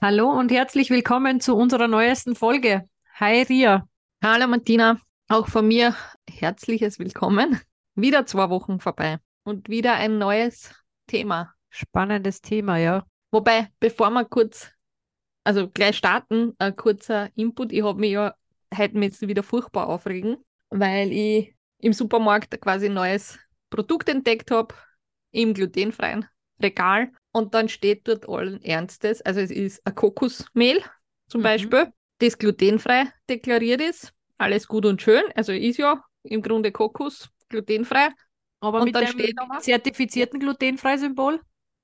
Hallo 0.00 0.30
und 0.30 0.52
herzlich 0.52 0.90
willkommen 0.90 1.40
zu 1.40 1.56
unserer 1.56 1.88
neuesten 1.88 2.36
Folge. 2.36 2.84
Hi 3.16 3.42
Ria. 3.42 3.88
Hallo 4.22 4.46
Martina, 4.46 5.00
auch 5.26 5.48
von 5.48 5.66
mir 5.66 5.96
herzliches 6.30 7.00
Willkommen. 7.00 7.60
Wieder 7.96 8.24
zwei 8.24 8.48
Wochen 8.48 8.78
vorbei 8.78 9.18
und 9.42 9.68
wieder 9.68 9.94
ein 9.94 10.18
neues 10.18 10.72
Thema. 11.08 11.52
Spannendes 11.70 12.40
Thema, 12.40 12.76
ja. 12.76 13.04
Wobei, 13.32 13.70
bevor 13.80 14.10
wir 14.10 14.24
kurz, 14.24 14.70
also 15.42 15.68
gleich 15.68 15.96
starten, 15.96 16.54
ein 16.60 16.76
kurzer 16.76 17.30
Input. 17.34 17.72
Ich 17.72 17.82
habe 17.82 17.98
mich 17.98 18.12
ja 18.12 18.34
heute 18.76 19.00
jetzt 19.00 19.26
wieder 19.26 19.42
furchtbar 19.42 19.88
aufregen, 19.88 20.36
weil 20.70 21.10
ich 21.10 21.56
im 21.78 21.92
Supermarkt 21.92 22.60
quasi 22.60 22.86
ein 22.86 22.94
neues 22.94 23.36
Produkt 23.68 24.08
entdeckt 24.08 24.52
habe, 24.52 24.76
im 25.32 25.54
glutenfreien 25.54 26.24
Regal. 26.62 27.10
Und 27.32 27.54
dann 27.54 27.68
steht 27.68 28.08
dort 28.08 28.28
allen 28.28 28.62
Ernstes, 28.62 29.22
also 29.22 29.40
es 29.40 29.50
ist 29.50 29.86
ein 29.86 29.94
Kokosmehl 29.94 30.82
zum 31.28 31.40
mhm. 31.40 31.44
Beispiel, 31.44 31.92
das 32.18 32.38
glutenfrei 32.38 33.04
deklariert 33.28 33.80
ist. 33.80 34.12
Alles 34.38 34.66
gut 34.66 34.86
und 34.86 35.02
schön. 35.02 35.22
Also 35.34 35.52
ist 35.52 35.78
ja 35.78 36.02
im 36.22 36.42
Grunde 36.42 36.72
Kokos 36.72 37.28
glutenfrei. 37.48 38.08
Aber 38.60 38.80
und 38.80 38.86
mit 38.86 38.96
dem 38.96 39.06
steht 39.06 39.36
zertifizierten 39.60 40.40
glutenfrei 40.40 40.96
Symbol? 40.96 41.40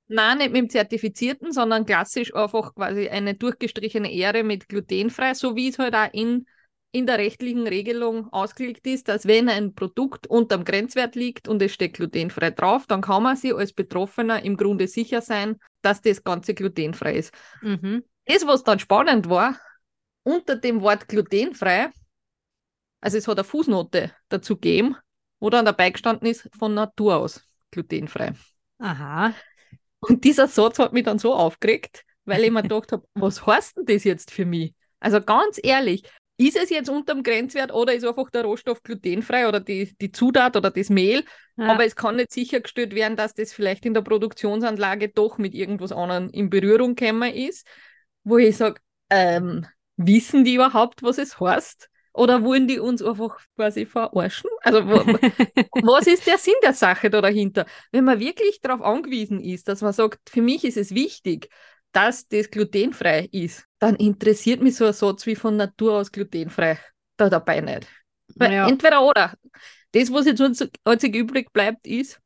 Nein, 0.06 0.38
nicht 0.38 0.52
mit 0.52 0.62
dem 0.62 0.70
zertifizierten, 0.70 1.52
sondern 1.52 1.86
klassisch 1.86 2.34
einfach 2.34 2.74
quasi 2.74 3.08
eine 3.08 3.34
durchgestrichene 3.34 4.12
Ehre 4.12 4.42
mit 4.44 4.68
glutenfrei, 4.68 5.34
so 5.34 5.56
wie 5.56 5.68
es 5.68 5.78
halt 5.78 5.94
auch 5.94 6.12
in 6.12 6.46
in 6.94 7.06
der 7.06 7.18
rechtlichen 7.18 7.66
Regelung 7.66 8.32
ausgelegt 8.32 8.86
ist, 8.86 9.08
dass 9.08 9.26
wenn 9.26 9.48
ein 9.48 9.74
Produkt 9.74 10.28
unterm 10.28 10.64
Grenzwert 10.64 11.16
liegt 11.16 11.48
und 11.48 11.60
es 11.60 11.74
steht 11.74 11.94
glutenfrei 11.94 12.52
drauf, 12.52 12.86
dann 12.86 13.00
kann 13.00 13.24
man 13.24 13.36
sich 13.36 13.52
als 13.52 13.72
Betroffener 13.72 14.44
im 14.44 14.56
Grunde 14.56 14.86
sicher 14.86 15.20
sein, 15.20 15.58
dass 15.82 16.02
das 16.02 16.22
Ganze 16.22 16.54
glutenfrei 16.54 17.16
ist. 17.16 17.34
Mhm. 17.62 18.04
Das, 18.26 18.46
was 18.46 18.62
dann 18.62 18.78
spannend 18.78 19.28
war, 19.28 19.58
unter 20.22 20.54
dem 20.54 20.82
Wort 20.82 21.08
glutenfrei, 21.08 21.90
also 23.00 23.18
es 23.18 23.26
hat 23.26 23.38
eine 23.38 23.44
Fußnote 23.44 24.12
dazu 24.28 24.54
gegeben, 24.54 24.96
wo 25.40 25.50
dann 25.50 25.64
dabei 25.64 25.90
gestanden 25.90 26.28
ist, 26.28 26.48
von 26.56 26.74
Natur 26.74 27.16
aus 27.16 27.44
glutenfrei. 27.72 28.34
Aha. 28.78 29.34
Und 29.98 30.22
dieser 30.22 30.46
Satz 30.46 30.78
hat 30.78 30.92
mich 30.92 31.02
dann 31.02 31.18
so 31.18 31.34
aufgeregt, 31.34 32.04
weil 32.24 32.44
ich 32.44 32.52
mir 32.52 32.62
gedacht 32.62 32.92
habe, 32.92 33.04
was 33.14 33.44
heißt 33.44 33.78
denn 33.78 33.86
das 33.86 34.04
jetzt 34.04 34.30
für 34.30 34.46
mich? 34.46 34.74
Also 35.00 35.20
ganz 35.20 35.58
ehrlich, 35.60 36.04
ist 36.36 36.56
es 36.56 36.70
jetzt 36.70 36.88
unterm 36.88 37.22
Grenzwert 37.22 37.72
oder 37.72 37.94
ist 37.94 38.04
einfach 38.04 38.30
der 38.30 38.44
Rohstoff 38.44 38.82
glutenfrei 38.82 39.48
oder 39.48 39.60
die, 39.60 39.96
die 40.00 40.10
Zutat 40.10 40.56
oder 40.56 40.70
das 40.70 40.90
Mehl? 40.90 41.24
Ja. 41.56 41.66
Aber 41.66 41.84
es 41.84 41.94
kann 41.94 42.16
nicht 42.16 42.32
sichergestellt 42.32 42.94
werden, 42.94 43.16
dass 43.16 43.34
das 43.34 43.52
vielleicht 43.52 43.86
in 43.86 43.94
der 43.94 44.02
Produktionsanlage 44.02 45.08
doch 45.10 45.38
mit 45.38 45.54
irgendwas 45.54 45.92
anderem 45.92 46.28
in 46.30 46.50
Berührung 46.50 46.96
gekommen 46.96 47.32
ist, 47.32 47.66
wo 48.24 48.38
ich 48.38 48.56
sage, 48.56 48.80
ähm, 49.10 49.66
wissen 49.96 50.44
die 50.44 50.54
überhaupt, 50.54 51.02
was 51.02 51.18
es 51.18 51.38
heißt? 51.38 51.88
Oder 52.12 52.44
wollen 52.44 52.68
die 52.68 52.78
uns 52.78 53.02
einfach 53.02 53.38
quasi 53.56 53.86
verarschen? 53.86 54.48
Also, 54.62 54.86
wo, 54.86 54.94
was 55.82 56.06
ist 56.06 56.26
der 56.28 56.38
Sinn 56.38 56.54
der 56.62 56.72
Sache 56.72 57.10
da 57.10 57.20
dahinter? 57.20 57.66
Wenn 57.90 58.04
man 58.04 58.20
wirklich 58.20 58.60
darauf 58.60 58.82
angewiesen 58.82 59.40
ist, 59.40 59.66
dass 59.66 59.82
man 59.82 59.92
sagt, 59.92 60.30
für 60.30 60.40
mich 60.40 60.64
ist 60.64 60.76
es 60.76 60.94
wichtig, 60.94 61.48
dass 61.94 62.28
das 62.28 62.50
glutenfrei 62.50 63.28
ist, 63.32 63.66
dann 63.78 63.96
interessiert 63.96 64.60
mich 64.60 64.76
so 64.76 64.86
ein 64.86 64.92
Satz 64.92 65.26
wie 65.26 65.36
von 65.36 65.56
Natur 65.56 65.94
aus 65.94 66.12
glutenfrei 66.12 66.78
da 67.16 67.30
dabei 67.30 67.60
nicht. 67.60 67.86
Ja. 68.40 68.68
Entweder 68.68 69.02
oder. 69.04 69.34
Das, 69.92 70.12
was 70.12 70.26
jetzt 70.26 70.42
einzig 70.84 71.14
übrig 71.14 71.52
bleibt, 71.52 71.86
ist, 71.86 72.20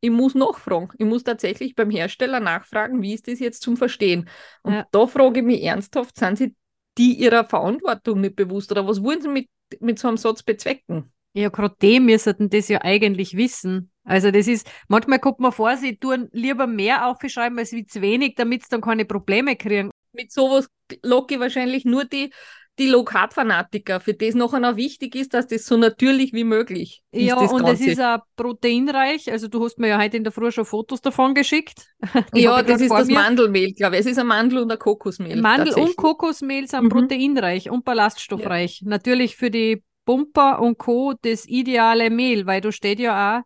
ich 0.00 0.10
muss 0.10 0.34
nachfragen. 0.34 0.88
Ich 0.98 1.06
muss 1.06 1.22
tatsächlich 1.22 1.76
beim 1.76 1.90
Hersteller 1.90 2.40
nachfragen, 2.40 3.00
wie 3.02 3.14
ist 3.14 3.28
das 3.28 3.38
jetzt 3.38 3.62
zum 3.62 3.76
Verstehen? 3.76 4.28
Und 4.62 4.72
ja. 4.72 4.86
da 4.90 5.06
frage 5.06 5.40
ich 5.40 5.46
mich 5.46 5.62
ernsthaft, 5.62 6.18
sind 6.18 6.38
Sie 6.38 6.56
die 6.98 7.14
ihrer 7.14 7.44
Verantwortung 7.44 8.20
nicht 8.20 8.34
bewusst 8.34 8.72
oder 8.72 8.86
was 8.86 9.02
wollen 9.02 9.22
Sie 9.22 9.28
mit, 9.28 9.48
mit 9.78 10.00
so 10.00 10.08
einem 10.08 10.16
Satz 10.16 10.42
bezwecken? 10.42 11.12
Ja, 11.34 11.48
gerade 11.48 11.76
die 11.80 12.00
müssten 12.00 12.50
das 12.50 12.68
ja 12.68 12.82
eigentlich 12.82 13.36
wissen. 13.36 13.91
Also 14.04 14.30
das 14.30 14.48
ist, 14.48 14.68
manchmal 14.88 15.20
kommt 15.20 15.40
man 15.40 15.52
vor, 15.52 15.76
sie 15.76 15.96
tun 15.96 16.28
lieber 16.32 16.66
mehr 16.66 17.06
aufschreiben 17.06 17.58
als 17.58 17.72
wie 17.72 17.86
zu 17.86 18.00
wenig, 18.02 18.34
damit 18.36 18.62
sie 18.62 18.68
dann 18.70 18.80
keine 18.80 19.04
Probleme 19.04 19.56
kriegen. 19.56 19.90
Mit 20.12 20.32
sowas 20.32 20.68
locke 21.02 21.34
ich 21.34 21.40
wahrscheinlich 21.40 21.84
nur 21.84 22.04
die, 22.04 22.32
die 22.78 22.88
Low-Carb-Fanatiker, 22.88 24.00
für 24.00 24.14
das 24.14 24.34
nachher 24.34 24.58
noch 24.58 24.76
wichtig 24.76 25.14
ist, 25.14 25.34
dass 25.34 25.46
das 25.46 25.66
so 25.66 25.76
natürlich 25.76 26.32
wie 26.32 26.44
möglich 26.44 27.02
ist. 27.10 27.22
Ja, 27.22 27.36
und 27.36 27.66
es 27.68 27.80
ist 27.80 28.00
auch 28.00 28.18
proteinreich. 28.36 29.30
Also 29.30 29.48
du 29.48 29.64
hast 29.64 29.78
mir 29.78 29.88
ja 29.88 30.00
heute 30.00 30.16
in 30.16 30.24
der 30.24 30.32
Früh 30.32 30.50
schon 30.50 30.64
Fotos 30.64 31.00
davon 31.00 31.34
geschickt. 31.34 31.86
Die 32.34 32.42
ja, 32.42 32.62
das 32.62 32.80
ist 32.80 32.90
das 32.90 33.08
mir. 33.08 33.14
Mandelmehl, 33.14 33.72
glaube 33.72 33.96
ich. 33.96 34.00
Es 34.00 34.06
ist 34.06 34.18
ein 34.18 34.26
Mandel- 34.26 34.60
und 34.60 34.72
ein 34.72 34.78
Kokosmehl. 34.78 35.40
Mandel 35.40 35.74
und 35.74 35.96
Kokosmehl 35.96 36.66
sind 36.66 36.84
mhm. 36.84 36.88
proteinreich 36.88 37.70
und 37.70 37.84
ballaststoffreich. 37.84 38.80
Ja. 38.80 38.88
Natürlich 38.88 39.36
für 39.36 39.50
die 39.50 39.82
Pumper 40.04 40.60
und 40.60 40.78
Co. 40.78 41.14
das 41.20 41.46
ideale 41.46 42.10
Mehl, 42.10 42.46
weil 42.46 42.60
da 42.60 42.72
steht 42.72 42.98
ja 42.98 43.38
auch, 43.38 43.42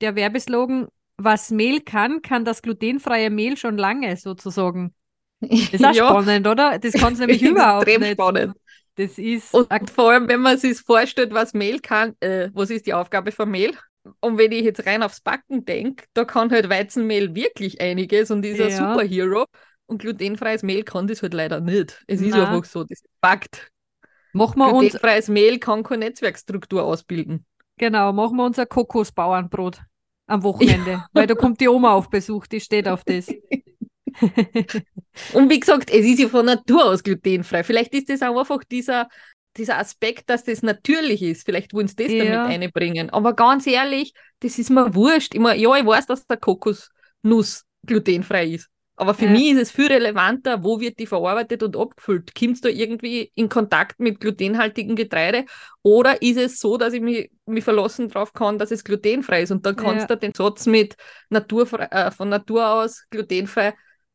der 0.00 0.16
Werbeslogan, 0.16 0.88
was 1.16 1.50
Mehl 1.50 1.80
kann, 1.80 2.22
kann 2.22 2.44
das 2.44 2.62
glutenfreie 2.62 3.30
Mehl 3.30 3.56
schon 3.56 3.78
lange 3.78 4.16
sozusagen. 4.16 4.94
Das 5.40 5.50
ist 5.50 5.80
ja. 5.80 5.94
spannend, 5.94 6.46
oder? 6.46 6.78
Das 6.78 6.92
kann 6.94 7.14
es 7.14 7.18
nämlich 7.20 7.42
überhaupt 7.42 7.86
extrem 7.86 8.02
nicht. 8.02 8.12
spannend. 8.12 8.56
Das 8.96 9.18
ist. 9.18 9.52
Und 9.52 9.90
vor 9.90 10.12
allem, 10.12 10.28
wenn 10.28 10.40
man 10.40 10.58
sich 10.58 10.78
vorstellt, 10.80 11.32
was 11.32 11.52
Mehl 11.52 11.80
kann, 11.80 12.14
äh, 12.20 12.48
was 12.54 12.70
ist 12.70 12.86
die 12.86 12.94
Aufgabe 12.94 13.30
von 13.32 13.50
Mehl? 13.50 13.74
Und 14.20 14.38
wenn 14.38 14.52
ich 14.52 14.62
jetzt 14.62 14.86
rein 14.86 15.02
aufs 15.02 15.20
Backen 15.20 15.64
denke, 15.64 16.04
da 16.14 16.24
kann 16.24 16.50
halt 16.50 16.68
Weizenmehl 16.68 17.34
wirklich 17.34 17.80
einiges 17.80 18.30
und 18.30 18.44
ist 18.44 18.58
ja. 18.58 18.66
ein 18.66 18.72
Superhero. 18.72 19.46
Und 19.86 19.98
glutenfreies 19.98 20.62
Mehl 20.62 20.82
kann 20.82 21.06
das 21.06 21.22
halt 21.22 21.34
leider 21.34 21.60
nicht. 21.60 22.02
Es 22.06 22.20
ist 22.20 22.34
einfach 22.34 22.64
so, 22.64 22.82
das 22.82 23.00
ist 23.00 23.06
Fakt. 23.20 23.70
Machen 24.32 24.58
wir 24.58 24.70
Glutenfreies 24.70 25.28
Mehl 25.28 25.58
kann 25.58 25.82
keine 25.82 26.06
Netzwerkstruktur 26.06 26.82
ausbilden. 26.82 27.44
Genau, 27.78 28.12
machen 28.12 28.36
wir 28.36 28.44
unser 28.44 28.66
Kokosbauernbrot 28.66 29.82
am 30.26 30.42
Wochenende, 30.42 30.90
ja. 30.92 31.06
weil 31.12 31.26
da 31.26 31.34
kommt 31.34 31.60
die 31.60 31.68
Oma 31.68 31.92
auf 31.92 32.10
Besuch, 32.10 32.46
die 32.46 32.60
steht 32.60 32.88
auf 32.88 33.04
das. 33.04 33.28
Und 35.34 35.50
wie 35.50 35.60
gesagt, 35.60 35.90
es 35.90 36.04
ist 36.04 36.18
ja 36.18 36.28
von 36.28 36.46
Natur 36.46 36.86
aus 36.86 37.02
glutenfrei. 37.02 37.62
Vielleicht 37.64 37.92
ist 37.94 38.08
das 38.08 38.22
auch 38.22 38.38
einfach 38.38 38.64
dieser, 38.64 39.08
dieser 39.56 39.78
Aspekt, 39.78 40.30
dass 40.30 40.44
das 40.44 40.62
natürlich 40.62 41.22
ist. 41.22 41.44
Vielleicht 41.44 41.74
wollen 41.74 41.88
sie 41.88 41.96
das 41.96 42.12
ja. 42.12 42.24
damit 42.24 42.62
einbringen. 42.62 43.10
Aber 43.10 43.34
ganz 43.34 43.66
ehrlich, 43.66 44.12
das 44.40 44.58
ist 44.58 44.70
mir 44.70 44.94
wurscht. 44.94 45.34
Ich 45.34 45.40
mein, 45.40 45.60
ja, 45.60 45.76
ich 45.76 45.86
weiß, 45.86 46.06
dass 46.06 46.26
der 46.26 46.38
Kokosnuss 46.38 47.64
glutenfrei 47.84 48.46
ist. 48.46 48.68
Aber 48.96 49.12
für 49.12 49.26
ja. 49.26 49.30
mich 49.30 49.50
ist 49.50 49.60
es 49.60 49.70
viel 49.70 49.88
relevanter, 49.88 50.64
wo 50.64 50.80
wird 50.80 50.98
die 50.98 51.06
verarbeitet 51.06 51.62
und 51.62 51.76
abgefüllt. 51.76 52.34
Kommt 52.34 52.64
da 52.64 52.70
irgendwie 52.70 53.30
in 53.34 53.50
Kontakt 53.50 54.00
mit 54.00 54.20
glutenhaltigem 54.20 54.96
Getreide? 54.96 55.44
Oder 55.82 56.22
ist 56.22 56.38
es 56.38 56.58
so, 56.58 56.78
dass 56.78 56.94
ich 56.94 57.02
mich, 57.02 57.30
mich 57.44 57.62
verlassen 57.62 58.08
darauf 58.08 58.32
kann, 58.32 58.58
dass 58.58 58.70
es 58.70 58.84
glutenfrei 58.84 59.42
ist? 59.42 59.50
Und 59.52 59.66
dann 59.66 59.76
kannst 59.76 60.08
ja. 60.08 60.16
du 60.16 60.16
den 60.16 60.32
Satz 60.34 60.66
mit 60.66 60.96
Natur, 61.28 61.68
äh, 61.92 62.10
von 62.10 62.30
Natur 62.30 62.68
aus 62.68 63.04
glutenfrei 63.10 63.74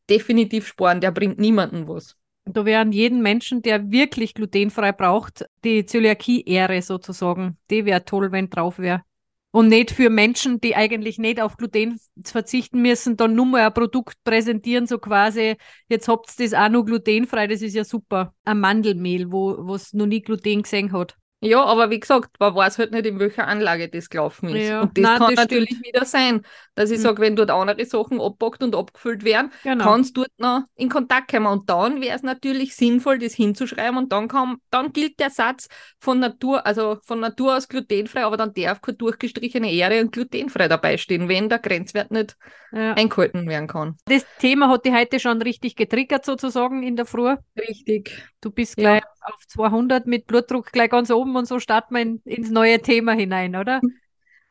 definitiv 0.09 0.67
sparen. 0.67 0.99
Der 0.99 1.11
bringt 1.11 1.39
niemandem 1.39 1.87
was. 1.87 2.15
Da 2.45 2.65
wären 2.65 2.91
jeden 2.91 3.21
Menschen, 3.21 3.61
der 3.61 3.91
wirklich 3.91 4.33
glutenfrei 4.33 4.93
braucht, 4.93 5.45
die 5.63 5.85
Zöliakie-Ehre 5.85 6.81
sozusagen. 6.81 7.57
Die 7.69 7.85
wäre 7.85 8.03
toll, 8.03 8.31
wenn 8.31 8.49
drauf 8.49 8.79
wäre. 8.79 9.03
Und 9.51 9.67
nicht 9.67 9.91
für 9.91 10.09
Menschen, 10.09 10.61
die 10.61 10.75
eigentlich 10.77 11.17
nicht 11.17 11.41
auf 11.41 11.57
Gluten 11.57 11.99
verzichten 12.23 12.81
müssen, 12.81 13.17
dann 13.17 13.35
nur 13.35 13.45
mal 13.45 13.67
ein 13.67 13.73
Produkt 13.73 14.15
präsentieren, 14.23 14.87
so 14.87 14.97
quasi, 14.97 15.57
jetzt 15.89 16.07
habt 16.07 16.39
ihr 16.39 16.45
das 16.45 16.53
auch 16.53 16.69
noch 16.69 16.85
glutenfrei, 16.85 17.47
das 17.47 17.61
ist 17.61 17.73
ja 17.75 17.83
super. 17.83 18.33
Ein 18.45 18.61
Mandelmehl, 18.61 19.29
wo 19.31 19.73
es 19.75 19.91
noch 19.93 20.05
nie 20.05 20.21
Gluten 20.21 20.63
gesehen 20.63 20.93
hat. 20.93 21.17
Ja, 21.43 21.63
aber 21.63 21.89
wie 21.89 21.99
gesagt, 21.99 22.39
man 22.39 22.53
weiß 22.53 22.77
halt 22.77 22.91
nicht, 22.91 23.05
in 23.07 23.17
welcher 23.19 23.47
Anlage 23.47 23.89
das 23.89 24.09
gelaufen 24.11 24.49
ist. 24.49 24.67
Ja, 24.67 24.81
Und 24.81 24.95
das 24.97 25.03
nein, 25.03 25.17
kann 25.17 25.31
das 25.31 25.37
natürlich 25.37 25.71
stimmt. 25.71 25.85
wieder 25.85 26.05
sein, 26.05 26.43
dass 26.75 26.91
ich 26.91 26.99
Mhm. 26.99 27.01
sage, 27.01 27.19
wenn 27.19 27.35
dort 27.35 27.49
andere 27.49 27.83
Sachen 27.85 28.21
abgepackt 28.21 28.61
und 28.61 28.75
abgefüllt 28.75 29.23
werden, 29.23 29.51
Genau. 29.63 29.83
kann 29.83 30.01
es 30.01 30.13
dort 30.13 30.29
noch 30.37 30.61
in 30.75 30.89
Kontakt 30.89 31.31
kommen. 31.31 31.47
Und 31.47 31.67
dann 31.67 31.99
wäre 31.99 32.15
es 32.15 32.21
natürlich 32.21 32.75
sinnvoll, 32.75 33.17
das 33.17 33.33
hinzuschreiben 33.33 33.97
und 33.97 34.11
dann 34.11 34.27
kann, 34.27 34.57
dann 34.69 34.93
gilt 34.93 35.19
der 35.19 35.31
Satz 35.31 35.67
von 35.99 36.19
Natur, 36.19 36.63
also 36.65 36.99
von 37.05 37.19
Natur 37.19 37.57
aus 37.57 37.67
glutenfrei, 37.67 38.23
aber 38.23 38.37
dann 38.37 38.53
darf 38.53 38.79
keine 38.81 38.97
durchgestrichene 38.97 39.71
Ehre 39.71 39.99
und 40.01 40.11
glutenfrei 40.11 40.67
dabei 40.67 40.97
stehen, 40.97 41.27
wenn 41.27 41.49
der 41.49 41.57
Grenzwert 41.57 42.11
nicht 42.11 42.37
Ja. 42.71 42.93
eingehalten 42.93 43.47
werden 43.49 43.67
kann. 43.67 43.97
Das 44.05 44.25
Thema 44.37 44.69
hat 44.69 44.85
dich 44.85 44.93
heute 44.93 45.19
schon 45.19 45.41
richtig 45.41 45.75
getriggert, 45.75 46.23
sozusagen 46.25 46.83
in 46.83 46.95
der 46.95 47.05
Früh. 47.05 47.35
Richtig. 47.57 48.11
Du 48.41 48.51
bist 48.51 48.77
Ja. 48.77 48.99
Auf 49.21 49.47
200 49.47 50.07
mit 50.07 50.27
Blutdruck 50.27 50.71
gleich 50.71 50.89
ganz 50.89 51.11
oben 51.11 51.35
und 51.35 51.45
so 51.47 51.59
starten 51.59 51.95
wir 51.95 52.01
in, 52.01 52.21
ins 52.25 52.49
neue 52.49 52.81
Thema 52.81 53.13
hinein, 53.13 53.55
oder? 53.55 53.81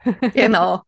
Genau. 0.34 0.82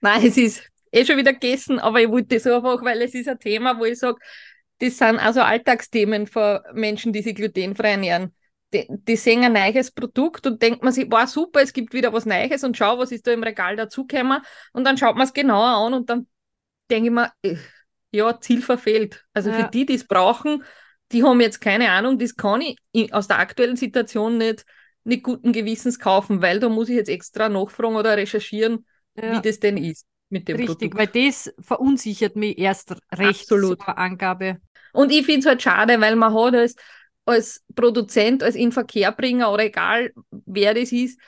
Nein, 0.00 0.26
es 0.26 0.36
ist 0.36 0.62
eh 0.92 1.04
schon 1.04 1.16
wieder 1.16 1.32
gegessen, 1.32 1.78
aber 1.78 2.00
ich 2.02 2.08
wollte 2.08 2.36
das 2.36 2.46
einfach, 2.46 2.82
weil 2.84 3.02
es 3.02 3.14
ist 3.14 3.28
ein 3.28 3.38
Thema, 3.38 3.78
wo 3.78 3.84
ich 3.84 3.98
sage, 3.98 4.18
das 4.80 4.98
sind 4.98 5.18
also 5.18 5.40
Alltagsthemen 5.42 6.26
für 6.26 6.64
Menschen, 6.72 7.12
die 7.12 7.22
sich 7.22 7.34
glutenfrei 7.34 7.92
ernähren. 7.92 8.34
Die, 8.72 8.86
die 8.90 9.16
sehen 9.16 9.44
ein 9.44 9.52
neues 9.52 9.92
Produkt 9.92 10.46
und 10.46 10.60
denkt 10.60 10.82
man 10.82 10.92
sich, 10.92 11.06
wow, 11.10 11.28
super, 11.28 11.62
es 11.62 11.72
gibt 11.72 11.94
wieder 11.94 12.12
was 12.12 12.26
Neues 12.26 12.64
und 12.64 12.76
schau, 12.76 12.98
was 12.98 13.12
ist 13.12 13.26
da 13.26 13.32
im 13.32 13.42
Regal 13.44 13.76
dazugekommen. 13.76 14.40
Und 14.72 14.84
dann 14.84 14.98
schaut 14.98 15.16
man 15.16 15.26
es 15.26 15.32
genauer 15.32 15.86
an 15.86 15.94
und 15.94 16.10
dann 16.10 16.26
denke 16.90 17.08
ich 17.08 17.14
mir, 17.14 17.32
äh, 17.42 17.56
ja, 18.12 18.40
Ziel 18.40 18.62
verfehlt. 18.62 19.24
Also 19.34 19.50
Ja. 19.50 19.56
für 19.56 19.64
die, 19.64 19.86
die 19.86 19.94
es 19.94 20.06
brauchen, 20.06 20.64
die 21.14 21.24
haben 21.24 21.40
jetzt 21.40 21.60
keine 21.60 21.90
Ahnung, 21.92 22.18
das 22.18 22.36
kann 22.36 22.62
ich 22.62 23.14
aus 23.14 23.28
der 23.28 23.38
aktuellen 23.40 23.76
Situation 23.76 24.38
nicht, 24.38 24.66
nicht 25.04 25.22
guten 25.24 25.52
Gewissens 25.52 25.98
kaufen, 25.98 26.42
weil 26.42 26.60
da 26.60 26.68
muss 26.68 26.88
ich 26.90 26.96
jetzt 26.96 27.08
extra 27.10 27.48
nachfragen 27.48 27.96
oder 27.96 28.16
recherchieren, 28.16 28.86
Ja, 29.14 29.24
wie 29.26 29.42
das 29.42 29.60
denn 29.60 29.76
ist 29.78 30.06
mit 30.30 30.48
dem 30.48 30.60
richtig, 30.60 30.60
Produkt. 30.60 30.96
weil 30.96 31.06
das 31.08 31.52
verunsichert 31.60 32.36
mich 32.36 32.58
erst 32.58 32.94
recht, 33.12 33.52
Absolut. 33.52 33.78
so 33.78 33.84
eine 33.86 33.96
Angabe. 33.98 34.60
Und 34.92 35.10
ich 35.12 35.24
finde 35.26 35.40
es 35.40 35.46
halt 35.46 35.62
schade, 35.62 36.00
weil 36.00 36.16
man 36.16 36.34
hat 36.34 36.54
als, 36.54 36.76
als 37.24 37.64
Produzent, 37.74 38.42
als 38.42 38.54
Inverkehrbringer 38.54 39.50
oder 39.52 39.64
egal 39.64 40.12
wer 40.30 40.74
das 40.74 40.92
ist, 40.92 41.18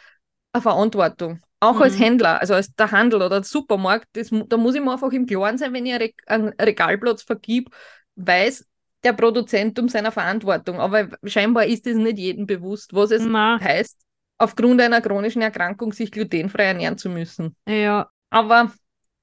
eine 0.52 0.62
Verantwortung. 0.62 1.40
Auch 1.60 1.80
als 1.80 1.98
Mhm. 1.98 1.98
Händler, 1.98 2.40
also 2.40 2.54
als 2.54 2.74
der 2.74 2.90
Handel 2.92 3.16
oder 3.18 3.30
der 3.30 3.44
Supermarkt, 3.44 4.08
das, 4.12 4.30
da 4.48 4.56
muss 4.56 4.74
ich 4.74 4.82
mir 4.82 4.92
einfach 4.92 5.12
im 5.12 5.26
Klaren 5.26 5.58
sein, 5.58 5.72
wenn 5.72 5.86
ich 5.86 6.14
einen 6.26 6.48
Regalplatz 6.60 7.22
vergib, 7.22 7.70
weiß 8.16 8.66
der 9.06 9.12
Produzent 9.12 9.79
um 9.79 9.88
seine 9.88 10.12
Verantwortung. 10.12 10.81
Aber 10.81 11.08
scheinbar 11.25 11.67
ist 11.67 11.87
es 11.87 11.97
nicht 11.97 12.19
jedem 12.19 12.47
bewusst, 12.47 12.93
was 12.93 13.12
es 13.12 13.25
Na, 13.25 13.58
heißt, 13.61 13.97
aufgrund 14.38 14.81
einer 14.81 15.00
chronischen 15.00 15.43
Erkrankung 15.43 15.93
sich 15.93 16.11
glutenfrei 16.11 16.64
ernähren 16.64 16.99
zu 16.99 17.08
müssen. 17.08 17.56
ja, 17.67 18.11
Aber 18.31 18.73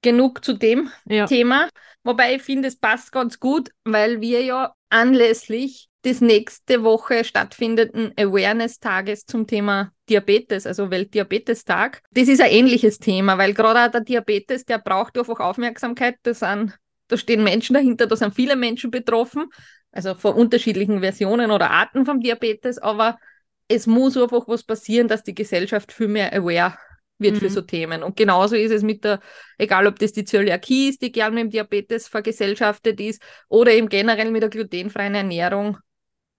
genug 0.01 0.43
zu 0.43 0.53
dem 0.53 0.89
ja. 1.05 1.25
Thema. 1.25 1.69
Wobei 2.03 2.35
ich 2.35 2.41
finde, 2.41 2.67
es 2.67 2.77
passt 2.77 3.11
ganz 3.11 3.39
gut, 3.39 3.69
weil 3.83 4.21
wir 4.21 4.43
ja 4.43 4.73
anlässlich 4.89 5.89
des 6.05 6.19
nächste 6.19 6.83
Woche 6.83 7.23
stattfindenden 7.23 8.11
Awareness-Tages 8.17 9.25
zum 9.25 9.47
Thema 9.47 9.91
Diabetes, 10.09 10.67
also 10.67 10.91
Weltdiabetestag, 10.91 12.01
das 12.11 12.27
ist 12.27 12.41
ein 12.41 12.51
ähnliches 12.51 12.99
Thema, 12.99 13.37
weil 13.37 13.53
gerade 13.53 13.85
auch 13.85 13.91
der 13.91 14.01
Diabetes, 14.01 14.65
der 14.65 14.79
braucht 14.79 15.17
einfach 15.17 15.39
Aufmerksamkeit. 15.39 16.15
Da, 16.23 16.33
sind, 16.33 16.77
da 17.13 17.17
stehen 17.17 17.43
Menschen 17.43 17.75
dahinter, 17.75 18.07
da 18.07 18.15
sind 18.15 18.33
viele 18.33 18.55
Menschen 18.55 18.89
betroffen, 18.89 19.45
also 19.91 20.15
von 20.15 20.33
unterschiedlichen 20.33 21.01
Versionen 21.01 21.51
oder 21.51 21.69
Arten 21.69 22.03
vom 22.05 22.19
Diabetes, 22.19 22.79
aber 22.79 23.19
es 23.67 23.85
muss 23.87 24.17
einfach 24.17 24.47
was 24.47 24.63
passieren, 24.63 25.07
dass 25.07 25.23
die 25.23 25.35
Gesellschaft 25.35 25.91
viel 25.91 26.07
mehr 26.07 26.33
aware 26.33 26.77
wird 27.19 27.37
für 27.37 27.45
Mhm. 27.45 27.49
so 27.49 27.61
Themen. 27.61 28.01
Und 28.03 28.17
genauso 28.17 28.55
ist 28.55 28.71
es 28.71 28.81
mit 28.81 29.03
der, 29.03 29.19
egal 29.59 29.85
ob 29.87 29.99
das 29.99 30.13
die 30.13 30.25
Zöliakie 30.25 30.89
ist, 30.89 31.03
die 31.03 31.11
gern 31.11 31.35
mit 31.35 31.43
dem 31.43 31.51
Diabetes 31.51 32.07
vergesellschaftet 32.07 32.99
ist, 32.99 33.21
oder 33.47 33.71
eben 33.71 33.87
generell 33.87 34.31
mit 34.31 34.41
der 34.41 34.49
glutenfreien 34.49 35.13
Ernährung, 35.13 35.77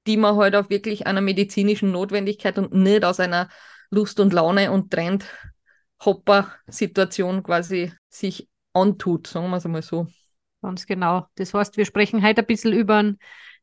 die 0.07 0.17
man 0.17 0.35
halt 0.37 0.57
auch 0.57 0.71
wirklich 0.71 1.07
einer 1.07 1.21
medizinischen 1.21 1.93
Notwendigkeit 1.93 2.59
und 2.59 2.75
nicht 2.75 3.05
aus 3.05 3.21
einer 3.21 3.49
Lust 3.91 4.19
und 4.19 4.33
Laune 4.33 4.73
und 4.73 4.91
Trend-Hopper-Situation 4.91 7.45
quasi 7.45 7.93
sich 8.09 8.49
antut, 8.73 9.29
sagen 9.29 9.51
wir 9.51 9.59
es 9.59 9.65
einmal 9.65 9.83
so. 9.83 10.09
Ganz 10.65 10.87
genau. 10.87 11.27
Das 11.35 11.53
heißt, 11.53 11.77
wir 11.77 11.85
sprechen 11.85 12.27
heute 12.27 12.41
ein 12.41 12.47
bisschen 12.47 12.73
über 12.73 13.13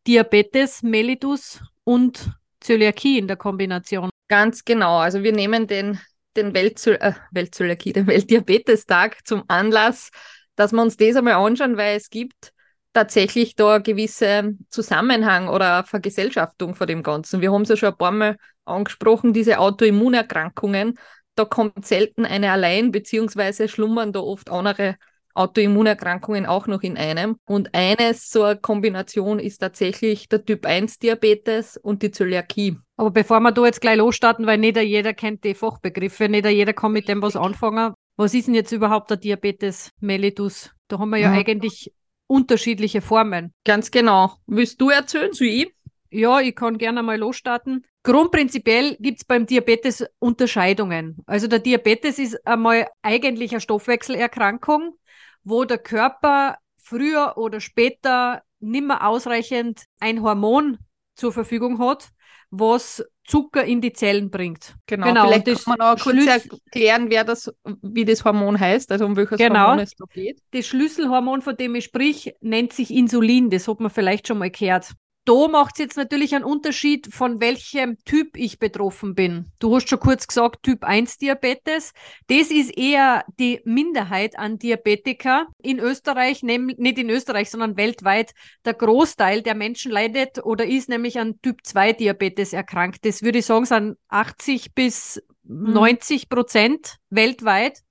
Diabetes 0.05 0.83
mellitus 0.83 1.59
und 1.83 2.29
Zöliakie 2.59 3.17
in 3.17 3.27
der 3.27 3.37
Kombination. 3.37 4.11
Ganz 4.27 4.63
genau. 4.63 4.99
Also 4.99 5.23
wir 5.23 5.31
nehmen 5.31 5.65
den, 5.65 5.99
den 6.37 6.53
Weltzöl 6.53 6.99
äh, 7.01 7.13
den 7.33 8.05
Weltdiabetestag 8.05 9.17
zum 9.25 9.43
Anlass, 9.47 10.11
dass 10.55 10.73
wir 10.73 10.81
uns 10.83 10.95
das 10.95 11.15
einmal 11.15 11.33
anschauen, 11.33 11.75
weil 11.75 11.97
es 11.97 12.11
gibt 12.11 12.53
tatsächlich 12.93 13.55
da 13.55 13.79
gewisse 13.79 14.55
Zusammenhang 14.69 15.47
oder 15.47 15.83
Vergesellschaftung 15.83 16.75
von 16.75 16.85
dem 16.85 17.01
Ganzen. 17.01 17.41
Wir 17.41 17.51
haben 17.51 17.63
es 17.63 17.69
ja 17.69 17.77
schon 17.77 17.89
ein 17.89 17.97
paar 17.97 18.11
Mal 18.11 18.37
angesprochen, 18.65 19.33
diese 19.33 19.57
Autoimmunerkrankungen. 19.57 20.99
Da 21.33 21.45
kommt 21.45 21.83
selten 21.83 22.25
eine 22.27 22.51
allein, 22.51 22.91
beziehungsweise 22.91 23.67
schlummern 23.67 24.13
da 24.13 24.19
oft 24.19 24.51
andere 24.51 24.97
Autoimmunerkrankungen 25.33 26.45
auch 26.45 26.67
noch 26.67 26.81
in 26.81 26.97
einem. 26.97 27.37
Und 27.45 27.73
eines 27.73 28.29
so 28.29 28.43
eine 28.43 28.57
Kombination 28.59 29.39
ist 29.39 29.59
tatsächlich 29.59 30.29
der 30.29 30.43
Typ 30.45 30.65
1 30.65 30.99
Diabetes 30.99 31.77
und 31.77 32.01
die 32.03 32.11
Zöliakie. 32.11 32.77
Aber 32.97 33.11
bevor 33.11 33.39
wir 33.39 33.51
da 33.51 33.65
jetzt 33.65 33.81
gleich 33.81 33.97
losstarten, 33.97 34.45
weil 34.45 34.57
nicht 34.57 34.77
jeder 34.77 35.13
kennt 35.13 35.43
die 35.43 35.53
Fachbegriffe, 35.55 36.29
nicht 36.29 36.45
jeder 36.45 36.73
kann 36.73 36.91
mit 36.91 37.07
dem 37.07 37.21
was 37.21 37.35
anfangen. 37.35 37.93
Was 38.17 38.33
ist 38.33 38.47
denn 38.47 38.55
jetzt 38.55 38.71
überhaupt 38.71 39.09
der 39.09 39.17
Diabetes 39.17 39.89
mellitus? 39.99 40.71
Da 40.87 40.99
haben 40.99 41.09
wir 41.09 41.17
ja 41.17 41.29
Mhm. 41.29 41.37
eigentlich 41.37 41.91
unterschiedliche 42.27 43.01
Formen. 43.01 43.53
Ganz 43.65 43.91
genau. 43.91 44.33
Willst 44.47 44.79
du 44.79 44.89
erzählen, 44.89 45.33
so 45.33 45.43
ich? 45.43 45.73
Ja, 46.11 46.39
ich 46.41 46.55
kann 46.55 46.77
gerne 46.77 47.03
mal 47.03 47.17
losstarten. 47.17 47.85
Grundprinzipiell 48.03 48.97
gibt's 48.99 49.23
beim 49.25 49.45
Diabetes 49.45 50.05
Unterscheidungen. 50.19 51.17
Also 51.25 51.47
der 51.47 51.59
Diabetes 51.59 52.19
ist 52.19 52.45
einmal 52.45 52.87
eigentlich 53.01 53.51
eine 53.51 53.61
Stoffwechselerkrankung, 53.61 54.95
wo 55.43 55.65
der 55.65 55.77
Körper 55.77 56.57
früher 56.77 57.33
oder 57.37 57.59
später 57.61 58.43
nimmer 58.59 59.07
ausreichend 59.07 59.85
ein 59.99 60.21
Hormon 60.21 60.77
zur 61.15 61.31
Verfügung 61.33 61.79
hat, 61.79 62.09
was 62.49 63.03
Zucker 63.25 63.63
in 63.63 63.81
die 63.81 63.93
Zellen 63.93 64.29
bringt. 64.29 64.75
Genau. 64.87 65.07
Genau, 65.07 65.27
Vielleicht 65.27 65.47
das 65.47 65.63
kann 65.65 65.75
man 65.77 65.95
auch 65.95 66.01
kurz 66.01 66.25
erklären, 66.25 67.09
wer 67.09 67.23
das, 67.23 67.53
wie 67.81 68.03
das 68.03 68.25
Hormon 68.25 68.59
heißt, 68.59 68.91
also 68.91 69.05
um 69.05 69.15
welches 69.15 69.37
Genau. 69.37 69.67
Hormon 69.67 69.79
es 69.79 69.95
da 69.95 70.05
geht. 70.11 70.41
Das 70.51 70.67
Schlüsselhormon, 70.67 71.41
von 71.41 71.55
dem 71.55 71.75
ich 71.75 71.85
sprich, 71.85 72.33
nennt 72.41 72.73
sich 72.73 72.91
Insulin. 72.91 73.49
Das 73.49 73.67
hat 73.67 73.79
man 73.79 73.89
vielleicht 73.89 74.27
schon 74.27 74.37
mal 74.37 74.51
gehört. 74.51 74.91
Da 75.23 75.47
macht 75.47 75.75
es 75.75 75.79
jetzt 75.79 75.97
natürlich 75.97 76.33
einen 76.33 76.43
Unterschied, 76.43 77.13
von 77.13 77.39
welchem 77.39 77.97
Typ 78.05 78.35
ich 78.35 78.57
betroffen 78.57 79.13
bin. 79.13 79.51
Du 79.59 79.75
hast 79.75 79.87
schon 79.87 79.99
kurz 79.99 80.25
gesagt, 80.25 80.63
Typ 80.63 80.83
1 80.83 81.19
Diabetes. 81.19 81.93
Das 82.25 82.49
ist 82.49 82.75
eher 82.75 83.23
die 83.39 83.61
Minderheit 83.63 84.39
an 84.39 84.57
Diabetika 84.57 85.45
in 85.61 85.77
Österreich, 85.77 86.41
nicht 86.41 86.97
in 86.97 87.09
Österreich, 87.11 87.51
sondern 87.51 87.77
weltweit. 87.77 88.33
Der 88.65 88.73
Großteil 88.73 89.43
der 89.43 89.53
Menschen 89.53 89.91
leidet 89.91 90.43
oder 90.43 90.65
ist 90.65 90.89
nämlich 90.89 91.19
an 91.19 91.39
Typ 91.43 91.59
2 91.63 91.93
Diabetes 91.93 92.51
erkrankt. 92.51 93.05
Das 93.05 93.21
würde 93.21 93.39
ich 93.39 93.45
sagen, 93.45 93.65
sind 93.65 93.97
80 94.07 94.73
bis 94.73 95.21
90 95.43 96.29
Prozent 96.29 96.95
weltweit 97.11 97.83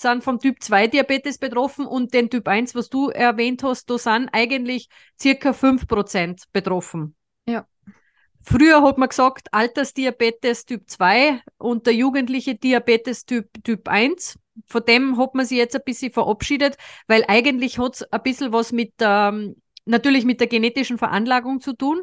sind 0.00 0.24
vom 0.24 0.38
Typ 0.38 0.62
2 0.62 0.88
Diabetes 0.88 1.38
betroffen 1.38 1.86
und 1.86 2.14
den 2.14 2.30
Typ 2.30 2.48
1, 2.48 2.74
was 2.74 2.88
du 2.88 3.08
erwähnt 3.08 3.62
hast, 3.62 3.90
da 3.90 3.98
sind 3.98 4.28
eigentlich 4.32 4.88
circa 5.20 5.50
5% 5.50 6.44
betroffen. 6.52 7.14
Ja. 7.46 7.66
Früher 8.42 8.82
hat 8.82 8.96
man 8.96 9.10
gesagt, 9.10 9.48
Altersdiabetes 9.52 10.64
Typ 10.64 10.88
2 10.88 11.42
und 11.58 11.86
der 11.86 11.94
jugendliche 11.94 12.54
Diabetes 12.54 13.26
Typ, 13.26 13.48
typ 13.62 13.88
1. 13.88 14.38
Von 14.66 14.84
dem 14.86 15.18
hat 15.18 15.34
man 15.34 15.44
sich 15.44 15.58
jetzt 15.58 15.76
ein 15.76 15.82
bisschen 15.84 16.12
verabschiedet, 16.12 16.76
weil 17.06 17.24
eigentlich 17.28 17.78
hat 17.78 17.96
es 17.96 18.02
ein 18.12 18.22
bisschen 18.22 18.52
was 18.52 18.72
mit 18.72 18.98
der, 19.00 19.52
natürlich 19.84 20.24
mit 20.24 20.40
der 20.40 20.46
genetischen 20.46 20.98
Veranlagung 20.98 21.60
zu 21.60 21.74
tun, 21.74 22.00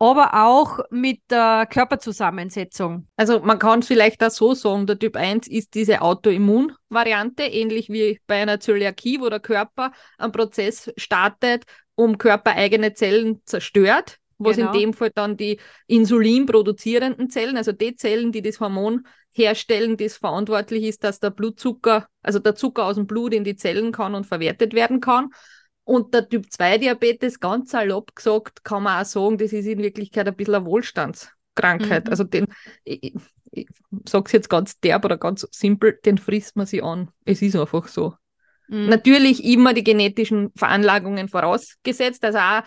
aber 0.00 0.32
auch 0.32 0.80
mit 0.90 1.20
der 1.30 1.68
Körperzusammensetzung. 1.70 3.06
Also 3.16 3.40
man 3.40 3.58
kann 3.58 3.80
es 3.80 3.86
vielleicht 3.86 4.24
auch 4.24 4.30
so 4.30 4.54
sagen, 4.54 4.86
der 4.86 4.98
Typ 4.98 5.14
1 5.14 5.46
ist 5.46 5.74
diese 5.74 6.00
Autoimmunvariante, 6.00 7.42
ähnlich 7.42 7.90
wie 7.90 8.18
bei 8.26 8.40
einer 8.40 8.58
Zöliakie, 8.60 9.20
wo 9.20 9.28
der 9.28 9.40
Körper 9.40 9.92
einen 10.16 10.32
Prozess 10.32 10.90
startet, 10.96 11.64
um 11.96 12.16
körpereigene 12.16 12.94
Zellen 12.94 13.42
zerstört, 13.44 14.16
was 14.38 14.56
Genau. 14.56 14.72
in 14.72 14.80
dem 14.80 14.94
Fall 14.94 15.10
dann 15.14 15.36
die 15.36 15.60
Insulin 15.86 16.46
produzierenden 16.46 17.28
Zellen, 17.28 17.58
also 17.58 17.72
die 17.72 17.94
Zellen, 17.94 18.32
die 18.32 18.40
das 18.40 18.58
Hormon 18.58 19.06
herstellen, 19.32 19.98
das 19.98 20.16
verantwortlich 20.16 20.84
ist, 20.84 21.04
dass 21.04 21.20
der 21.20 21.30
Blutzucker, 21.30 22.08
also 22.22 22.38
der 22.38 22.54
Zucker 22.54 22.86
aus 22.86 22.96
dem 22.96 23.06
Blut 23.06 23.34
in 23.34 23.44
die 23.44 23.54
Zellen 23.54 23.92
kann 23.92 24.14
und 24.14 24.26
verwertet 24.26 24.72
werden 24.72 25.00
kann. 25.00 25.28
Und 25.90 26.14
der 26.14 26.28
Typ 26.28 26.52
2 26.52 26.78
Diabetes, 26.78 27.40
ganz 27.40 27.72
salopp 27.72 28.14
gesagt, 28.14 28.62
kann 28.62 28.84
man 28.84 29.02
auch 29.02 29.04
sagen, 29.04 29.38
das 29.38 29.52
ist 29.52 29.66
in 29.66 29.80
Wirklichkeit 29.80 30.28
ein 30.28 30.36
bisschen 30.36 30.54
eine 30.54 30.64
Wohlstandskrankheit. 30.64 32.04
Mhm. 32.04 32.10
Also 32.10 32.22
den, 32.22 32.46
ich, 32.84 33.12
ich 33.50 33.66
sage 34.08 34.26
es 34.26 34.32
jetzt 34.32 34.48
ganz 34.48 34.78
derb 34.78 35.04
oder 35.04 35.18
ganz 35.18 35.48
simpel, 35.50 35.98
den 36.04 36.16
frisst 36.16 36.54
man 36.54 36.66
sich 36.66 36.84
an. 36.84 37.10
Es 37.24 37.42
ist 37.42 37.56
einfach 37.56 37.88
so. 37.88 38.14
Mhm. 38.68 38.86
Natürlich 38.86 39.42
immer 39.42 39.74
die 39.74 39.82
genetischen 39.82 40.52
Veranlagungen 40.54 41.26
vorausgesetzt, 41.26 42.24
also 42.24 42.38
auch 42.38 42.62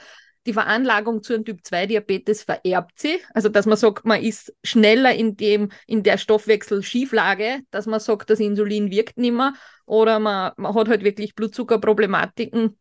die 0.46 0.52
Veranlagung 0.52 1.24
zu 1.24 1.34
einem 1.34 1.46
Typ-2-Diabetes 1.46 2.44
vererbt 2.44 3.00
sie. 3.00 3.22
Also, 3.34 3.48
dass 3.48 3.66
man 3.66 3.78
sagt, 3.78 4.04
man 4.04 4.22
ist 4.22 4.54
schneller 4.66 5.16
in, 5.16 5.38
dem, 5.38 5.72
in 5.88 6.04
der 6.04 6.18
Stoffwechselschieflage, 6.18 7.62
dass 7.72 7.86
man 7.86 8.02
sagt, 8.02 8.30
das 8.30 8.42
Insulin 8.42 8.92
wirkt 8.92 9.18
nicht 9.18 9.34
mehr. 9.34 9.54
Oder 9.86 10.20
man, 10.20 10.52
man 10.58 10.76
hat 10.76 10.90
halt 10.90 11.06
wirklich 11.06 11.36
Blutzuckerproblematiken, 11.36 12.78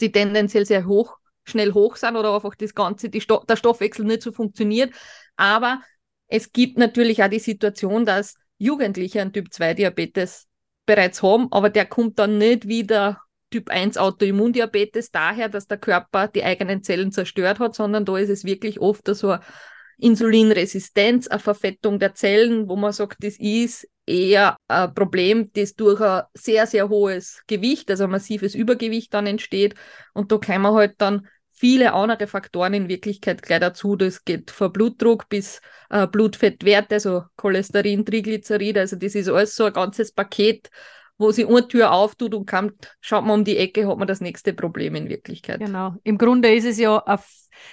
die 0.00 0.12
tendenziell 0.12 0.66
sehr 0.66 0.86
hoch, 0.86 1.16
schnell 1.44 1.72
hoch 1.72 1.96
sind 1.96 2.16
oder 2.16 2.34
einfach 2.34 2.54
das 2.54 2.74
Ganze, 2.74 3.10
Sto 3.20 3.44
der 3.48 3.56
Stoffwechsel 3.56 4.04
nicht 4.04 4.22
so 4.22 4.32
funktioniert. 4.32 4.92
Aber 5.36 5.80
es 6.28 6.52
gibt 6.52 6.78
natürlich 6.78 7.22
auch 7.22 7.28
die 7.28 7.38
Situation, 7.38 8.04
dass 8.04 8.34
Jugendliche 8.58 9.20
einen 9.20 9.32
Typ-2-Diabetes 9.32 10.46
bereits 10.86 11.22
haben, 11.22 11.48
aber 11.50 11.70
der 11.70 11.86
kommt 11.86 12.18
dann 12.18 12.38
nicht 12.38 12.68
wieder 12.68 13.20
Typ 13.50 13.70
1 13.70 13.96
Autoimmundiabetes 13.96 15.12
daher, 15.12 15.48
dass 15.48 15.68
der 15.68 15.78
Körper 15.78 16.28
die 16.28 16.42
eigenen 16.42 16.82
Zellen 16.82 17.12
zerstört 17.12 17.60
hat, 17.60 17.76
sondern 17.76 18.04
da 18.04 18.16
ist 18.18 18.28
es 18.28 18.44
wirklich 18.44 18.80
oft 18.80 19.06
so 19.14 19.30
eine 19.30 19.40
Insulinresistenz, 19.98 21.28
eine 21.28 21.38
Verfettung 21.38 21.98
der 21.98 22.14
Zellen, 22.14 22.68
wo 22.68 22.76
man 22.76 22.92
sagt, 22.92 23.22
das 23.22 23.36
ist 23.38 23.88
eher 24.06 24.56
ein 24.68 24.94
Problem, 24.94 25.50
das 25.52 25.74
durch 25.74 26.00
ein 26.00 26.22
sehr, 26.34 26.66
sehr 26.66 26.88
hohes 26.88 27.42
Gewicht, 27.46 27.90
also 27.90 28.04
ein 28.04 28.10
massives 28.10 28.54
Übergewicht 28.54 29.12
dann 29.12 29.26
entsteht. 29.26 29.74
Und 30.14 30.32
da 30.32 30.38
man 30.60 30.74
halt 30.74 30.94
dann 30.98 31.28
viele 31.52 31.92
andere 31.94 32.26
Faktoren 32.26 32.74
in 32.74 32.88
Wirklichkeit 32.88 33.42
gleich 33.42 33.60
dazu. 33.60 33.96
Das 33.96 34.24
geht 34.24 34.50
von 34.50 34.72
Blutdruck 34.72 35.28
bis 35.28 35.60
äh, 35.90 36.06
Blutfettwerte, 36.06 36.96
also 36.96 37.24
Cholesterin, 37.36 38.04
Triglyceride. 38.04 38.80
Also 38.80 38.96
das 38.96 39.14
ist 39.14 39.28
alles 39.28 39.56
so 39.56 39.64
ein 39.64 39.72
ganzes 39.72 40.12
Paket, 40.12 40.70
wo 41.18 41.30
sie 41.30 41.46
eine 41.46 41.66
Tür 41.66 41.92
auftut 41.92 42.34
und 42.34 42.46
kommt, 42.46 42.96
schaut 43.00 43.24
man 43.24 43.40
um 43.40 43.44
die 43.44 43.56
Ecke, 43.56 43.88
hat 43.88 43.98
man 43.98 44.06
das 44.06 44.20
nächste 44.20 44.52
Problem 44.52 44.94
in 44.94 45.08
Wirklichkeit. 45.08 45.60
Genau. 45.60 45.94
Im 46.04 46.18
Grunde 46.18 46.54
ist 46.54 46.64
es 46.64 46.78
ja, 46.78 47.02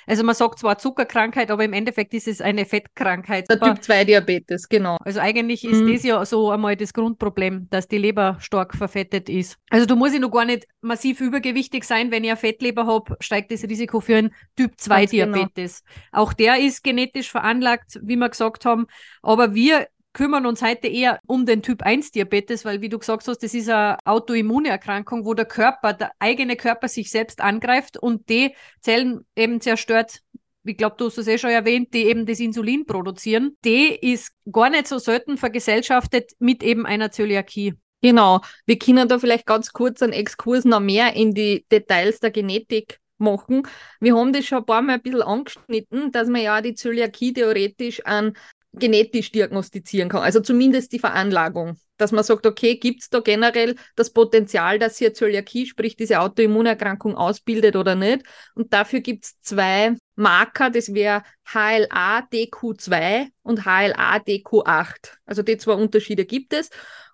also 0.05 0.23
man 0.23 0.35
sagt 0.35 0.59
zwar 0.59 0.77
Zuckerkrankheit, 0.77 1.51
aber 1.51 1.65
im 1.65 1.73
Endeffekt 1.73 2.13
ist 2.13 2.27
es 2.27 2.41
eine 2.41 2.65
Fettkrankheit. 2.65 3.49
Der 3.49 3.59
Typ 3.59 3.83
2 3.83 4.05
Diabetes, 4.05 4.69
genau. 4.69 4.97
Also 5.01 5.19
eigentlich 5.19 5.65
ist 5.65 5.81
mhm. 5.81 5.93
das 5.93 6.03
ja 6.03 6.25
so 6.25 6.51
einmal 6.51 6.77
das 6.77 6.93
Grundproblem, 6.93 7.67
dass 7.69 7.87
die 7.87 7.97
Leber 7.97 8.37
stark 8.39 8.75
verfettet 8.75 9.29
ist. 9.29 9.57
Also 9.69 9.85
du 9.85 9.95
musst 9.95 10.13
ja 10.13 10.19
noch 10.19 10.31
gar 10.31 10.45
nicht 10.45 10.65
massiv 10.81 11.19
übergewichtig 11.19 11.83
sein, 11.83 12.11
wenn 12.11 12.23
ich 12.23 12.29
eine 12.29 12.37
Fettleber 12.37 12.85
habe, 12.85 13.17
steigt 13.19 13.51
das 13.51 13.63
Risiko 13.63 13.99
für 13.99 14.17
einen 14.17 14.33
Typ 14.55 14.73
2 14.77 15.05
genau. 15.05 15.33
Diabetes. 15.33 15.83
Genau. 15.83 16.23
Auch 16.23 16.33
der 16.33 16.59
ist 16.59 16.83
genetisch 16.83 17.29
veranlagt, 17.29 17.99
wie 18.01 18.15
wir 18.15 18.29
gesagt 18.29 18.65
haben, 18.65 18.87
aber 19.21 19.53
wir 19.53 19.87
kümmern 20.13 20.45
uns 20.45 20.61
heute 20.61 20.87
eher 20.87 21.19
um 21.27 21.45
den 21.45 21.61
Typ 21.61 21.83
1 21.83 22.11
Diabetes, 22.11 22.65
weil 22.65 22.81
wie 22.81 22.89
du 22.89 22.99
gesagt 22.99 23.27
hast, 23.27 23.43
das 23.43 23.53
ist 23.53 23.69
eine 23.69 23.97
Autoimmunerkrankung, 24.05 25.25
wo 25.25 25.33
der 25.33 25.45
Körper, 25.45 25.93
der 25.93 26.11
eigene 26.19 26.55
Körper 26.55 26.87
sich 26.87 27.11
selbst 27.11 27.41
angreift 27.41 27.97
und 27.97 28.29
die 28.29 28.55
Zellen 28.81 29.25
eben 29.35 29.59
zerstört. 29.59 30.21
Ich 30.63 30.77
glaube, 30.77 30.95
du 30.97 31.07
hast 31.07 31.17
es 31.17 31.27
eh 31.27 31.37
schon 31.37 31.49
erwähnt, 31.49 31.93
die 31.93 32.05
eben 32.05 32.25
das 32.25 32.39
Insulin 32.39 32.85
produzieren. 32.85 33.57
Die 33.65 33.87
ist 33.87 34.31
gar 34.49 34.69
nicht 34.69 34.87
so 34.87 34.97
selten 34.97 35.37
vergesellschaftet 35.37 36.31
mit 36.39 36.63
eben 36.63 36.85
einer 36.85 37.11
Zöliakie. 37.11 37.73
Genau. 38.01 38.41
Wir 38.65 38.77
können 38.77 39.07
da 39.07 39.19
vielleicht 39.19 39.45
ganz 39.45 39.73
kurz 39.73 40.01
einen 40.01 40.13
Exkurs 40.13 40.65
noch 40.65 40.79
mehr 40.79 41.15
in 41.15 41.33
die 41.33 41.65
Details 41.71 42.19
der 42.19 42.31
Genetik 42.31 42.99
machen. 43.17 43.63
Wir 43.99 44.15
haben 44.15 44.33
das 44.33 44.45
schon 44.45 44.59
ein 44.59 44.65
paar 44.65 44.81
Mal 44.81 44.95
ein 44.95 45.01
bisschen 45.01 45.21
angeschnitten, 45.21 46.11
dass 46.11 46.27
man 46.27 46.41
ja 46.41 46.61
die 46.61 46.75
Zöliakie 46.75 47.33
theoretisch 47.33 48.05
an 48.05 48.33
genetisch 48.73 49.31
diagnostizieren 49.31 50.09
kann, 50.09 50.23
also 50.23 50.39
zumindest 50.39 50.91
die 50.91 50.99
Veranlagung, 50.99 51.77
dass 51.97 52.11
man 52.11 52.23
sagt, 52.23 52.47
okay, 52.47 52.77
gibt 52.77 53.03
es 53.03 53.09
da 53.09 53.19
generell 53.19 53.75
das 53.95 54.11
Potenzial, 54.11 54.79
dass 54.79 54.97
hier 54.97 55.13
Zöliakie, 55.13 55.67
sprich 55.67 55.95
diese 55.95 56.19
Autoimmunerkrankung 56.19 57.15
ausbildet 57.15 57.75
oder 57.75 57.95
nicht. 57.95 58.23
Und 58.55 58.73
dafür 58.73 59.01
gibt 59.01 59.25
es 59.25 59.39
zwei 59.41 59.95
Marker, 60.15 60.71
das 60.71 60.93
wäre 60.93 61.23
HLA-DQ2 61.45 63.27
und 63.43 63.65
HLA-DQ8. 63.65 65.17
Also 65.25 65.43
die 65.43 65.57
zwei 65.57 65.73
Unterschiede 65.73 66.25
gibt 66.25 66.53
es. 66.53 66.69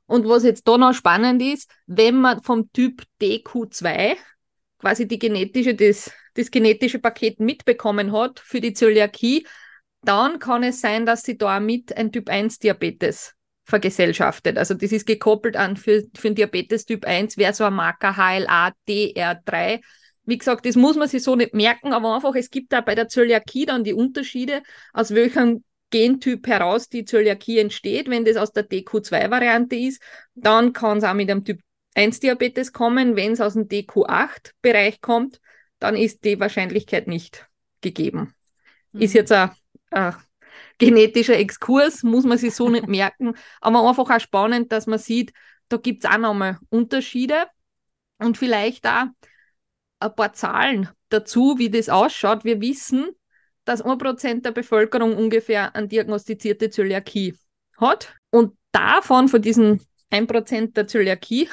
Und 0.05 0.27
was 0.27 0.43
jetzt 0.43 0.67
da 0.67 0.77
noch 0.77 0.93
spannend 0.93 1.41
ist, 1.41 1.69
wenn 1.85 2.15
man 2.15 2.41
vom 2.41 2.71
Typ 2.71 3.03
DQ2 3.21 4.15
quasi 4.79 5.07
die 5.07 5.19
genetische, 5.19 5.75
das, 5.75 6.11
das 6.33 6.49
genetische 6.49 6.99
Paket 6.99 7.39
mitbekommen 7.39 8.11
hat 8.13 8.39
für 8.39 8.61
die 8.61 8.73
Zöliakie, 8.73 9.45
dann 10.01 10.39
kann 10.39 10.63
es 10.63 10.81
sein, 10.81 11.05
dass 11.05 11.23
sie 11.23 11.37
da 11.37 11.59
mit 11.59 11.95
ein 11.95 12.11
Typ 12.11 12.29
1 12.29 12.59
Diabetes 12.59 13.35
vergesellschaftet. 13.63 14.57
Also 14.57 14.73
das 14.73 14.91
ist 14.91 15.05
gekoppelt 15.05 15.55
an 15.55 15.77
für, 15.77 16.03
für 16.15 16.29
den 16.29 16.35
Diabetes 16.35 16.85
Typ 16.85 17.05
1 17.05 17.37
wäre 17.37 17.53
so 17.53 17.65
ein 17.65 17.73
Marker 17.73 18.15
HLA 18.15 18.73
DR3. 18.87 19.81
Wie 20.23 20.37
gesagt, 20.37 20.65
das 20.65 20.75
muss 20.75 20.95
man 20.95 21.07
sich 21.07 21.23
so 21.23 21.35
nicht 21.35 21.53
merken, 21.53 21.93
aber 21.93 22.15
einfach, 22.15 22.35
es 22.35 22.49
gibt 22.49 22.73
da 22.73 22.81
bei 22.81 22.95
der 22.95 23.07
Zöliakie 23.07 23.65
dann 23.65 23.83
die 23.83 23.93
Unterschiede, 23.93 24.61
aus 24.93 25.13
welchem 25.13 25.63
Gentyp 25.91 26.45
heraus 26.47 26.89
die 26.89 27.05
Zöliakie 27.05 27.59
entsteht. 27.59 28.09
Wenn 28.09 28.25
das 28.25 28.37
aus 28.37 28.51
der 28.51 28.67
DQ2-Variante 28.67 29.75
ist, 29.75 30.01
dann 30.35 30.73
kann 30.73 30.99
es 30.99 31.03
auch 31.03 31.13
mit 31.13 31.29
einem 31.29 31.45
Typ 31.45 31.59
1 31.95 32.19
Diabetes 32.19 32.73
kommen. 32.73 33.15
Wenn 33.15 33.33
es 33.33 33.41
aus 33.41 33.53
dem 33.53 33.67
DQ8-Bereich 33.67 35.01
kommt, 35.01 35.39
dann 35.79 35.95
ist 35.95 36.23
die 36.25 36.39
Wahrscheinlichkeit 36.39 37.07
nicht 37.07 37.47
gegeben. 37.81 38.33
Mhm. 38.91 39.01
Ist 39.01 39.13
jetzt 39.13 39.31
ein 39.31 39.51
äh, 39.91 40.11
genetischer 40.77 41.37
Exkurs, 41.37 42.03
muss 42.03 42.25
man 42.25 42.37
sich 42.37 42.55
so 42.55 42.69
nicht 42.69 42.87
merken, 42.87 43.35
aber 43.61 43.87
einfach 43.87 44.09
auch 44.09 44.19
spannend, 44.19 44.71
dass 44.71 44.87
man 44.87 44.99
sieht, 44.99 45.33
da 45.69 45.77
gibt 45.77 46.03
es 46.03 46.09
auch 46.09 46.17
nochmal 46.17 46.57
Unterschiede. 46.69 47.45
Und 48.17 48.37
vielleicht 48.37 48.85
auch 48.85 49.05
ein 49.99 50.15
paar 50.15 50.33
Zahlen 50.33 50.89
dazu, 51.07 51.57
wie 51.57 51.69
das 51.69 51.87
ausschaut. 51.87 52.43
Wir 52.43 52.59
wissen, 52.59 53.11
dass 53.65 53.81
ein 53.81 53.97
Prozent 53.97 54.45
der 54.45 54.51
Bevölkerung 54.51 55.15
ungefähr 55.15 55.75
eine 55.75 55.87
diagnostizierte 55.87 56.69
Zöliakie 56.69 57.37
hat. 57.77 58.13
Und 58.31 58.57
davon, 58.71 59.29
von 59.29 59.41
diesen 59.41 59.81
1% 60.09 60.75
der 60.75 60.87
Zöliakie, 60.87 61.49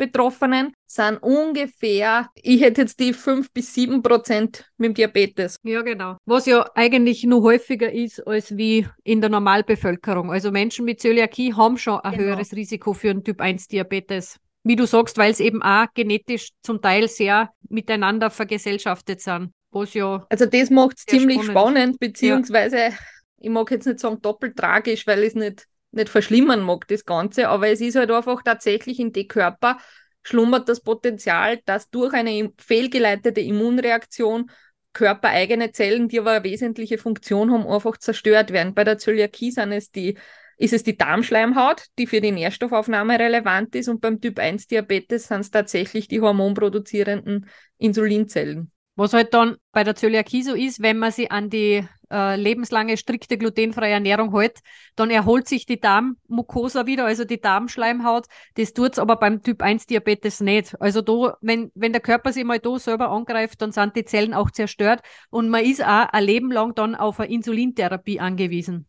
Betroffenen 0.00 0.72
sind 0.86 1.18
ungefähr, 1.18 2.30
ich 2.34 2.62
hätte 2.62 2.80
jetzt 2.80 2.98
die 2.98 3.12
5 3.12 3.52
bis 3.52 3.74
7 3.74 4.02
Prozent 4.02 4.64
mit 4.78 4.88
dem 4.88 4.94
Diabetes. 4.94 5.56
Ja, 5.62 5.82
genau. 5.82 6.16
Was 6.24 6.46
ja 6.46 6.66
eigentlich 6.74 7.22
nur 7.24 7.42
häufiger 7.42 7.92
ist 7.92 8.26
als 8.26 8.56
wie 8.56 8.88
in 9.04 9.20
der 9.20 9.28
Normalbevölkerung. 9.28 10.32
Also 10.32 10.50
Menschen 10.50 10.86
mit 10.86 11.00
Zöliakie 11.00 11.54
haben 11.54 11.76
schon 11.76 12.00
ein 12.00 12.12
genau. 12.12 12.24
höheres 12.24 12.52
Risiko 12.54 12.94
für 12.94 13.10
einen 13.10 13.22
Typ 13.22 13.42
1 13.42 13.68
Diabetes. 13.68 14.38
Wie 14.64 14.76
du 14.76 14.86
sagst, 14.86 15.18
weil 15.18 15.32
es 15.32 15.40
eben 15.40 15.62
auch 15.62 15.86
genetisch 15.92 16.48
zum 16.62 16.80
Teil 16.80 17.08
sehr 17.08 17.50
miteinander 17.68 18.30
vergesellschaftet 18.30 19.20
sind. 19.20 19.52
Was 19.72 19.92
ja 19.92 20.26
also 20.30 20.46
das 20.46 20.70
macht 20.70 20.98
es 20.98 21.04
ziemlich 21.04 21.42
spannend, 21.42 21.58
spannend 21.58 22.00
beziehungsweise 22.00 22.76
ja. 22.76 22.90
ich 23.38 23.50
mag 23.50 23.70
jetzt 23.70 23.86
nicht 23.86 24.00
sagen 24.00 24.20
doppelt 24.20 24.56
tragisch, 24.56 25.06
weil 25.06 25.22
es 25.22 25.34
nicht 25.34 25.66
nicht 25.92 26.08
verschlimmern 26.08 26.60
mag, 26.62 26.86
das 26.88 27.04
Ganze, 27.04 27.48
aber 27.48 27.68
es 27.68 27.80
ist 27.80 27.96
halt 27.96 28.10
einfach 28.10 28.42
tatsächlich 28.42 29.00
in 29.00 29.12
die 29.12 29.26
Körper 29.26 29.78
schlummert 30.22 30.68
das 30.68 30.80
Potenzial, 30.80 31.60
dass 31.64 31.90
durch 31.90 32.12
eine 32.12 32.52
fehlgeleitete 32.58 33.40
Immunreaktion 33.40 34.50
körpereigene 34.92 35.72
Zellen, 35.72 36.08
die 36.08 36.18
aber 36.18 36.32
eine 36.32 36.44
wesentliche 36.44 36.98
Funktion 36.98 37.52
haben, 37.52 37.66
einfach 37.66 37.96
zerstört 37.96 38.52
werden. 38.52 38.74
Bei 38.74 38.84
der 38.84 38.98
Zöliakie 38.98 39.52
sind 39.52 39.72
es 39.72 39.90
die, 39.90 40.18
ist 40.56 40.72
es 40.72 40.82
die 40.82 40.96
Darmschleimhaut, 40.96 41.84
die 41.98 42.06
für 42.06 42.20
die 42.20 42.32
Nährstoffaufnahme 42.32 43.18
relevant 43.18 43.74
ist 43.74 43.88
und 43.88 44.00
beim 44.00 44.20
Typ 44.20 44.38
1 44.38 44.66
Diabetes 44.66 45.28
sind 45.28 45.40
es 45.40 45.50
tatsächlich 45.50 46.08
die 46.08 46.20
hormonproduzierenden 46.20 47.48
Insulinzellen. 47.78 48.72
Was 48.96 49.12
halt 49.12 49.32
dann 49.32 49.56
bei 49.72 49.84
der 49.84 49.94
Zöliakie 49.94 50.42
so 50.42 50.54
ist, 50.54 50.82
wenn 50.82 50.98
man 50.98 51.12
sie 51.12 51.30
an 51.30 51.48
die 51.48 51.86
äh, 52.10 52.36
lebenslange 52.36 52.96
strikte 52.96 53.38
glutenfreie 53.38 53.92
Ernährung 53.92 54.36
hält, 54.36 54.58
dann 54.96 55.10
erholt 55.10 55.48
sich 55.48 55.66
die 55.66 55.80
Darmmucosa 55.80 56.86
wieder, 56.86 57.06
also 57.06 57.24
die 57.24 57.40
Darmschleimhaut. 57.40 58.26
Das 58.54 58.72
tut 58.72 58.92
es 58.92 58.98
aber 58.98 59.16
beim 59.16 59.42
Typ 59.42 59.62
1 59.62 59.86
Diabetes 59.86 60.40
nicht. 60.40 60.80
Also 60.80 61.02
da, 61.02 61.36
wenn, 61.40 61.70
wenn 61.74 61.92
der 61.92 62.00
Körper 62.00 62.32
sich 62.32 62.44
mal 62.44 62.58
da 62.58 62.78
selber 62.78 63.10
angreift, 63.10 63.62
dann 63.62 63.72
sind 63.72 63.96
die 63.96 64.04
Zellen 64.04 64.34
auch 64.34 64.50
zerstört 64.50 65.00
und 65.30 65.48
man 65.48 65.64
ist 65.64 65.82
auch 65.84 66.08
ein 66.10 66.24
Leben 66.24 66.50
lang 66.50 66.74
dann 66.74 66.94
auf 66.94 67.20
eine 67.20 67.32
Insulintherapie 67.32 68.20
angewiesen. 68.20 68.86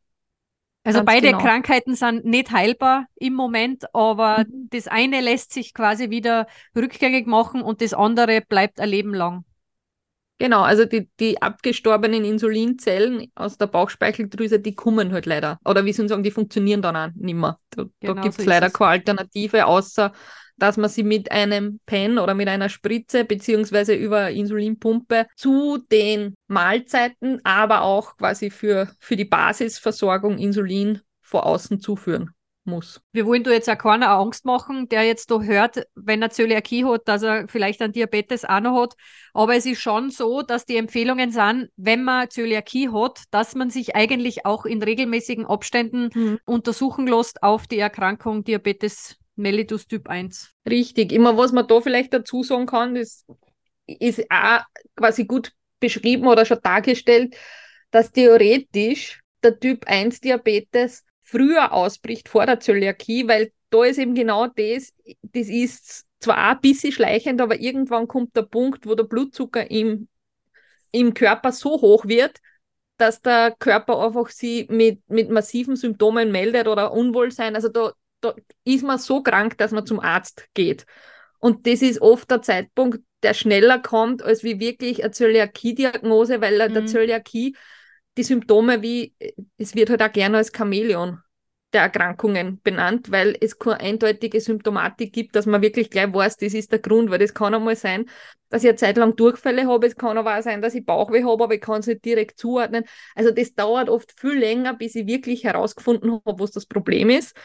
Also 0.84 1.00
Ganz 1.00 1.06
beide 1.06 1.28
genau. 1.28 1.40
Krankheiten 1.44 1.94
sind 1.94 2.26
nicht 2.26 2.52
heilbar 2.52 3.06
im 3.16 3.34
Moment, 3.34 3.94
aber 3.94 4.40
mhm. 4.40 4.68
das 4.72 4.88
eine 4.88 5.22
lässt 5.22 5.54
sich 5.54 5.76
quasi 5.76 6.10
wieder 6.10 6.48
rückgängig 6.76 7.28
machen 7.28 7.62
und 7.62 7.82
das 7.82 7.94
andere 7.94 8.42
bleibt 8.42 8.80
ein 8.80 8.90
Leben 8.90 9.14
lang. 9.14 9.46
Genau, 10.42 10.64
also 10.64 10.86
die, 10.86 11.08
die 11.20 11.40
abgestorbenen 11.40 12.26
Insulinzellen 12.26 13.32
aus 13.36 13.60
der 13.60 13.68
Bauchspeicheldrüse, 13.68 14.60
die 14.60 14.74
kommen 14.74 15.14
halt 15.14 15.28
leider. 15.28 15.60
Oder 15.64 15.86
wie 15.86 15.94
soll 15.94 16.06
ich 16.06 16.10
sagen, 16.10 16.24
die 16.24 16.32
funktionieren 16.32 16.82
dann 16.82 16.96
auch 16.96 17.10
nicht 17.14 17.36
mehr. 17.36 17.58
Da, 17.70 17.86
genau 18.00 18.16
da 18.16 18.22
gibt 18.24 18.40
es 18.40 18.44
so 18.44 18.50
leider 18.50 18.72
keine 18.72 18.90
Alternative, 18.90 19.68
außer 19.68 20.12
dass 20.58 20.78
man 20.78 20.90
sie 20.90 21.04
mit 21.04 21.32
einem 21.32 21.80
Pen 21.86 22.18
oder 22.18 22.34
mit 22.34 22.48
einer 22.48 22.70
Spritze 22.70 23.24
beziehungsweise 23.24 23.94
über 23.94 24.32
Insulinpumpe 24.32 25.28
zu 25.36 25.78
den 25.92 26.34
Mahlzeiten, 26.48 27.40
aber 27.44 27.84
auch 27.84 28.18
quasi 28.18 28.50
für, 28.50 28.90
für 28.98 29.16
die 29.16 29.26
Basisversorgung 29.26 30.40
Insulin 30.40 31.02
von 31.22 31.42
außen 31.42 31.82
zuführen 31.82 32.32
muss. 32.64 33.02
Wir 33.12 33.26
wollen 33.26 33.44
da 33.44 33.52
jetzt 33.52 33.70
auch 33.70 33.78
keiner 33.78 34.10
Angst 34.10 34.46
machen, 34.46 34.88
der 34.90 35.04
jetzt 35.04 35.32
da 35.32 35.42
hört, 35.42 35.84
wenn 35.96 36.22
er 36.22 36.30
Zöliakie 36.30 36.86
hat, 36.86 37.08
dass 37.08 37.24
er 37.24 37.48
vielleicht 37.48 37.82
einen 37.82 37.94
Diabetes 37.94 38.46
auch 38.46 38.60
noch 38.60 38.82
hat. 38.82 38.94
Aber 39.34 39.56
es 39.56 39.66
ist 39.66 39.82
schon 39.82 40.10
so, 40.10 40.42
dass 40.42 40.66
die 40.66 40.78
Empfehlungen 40.78 41.32
sind, 41.32 41.70
wenn 41.76 42.04
man 42.04 42.30
Zöliakie 42.30 42.90
hat, 42.90 43.24
dass 43.32 43.56
man 43.56 43.70
sich 43.70 43.96
eigentlich 43.96 44.46
auch 44.46 44.66
in 44.66 44.82
regelmäßigen 44.84 45.46
Abständen 45.46 46.10
mhm. 46.14 46.40
untersuchen 46.46 47.08
lässt 47.08 47.44
auf 47.44 47.68
die 47.68 47.80
Erkrankung 47.80 48.44
Diabetes 48.44 49.18
mellitus 49.36 49.88
Typ 49.88 50.08
1. 50.08 50.52
Richtig. 50.70 51.12
Immer 51.12 51.38
was 51.38 51.52
man 51.52 51.68
da 51.68 51.82
vielleicht 51.82 52.14
dazu 52.14 52.44
sagen 52.44 52.66
kann, 52.66 52.96
ist, 52.96 53.26
ist 53.88 54.24
auch 54.30 54.62
quasi 54.96 55.26
gut 55.26 55.52
beschrieben 55.80 56.28
oder 56.28 56.46
schon 56.46 56.60
dargestellt, 56.62 57.36
dass 57.90 58.12
theoretisch 58.12 59.22
der 59.44 59.60
Typ 59.60 59.86
1 59.88 60.22
Diabetes 60.22 61.04
früher 61.24 61.72
ausbricht 61.74 62.30
vor 62.30 62.46
der 62.46 62.60
Zöliakie, 62.60 63.28
weil 63.28 63.52
da 63.70 63.84
ist 63.86 64.00
eben 64.00 64.16
genau 64.16 64.48
das, 64.48 64.94
das 65.22 65.48
ist 65.48 66.06
zwar 66.20 66.38
ein 66.38 66.62
bisschen 66.62 66.92
schleichend, 66.92 67.42
aber 67.42 67.60
irgendwann 67.60 68.08
kommt 68.08 68.36
der 68.36 68.44
Punkt, 68.44 68.86
wo 68.86 68.96
der 68.96 69.04
Blutzucker 69.04 69.70
im, 69.70 70.08
im 70.92 71.14
Körper 71.14 71.52
so 71.52 71.82
hoch 71.82 72.06
wird, 72.06 72.40
dass 72.98 73.22
der 73.22 73.56
Körper 73.58 74.06
einfach 74.06 74.30
sie 74.30 74.68
mit, 74.70 75.02
mit 75.10 75.30
massiven 75.30 75.76
Symptomen 75.76 76.32
meldet 76.32 76.68
oder 76.68 76.92
Unwohlsein. 76.92 77.56
Also 77.56 77.70
da, 77.70 77.94
da 78.20 78.36
ist 78.64 78.84
man 78.84 79.00
so 79.00 79.24
krank, 79.24 79.58
dass 79.58 79.72
man 79.72 79.86
zum 79.86 80.00
Arzt 80.00 80.48
geht. 80.54 80.86
Und 81.40 81.66
das 81.66 81.82
ist 81.82 82.02
oft 82.02 82.30
der 82.30 82.44
Zeitpunkt, 82.44 83.00
der 83.24 83.34
schneller 83.34 83.80
kommt, 83.80 84.22
als 84.22 84.44
wie 84.44 84.60
wirklich 84.60 85.04
eine 85.04 85.12
Zöliakie-Diagnose, 85.12 86.42
weil 86.42 86.70
mhm. 86.70 86.74
der 86.74 86.86
Zöliakie 86.86 87.56
die 88.18 88.24
Symptome 88.24 88.82
wie, 88.82 89.16
es 89.58 89.76
wird 89.76 89.90
halt 89.90 90.02
auch 90.02 90.12
gerne 90.12 90.38
als 90.38 90.52
Chamäleon 90.56 91.20
der 91.74 91.84
Erkrankungen 91.84 92.60
benannt, 92.62 93.12
weil 93.12 93.38
es 93.40 93.58
keine 93.58 93.80
eindeutige 93.80 94.42
Symptomatik 94.42 95.14
gibt, 95.14 95.36
dass 95.36 95.46
man 95.46 95.62
wirklich 95.62 95.90
gleich 95.90 96.14
weiß, 96.14 96.38
das 96.38 96.54
ist 96.54 96.72
der 96.72 96.80
Grund, 96.80 97.10
weil 97.10 97.20
das 97.20 97.34
kann 97.34 97.54
einmal 97.54 97.78
sein, 97.78 98.10
dass 98.50 98.64
ich 98.64 98.70
eine 98.70 98.76
Zeit 98.76 98.98
lang 98.98 99.16
Durchfälle 99.16 99.68
habe, 99.68 99.88
es 99.88 99.96
kann 99.96 100.18
aber 100.18 100.38
auch 100.38 100.44
sein, 100.44 100.62
dass 100.62 100.76
ich 100.76 100.86
Bauchweh 100.86 101.24
habe, 101.24 101.44
aber 101.46 101.54
ich 101.54 101.62
kann 101.62 101.80
es 101.80 101.88
nicht 101.88 102.04
direkt 102.04 102.38
zuordnen. 102.38 102.84
Also 103.16 103.32
das 103.32 103.54
dauert 103.56 103.90
oft 103.90 104.20
viel 104.20 104.38
länger, 104.38 104.74
bis 104.74 104.96
ich 104.96 105.08
wirklich 105.08 105.46
herausgefunden 105.46 106.20
habe, 106.26 106.40
was 106.40 106.52
das 106.52 106.66
Problem 106.66 107.10
ist. 107.10 107.36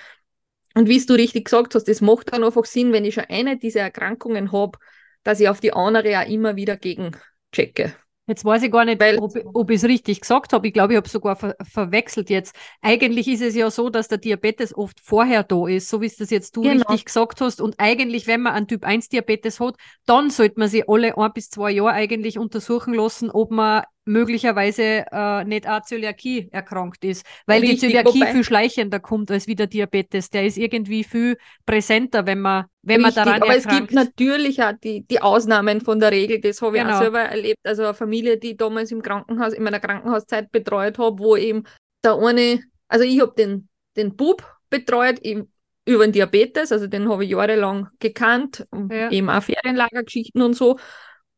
Und 0.75 0.89
wie 0.89 1.05
du 1.07 1.15
richtig 1.15 1.45
gesagt 1.45 1.75
hast, 1.75 1.85
das 1.85 2.01
macht 2.01 2.33
dann 2.33 2.45
einfach 2.45 2.65
Sinn, 2.65 2.93
wenn 2.93 3.05
ich 3.05 3.15
schon 3.15 3.25
eine 3.29 3.57
dieser 3.57 3.81
Erkrankungen 3.81 4.51
habe, 4.51 4.79
dass 5.23 5.41
ich 5.41 5.49
auf 5.49 5.61
die 5.61 5.73
andere 5.73 6.21
auch 6.21 6.29
immer 6.29 6.57
wieder 6.57 6.77
gegen 6.77 7.13
checke. 7.53 7.95
Jetzt 8.29 8.45
weiß 8.45 8.65
ich 8.65 8.73
gar 8.73 8.85
nicht, 8.85 9.01
Weil, 9.01 9.19
ob, 9.19 9.33
ob 9.55 9.71
ich 9.71 9.77
es 9.77 9.85
richtig 9.85 10.21
gesagt 10.21 10.53
habe. 10.53 10.67
Ich 10.67 10.73
glaube, 10.73 10.93
ich 10.93 10.97
habe 10.97 11.07
es 11.07 11.13
sogar 11.13 11.37
ver 11.37 11.57
verwechselt 11.63 12.29
jetzt. 12.29 12.57
Eigentlich 12.83 13.29
ist 13.29 13.41
es 13.41 13.55
ja 13.55 13.71
so, 13.71 13.89
dass 13.89 14.09
der 14.09 14.19
Diabetes 14.19 14.77
oft 14.77 14.99
vorher 15.01 15.45
da 15.45 15.69
ist, 15.69 15.89
so 15.89 16.01
wie 16.01 16.07
es 16.07 16.17
das 16.17 16.31
jetzt 16.31 16.57
du 16.57 16.63
genau. 16.63 16.75
richtig 16.89 17.05
gesagt 17.05 17.41
hast. 17.41 17.61
Und 17.61 17.77
eigentlich, 17.79 18.27
wenn 18.27 18.43
man 18.43 18.55
einen 18.55 18.67
Typ 18.67 18.85
1 18.85 19.11
Diabetes 19.11 19.61
hat, 19.61 19.77
dann 20.07 20.31
sollte 20.31 20.59
man 20.59 20.69
sich 20.69 20.89
alle 20.89 21.17
ein 21.17 21.33
bis 21.35 21.51
zwei 21.51 21.71
Jahre 21.71 21.93
eigentlich 21.93 22.37
untersuchen 22.39 22.95
lassen, 22.95 23.31
ob 23.31 23.53
man 23.53 23.85
möglicherweise 24.07 25.05
äh, 25.11 25.45
nicht 25.45 25.69
auch 25.69 25.83
Zöliakie 25.83 26.49
erkrankt 26.53 27.05
ist, 27.05 27.27
weil 27.47 27.61
Richtig, 27.61 27.81
die 27.81 27.87
Zöliakie 27.89 28.21
wobei, 28.21 28.33
viel 28.33 28.45
schleichender 28.45 29.01
kommt 29.01 29.31
als 29.31 29.47
wie 29.47 29.57
der 29.57 29.67
Diabetes. 29.67 30.31
Der 30.31 30.47
ist 30.47 30.57
irgendwie 30.57 31.05
viel 31.05 31.37
präsenter, 31.67 32.25
wenn 32.25 32.41
man, 32.41 32.67
wenn 32.83 33.05
Richtig, 33.05 33.17
man 33.17 33.25
daran 33.27 33.43
aber 33.43 33.55
erkrankt. 33.55 33.73
es 33.73 33.79
gibt 33.79 33.93
natürlich 33.93 34.63
auch 34.63 34.73
die, 34.83 35.05
die 35.07 35.21
Ausnahmen 35.21 35.81
von 35.81 35.99
der 36.01 36.13
Regel. 36.13 36.41
Das 36.41 36.63
habe 36.63 36.77
ich 36.77 36.83
genau. 36.83 36.95
auch 36.95 37.01
selber 37.01 37.21
erlebt. 37.21 37.61
Also 37.65 37.83
eine 37.83 37.95
Familie, 37.95 38.39
die 38.39 38.57
damals 38.57 38.93
im 38.93 39.03
Krankenhaus, 39.03 39.53
in 39.53 39.65
meiner 39.65 39.81
Krankenhauszeit 39.81 40.53
betreut 40.53 40.99
habe, 40.99 41.19
wo 41.19 41.37
eben 41.37 41.65
der 42.05 42.17
eine, 42.17 42.63
also 42.89 43.05
ich 43.05 43.21
habe 43.21 43.35
den, 43.37 43.69
den 43.97 44.15
Bub 44.15 44.47
betreut, 44.71 45.19
eben 45.21 45.53
über 45.85 46.05
den 46.05 46.13
Diabetes, 46.13 46.73
also 46.73 46.87
den 46.87 47.09
habe 47.09 47.25
ich 47.25 47.31
jahrelang 47.31 47.89
gekannt, 48.01 48.67
ja. 48.91 49.11
eben 49.11 49.31
auch 49.31 49.43
Ferienlagergeschichten 49.43 50.43
und 50.43 50.55
so. 50.55 50.79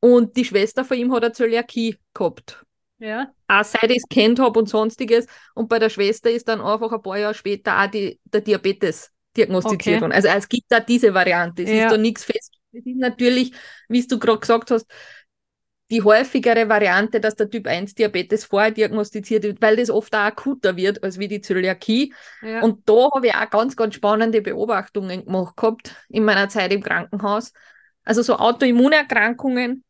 Und 0.00 0.36
die 0.36 0.44
Schwester 0.44 0.84
von 0.84 0.96
ihm 0.96 1.12
hat 1.12 1.24
eine 1.24 1.32
Zöliakie 1.32 1.96
gehabt. 2.14 2.64
Ja. 2.98 3.32
Auch 3.46 3.64
seit 3.64 3.90
ich 3.90 3.98
es 3.98 4.08
kennt 4.08 4.38
habe 4.40 4.58
und 4.58 4.68
sonstiges. 4.68 5.26
Und 5.54 5.68
bei 5.68 5.78
der 5.78 5.88
Schwester 5.88 6.30
ist 6.30 6.48
dann 6.48 6.60
einfach 6.60 6.92
ein 6.92 7.02
paar 7.02 7.18
Jahre 7.18 7.34
später 7.34 7.80
auch 7.80 7.90
die, 7.90 8.20
der 8.24 8.40
Diabetes 8.40 9.12
diagnostiziert 9.36 9.96
okay. 9.96 10.00
worden. 10.02 10.12
Also 10.12 10.28
es 10.28 10.48
gibt 10.48 10.66
da 10.68 10.80
diese 10.80 11.14
Variante. 11.14 11.62
Es 11.62 11.70
ja. 11.70 11.84
ist 11.84 11.92
da 11.92 11.96
nichts 11.96 12.24
fest. 12.24 12.54
Es 12.72 12.84
ist 12.84 12.96
natürlich, 12.96 13.52
wie 13.88 14.06
du 14.06 14.18
gerade 14.18 14.40
gesagt 14.40 14.70
hast, 14.70 14.86
die 15.90 16.02
häufigere 16.02 16.68
Variante, 16.68 17.18
dass 17.18 17.34
der 17.34 17.48
Typ 17.48 17.66
1 17.66 17.94
Diabetes 17.94 18.44
vorher 18.44 18.70
diagnostiziert 18.70 19.44
wird, 19.44 19.62
weil 19.62 19.76
das 19.76 19.88
oft 19.88 20.14
auch 20.14 20.20
akuter 20.20 20.76
wird 20.76 21.02
als 21.02 21.18
wie 21.18 21.28
die 21.28 21.40
Zöliakie. 21.40 22.12
Ja. 22.42 22.62
Und 22.62 22.86
da 22.88 23.08
habe 23.14 23.28
ich 23.28 23.34
auch 23.34 23.48
ganz, 23.48 23.74
ganz 23.74 23.94
spannende 23.94 24.42
Beobachtungen 24.42 25.24
gemacht 25.24 25.56
gehabt 25.56 25.94
in 26.10 26.24
meiner 26.24 26.50
Zeit 26.50 26.72
im 26.72 26.82
Krankenhaus. 26.82 27.52
Also 28.04 28.22
so 28.22 28.36
Autoimmunerkrankungen, 28.36 29.82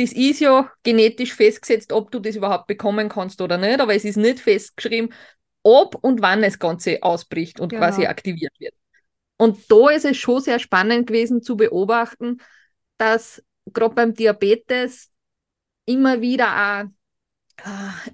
das 0.00 0.12
ist 0.12 0.40
ja 0.40 0.72
genetisch 0.82 1.34
festgesetzt, 1.34 1.92
ob 1.92 2.10
du 2.10 2.20
das 2.20 2.34
überhaupt 2.34 2.66
bekommen 2.66 3.10
kannst 3.10 3.42
oder 3.42 3.58
nicht, 3.58 3.80
aber 3.80 3.94
es 3.94 4.04
ist 4.04 4.16
nicht 4.16 4.40
festgeschrieben, 4.40 5.12
ob 5.62 5.94
und 5.96 6.22
wann 6.22 6.40
das 6.40 6.58
Ganze 6.58 7.02
ausbricht 7.02 7.60
und 7.60 7.68
genau. 7.68 7.82
quasi 7.82 8.06
aktiviert 8.06 8.58
wird. 8.58 8.74
Und 9.36 9.70
da 9.70 9.90
ist 9.90 10.06
es 10.06 10.16
schon 10.16 10.40
sehr 10.40 10.58
spannend 10.58 11.06
gewesen 11.06 11.42
zu 11.42 11.56
beobachten, 11.56 12.38
dass 12.96 13.42
gerade 13.66 13.94
beim 13.94 14.14
Diabetes 14.14 15.10
immer 15.84 16.22
wieder 16.22 16.48
auch 16.48 17.66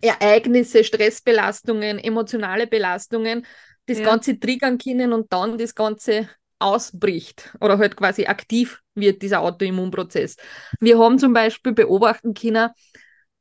äh, 0.03 0.09
Ereignisse, 0.09 0.83
Stressbelastungen, 0.83 1.99
emotionale 1.99 2.67
Belastungen 2.67 3.47
das 3.87 3.99
ja. 3.99 4.05
Ganze 4.05 4.41
triggern 4.41 4.79
können 4.79 5.13
und 5.13 5.33
dann 5.33 5.57
das 5.57 5.75
Ganze 5.75 6.29
ausbricht 6.59 7.55
oder 7.61 7.79
halt 7.79 7.97
quasi 7.97 8.27
aktiv 8.27 8.83
wird, 8.95 9.23
dieser 9.23 9.41
Autoimmunprozess. 9.41 10.37
Wir 10.81 10.99
haben 10.99 11.19
zum 11.19 11.33
Beispiel 11.33 11.73
beobachten 11.73 12.35
können, 12.35 12.71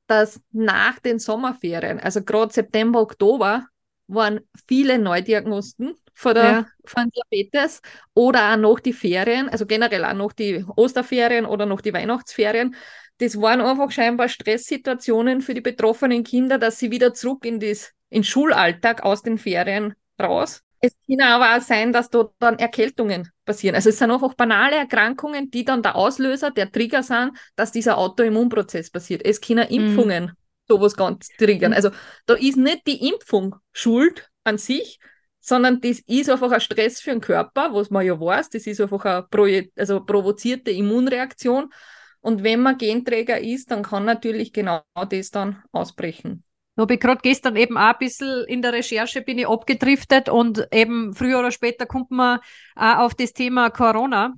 dass 0.08 0.41
nach 0.51 0.99
den 0.99 1.19
Sommerferien, 1.19 1.99
also 1.99 2.23
gerade 2.23 2.54
September, 2.54 3.01
Oktober, 3.01 3.65
waren 4.08 4.41
viele 4.67 4.99
Neudiagnosten 4.99 5.95
von, 6.13 6.36
der, 6.36 6.43
ja. 6.43 6.67
von 6.86 7.10
Diabetes 7.10 7.82
oder 8.13 8.54
auch 8.54 8.58
noch 8.58 8.80
die 8.80 8.93
Ferien, 8.93 9.49
also 9.49 9.65
generell 9.65 10.06
auch 10.06 10.13
noch 10.13 10.32
die 10.32 10.63
Osterferien 10.75 11.45
oder 11.45 11.65
noch 11.65 11.82
die 11.82 11.93
Weihnachtsferien. 11.93 12.75
Das 13.17 13.39
waren 13.41 13.62
einfach 13.62 13.91
scheinbar 13.91 14.30
Stresssituationen 14.30 15.41
für 15.41 15.54
die 15.54 15.62
betroffenen 15.62 16.23
Kinder, 16.23 16.60
dass 16.60 16.78
sie 16.78 16.91
wieder 16.91 17.13
zurück 17.13 17.45
in 17.45 17.60
das 17.60 17.91
in 18.10 18.23
Schulalltag 18.23 19.04
aus 19.04 19.23
den 19.23 19.38
Ferien 19.38 19.95
raus 20.21 20.62
es 20.86 20.95
kann 21.08 21.21
aber 21.21 21.58
auch 21.58 21.62
sein, 21.62 21.91
dass 21.91 22.10
dort 22.10 22.36
dann 22.39 22.60
Erkältungen 22.60 23.30
passieren. 23.45 23.76
Also 23.76 23.89
es 23.89 23.98
sind 23.98 24.12
einfach 24.12 24.34
banale 24.34 24.76
Erkrankungen, 24.76 25.50
die 25.50 25.65
dann 25.65 25.82
der 25.82 25.95
Auslöser, 25.95 26.52
der 26.52 26.71
Trigger 26.71 27.04
sind, 27.04 27.32
dass 27.56 27.71
dieser 27.71 27.98
Autoimmunprozess 27.98 28.91
passiert. 28.91 29.26
Es 29.26 29.41
können 29.41 29.67
mhm. 29.69 29.76
Impfungen 29.76 30.24
mhm. 30.26 30.32
sowas 30.67 30.95
ganz 30.95 31.30
triggern. 31.38 31.74
Also 31.74 31.89
da 32.26 32.36
ist 32.36 32.58
nicht 32.58 32.88
die 32.88 33.10
Impfung 33.10 33.56
schuld 33.74 34.30
an 34.43 34.58
sich, 34.58 35.00
sondern 35.39 35.80
das 35.82 36.00
ist 36.08 36.30
einfach 36.30 36.52
ein 36.52 36.62
Stress 36.62 37.02
für 37.02 37.12
den 37.12 37.21
Körper, 37.21 37.74
was 37.74 37.89
man 37.89 38.06
ja 38.06 38.19
weiß. 38.19 38.50
Das 38.50 38.65
ist 38.65 38.82
einfach 38.82 39.06
eine 39.06 39.69
also 39.76 40.04
provozierte 40.04 40.71
Immunreaktion. 40.71 41.71
Und 42.19 42.43
wenn 42.43 42.62
man 42.62 42.78
Genträger 42.80 43.39
ist, 43.39 43.69
dann 43.69 43.84
kann 43.84 44.06
natürlich 44.06 44.52
genau 44.54 44.82
das 45.10 45.30
dann 45.30 45.63
ausbrechen. 45.71 46.43
Da 46.75 46.81
habe 46.81 46.95
ich 46.95 46.99
gerade 46.99 47.21
gestern 47.21 47.55
eben 47.55 47.77
auch 47.77 47.93
ein 47.93 47.97
bisschen 47.99 48.45
in 48.47 48.61
der 48.61 48.73
Recherche 48.73 49.21
bin 49.21 49.39
ich 49.39 49.47
abgedriftet 49.47 50.27
und 50.29 50.67
eben 50.71 51.13
früher 51.13 51.39
oder 51.39 51.51
später 51.51 51.85
kommt 51.85 52.11
man 52.11 52.39
auch 52.75 52.97
auf 52.97 53.15
das 53.15 53.33
Thema 53.33 53.69
Corona. 53.69 54.33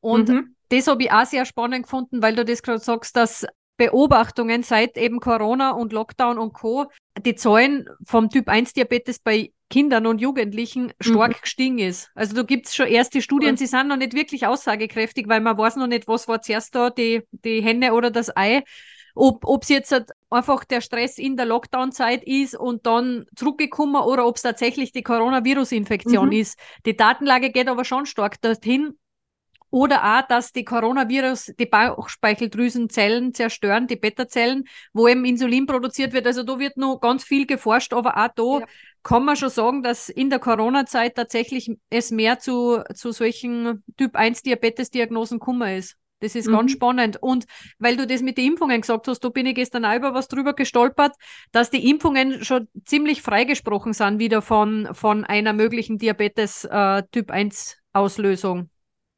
Und 0.00 0.28
mhm. 0.28 0.54
das 0.68 0.86
habe 0.86 1.04
ich 1.04 1.12
auch 1.12 1.24
sehr 1.24 1.46
spannend 1.46 1.84
gefunden, 1.84 2.20
weil 2.20 2.36
du 2.36 2.44
das 2.44 2.62
gerade 2.62 2.80
sagst, 2.80 3.16
dass 3.16 3.46
Beobachtungen 3.76 4.62
seit 4.62 4.96
eben 4.96 5.20
Corona 5.20 5.70
und 5.70 5.92
Lockdown 5.92 6.38
und 6.38 6.52
Co. 6.52 6.86
die 7.18 7.34
Zahlen 7.34 7.88
vom 8.04 8.30
Typ 8.30 8.48
1 8.48 8.74
Diabetes 8.74 9.18
bei 9.18 9.50
Kindern 9.70 10.06
und 10.06 10.20
Jugendlichen 10.20 10.92
stark 11.00 11.30
mhm. 11.30 11.40
gestiegen 11.40 11.78
ist. 11.78 12.10
Also 12.14 12.36
da 12.36 12.42
gibt 12.42 12.66
es 12.66 12.76
schon 12.76 12.86
erste 12.86 13.22
Studien, 13.22 13.56
sie 13.56 13.66
sind 13.66 13.88
noch 13.88 13.96
nicht 13.96 14.14
wirklich 14.14 14.46
aussagekräftig, 14.46 15.28
weil 15.28 15.40
man 15.40 15.58
weiß 15.58 15.76
noch 15.76 15.86
nicht, 15.86 16.06
was 16.06 16.28
war 16.28 16.42
zuerst 16.42 16.74
da, 16.74 16.90
die, 16.90 17.22
die 17.32 17.60
Henne 17.62 17.94
oder 17.94 18.10
das 18.10 18.36
Ei 18.36 18.62
ob 19.14 19.62
es 19.62 19.68
jetzt 19.68 19.92
halt 19.92 20.10
einfach 20.28 20.64
der 20.64 20.80
Stress 20.80 21.18
in 21.18 21.36
der 21.36 21.46
Lockdown-Zeit 21.46 22.24
ist 22.24 22.56
und 22.56 22.86
dann 22.86 23.26
zurückgekommen 23.36 24.02
oder 24.02 24.26
ob 24.26 24.36
es 24.36 24.42
tatsächlich 24.42 24.92
die 24.92 25.02
Coronavirus-Infektion 25.02 26.26
mhm. 26.26 26.32
ist. 26.32 26.58
Die 26.84 26.96
Datenlage 26.96 27.50
geht 27.50 27.68
aber 27.68 27.84
schon 27.84 28.06
stark 28.06 28.40
dorthin. 28.42 28.94
Oder 29.70 30.04
auch, 30.04 30.28
dass 30.28 30.52
die 30.52 30.64
Coronavirus 30.64 31.52
die 31.58 31.66
Bauchspeicheldrüsenzellen 31.66 33.34
zerstören, 33.34 33.88
die 33.88 33.96
Beta-Zellen, 33.96 34.68
wo 34.92 35.08
eben 35.08 35.24
Insulin 35.24 35.66
produziert 35.66 36.12
wird. 36.12 36.28
Also 36.28 36.44
da 36.44 36.60
wird 36.60 36.76
noch 36.76 37.00
ganz 37.00 37.24
viel 37.24 37.44
geforscht, 37.44 37.92
aber 37.92 38.16
auch 38.16 38.28
da 38.36 38.60
ja. 38.60 38.66
kann 39.02 39.24
man 39.24 39.34
schon 39.34 39.48
sagen, 39.48 39.82
dass 39.82 40.08
in 40.08 40.30
der 40.30 40.38
Corona-Zeit 40.38 41.16
tatsächlich 41.16 41.76
es 41.90 42.12
mehr 42.12 42.38
zu, 42.38 42.84
zu 42.94 43.10
solchen 43.10 43.82
Typ-1-Diabetes-Diagnosen 43.96 45.40
gekommen 45.40 45.76
ist. 45.76 45.96
Das 46.20 46.34
ist 46.34 46.48
Mhm. 46.48 46.52
ganz 46.52 46.72
spannend. 46.72 47.18
Und 47.22 47.44
weil 47.78 47.96
du 47.96 48.06
das 48.06 48.22
mit 48.22 48.38
den 48.38 48.52
Impfungen 48.52 48.80
gesagt 48.80 49.08
hast, 49.08 49.20
da 49.20 49.28
bin 49.28 49.46
ich 49.46 49.54
gestern 49.54 49.84
auch 49.84 49.96
über 49.96 50.14
was 50.14 50.28
drüber 50.28 50.54
gestolpert, 50.54 51.14
dass 51.52 51.70
die 51.70 51.88
Impfungen 51.90 52.44
schon 52.44 52.68
ziemlich 52.84 53.22
freigesprochen 53.22 53.92
sind 53.92 54.18
wieder 54.18 54.40
von, 54.42 54.88
von 54.92 55.24
einer 55.24 55.52
möglichen 55.52 55.98
Diabetes 55.98 56.64
äh, 56.64 57.02
Typ 57.12 57.30
1 57.30 57.78
Auslösung. 57.92 58.70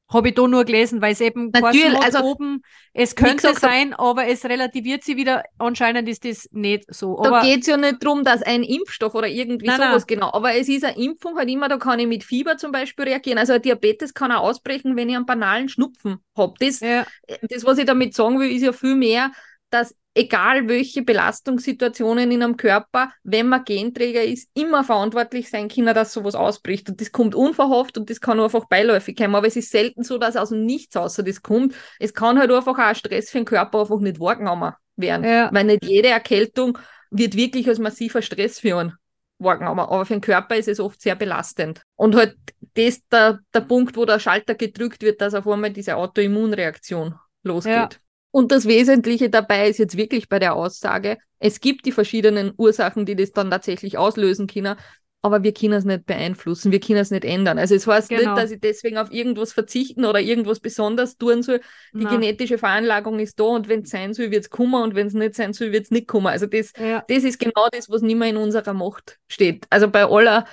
Habe 0.08 0.28
ich 0.28 0.34
da 0.34 0.46
nur 0.46 0.64
gelesen, 0.64 1.02
weil 1.02 1.12
es 1.12 1.20
eben 1.20 1.50
Natürlich, 1.50 1.98
also, 2.00 2.20
oben, 2.20 2.62
es 2.92 3.16
könnte 3.16 3.48
gesagt 3.48 3.60
sein, 3.60 3.92
aber 3.92 4.28
es 4.28 4.44
relativiert 4.44 5.02
sie 5.02 5.16
wieder. 5.16 5.42
Anscheinend 5.58 6.08
ist 6.08 6.24
das 6.24 6.48
nicht 6.52 6.84
so. 6.94 7.20
Da 7.20 7.28
Aber 7.28 7.40
geht 7.40 7.62
es 7.62 7.66
ja 7.66 7.76
nicht 7.76 8.04
darum, 8.04 8.22
dass 8.22 8.42
ein 8.42 8.62
Impfstoff 8.62 9.14
oder 9.16 9.26
irgendwie 9.26 9.66
Nein, 9.66 9.78
sowas 9.78 10.06
nein. 10.08 10.18
genau. 10.18 10.32
Aber 10.32 10.54
es 10.54 10.68
ist 10.68 10.84
eine 10.84 10.96
Impfung 10.96 11.36
halt 11.36 11.50
immer, 11.50 11.68
da 11.68 11.76
kann 11.78 11.98
ich 11.98 12.06
mit 12.06 12.22
Fieber 12.22 12.56
zum 12.56 12.70
Beispiel 12.70 13.06
reagieren. 13.06 13.38
Also 13.38 13.54
ein 13.54 13.62
Diabetes 13.62 14.14
kann 14.14 14.30
auch 14.30 14.42
ausbrechen, 14.42 14.94
wenn 14.94 15.08
ich 15.08 15.16
einen 15.16 15.26
banalen 15.26 15.68
Schnupfen 15.68 16.18
habe. 16.36 16.54
Das, 16.60 16.78
ja, 16.80 17.04
das, 17.42 17.64
was 17.64 17.78
ich 17.78 17.86
damit 17.86 18.14
sagen 18.14 18.38
will, 18.38 18.50
ist 18.50 18.62
ja 18.62 18.72
viel 18.72 18.94
mehr, 18.94 19.32
dass 19.70 19.94
egal 20.16 20.68
welche 20.68 21.02
Belastungssituationen 21.02 22.30
in 22.30 22.42
einem 22.42 22.56
Körper, 22.56 23.12
wenn 23.22 23.48
man 23.48 23.64
Genträger 23.64 24.22
ist, 24.24 24.48
immer 24.54 24.82
verantwortlich 24.82 25.50
sein 25.50 25.68
können, 25.68 25.94
dass 25.94 26.12
sowas 26.12 26.34
ausbricht. 26.34 26.88
Und 26.88 27.00
das 27.00 27.12
kommt 27.12 27.34
unverhofft 27.34 27.98
und 27.98 28.08
das 28.08 28.20
kann 28.20 28.40
einfach 28.40 28.66
beiläufig 28.66 29.16
kommen. 29.16 29.34
Aber 29.34 29.46
es 29.46 29.56
ist 29.56 29.70
selten 29.70 30.02
so, 30.02 30.18
dass 30.18 30.36
aus 30.36 30.48
dem 30.48 30.64
Nichts 30.64 30.96
außer 30.96 31.22
das 31.22 31.42
kommt. 31.42 31.74
Es 32.00 32.14
kann 32.14 32.38
halt 32.38 32.50
einfach 32.50 32.74
auch 32.74 32.78
ein 32.78 32.94
Stress 32.94 33.30
für 33.30 33.38
den 33.38 33.44
Körper 33.44 33.80
einfach 33.80 34.00
nicht 34.00 34.18
wahrgenommen 34.18 34.72
werden. 34.96 35.24
Ja. 35.24 35.50
Weil 35.52 35.64
nicht 35.64 35.84
jede 35.84 36.08
Erkältung 36.08 36.78
wird 37.10 37.36
wirklich 37.36 37.68
als 37.68 37.78
massiver 37.78 38.22
Stress 38.22 38.60
für 38.60 38.78
einen 38.78 38.92
wahrgenommen. 39.38 39.80
Aber 39.80 40.06
für 40.06 40.14
den 40.14 40.22
Körper 40.22 40.56
ist 40.56 40.68
es 40.68 40.80
oft 40.80 41.00
sehr 41.00 41.14
belastend. 41.14 41.82
Und 41.94 42.14
halt 42.16 42.36
das 42.74 43.06
der, 43.08 43.40
der 43.52 43.60
Punkt, 43.60 43.96
wo 43.96 44.06
der 44.06 44.18
Schalter 44.18 44.54
gedrückt 44.54 45.02
wird, 45.02 45.20
dass 45.20 45.34
auf 45.34 45.46
einmal 45.46 45.70
diese 45.70 45.96
Autoimmunreaktion 45.96 47.14
losgeht. 47.42 47.74
Ja. 47.74 47.88
Und 48.36 48.52
das 48.52 48.66
Wesentliche 48.66 49.30
dabei 49.30 49.66
ist 49.70 49.78
jetzt 49.78 49.96
wirklich 49.96 50.28
bei 50.28 50.38
der 50.38 50.56
Aussage, 50.56 51.16
es 51.38 51.58
gibt 51.58 51.86
die 51.86 51.90
verschiedenen 51.90 52.52
Ursachen, 52.58 53.06
die 53.06 53.16
das 53.16 53.32
dann 53.32 53.50
tatsächlich 53.50 53.96
auslösen 53.96 54.46
können, 54.46 54.76
aber 55.22 55.42
wir 55.42 55.54
können 55.54 55.72
es 55.72 55.86
nicht 55.86 56.04
beeinflussen, 56.04 56.70
wir 56.70 56.78
können 56.80 56.98
es 56.98 57.10
nicht 57.10 57.24
ändern. 57.24 57.58
Also 57.58 57.74
es 57.74 57.86
heißt 57.86 58.10
Genau. 58.10 58.34
nicht, 58.34 58.36
dass 58.42 58.50
ich 58.50 58.60
deswegen 58.60 58.98
auf 58.98 59.10
irgendwas 59.10 59.54
verzichten 59.54 60.04
oder 60.04 60.20
irgendwas 60.20 60.60
besonders 60.60 61.16
tun 61.16 61.42
soll. 61.42 61.62
Die 61.94 62.04
na, 62.04 62.10
genetische 62.10 62.58
Veranlagung 62.58 63.20
ist 63.20 63.40
da 63.40 63.44
und 63.44 63.70
wenn 63.70 63.84
es 63.84 63.88
sein 63.88 64.12
soll, 64.12 64.30
wird 64.30 64.42
es 64.44 64.50
kommen 64.50 64.82
und 64.82 64.94
wenn 64.94 65.06
es 65.06 65.14
nicht 65.14 65.34
sein 65.34 65.54
soll, 65.54 65.72
wird 65.72 65.84
es 65.84 65.90
nicht 65.90 66.06
kommen. 66.06 66.26
Also 66.26 66.44
das, 66.44 66.74
ja, 66.78 67.02
das 67.08 67.24
ist 67.24 67.38
genau 67.38 67.68
das, 67.72 67.88
was 67.88 68.02
nicht 68.02 68.18
mehr 68.18 68.28
in 68.28 68.36
unserer 68.36 68.74
Macht 68.74 69.18
steht. 69.28 69.64
Also 69.70 69.88
bei 69.88 70.04
aller 70.04 70.46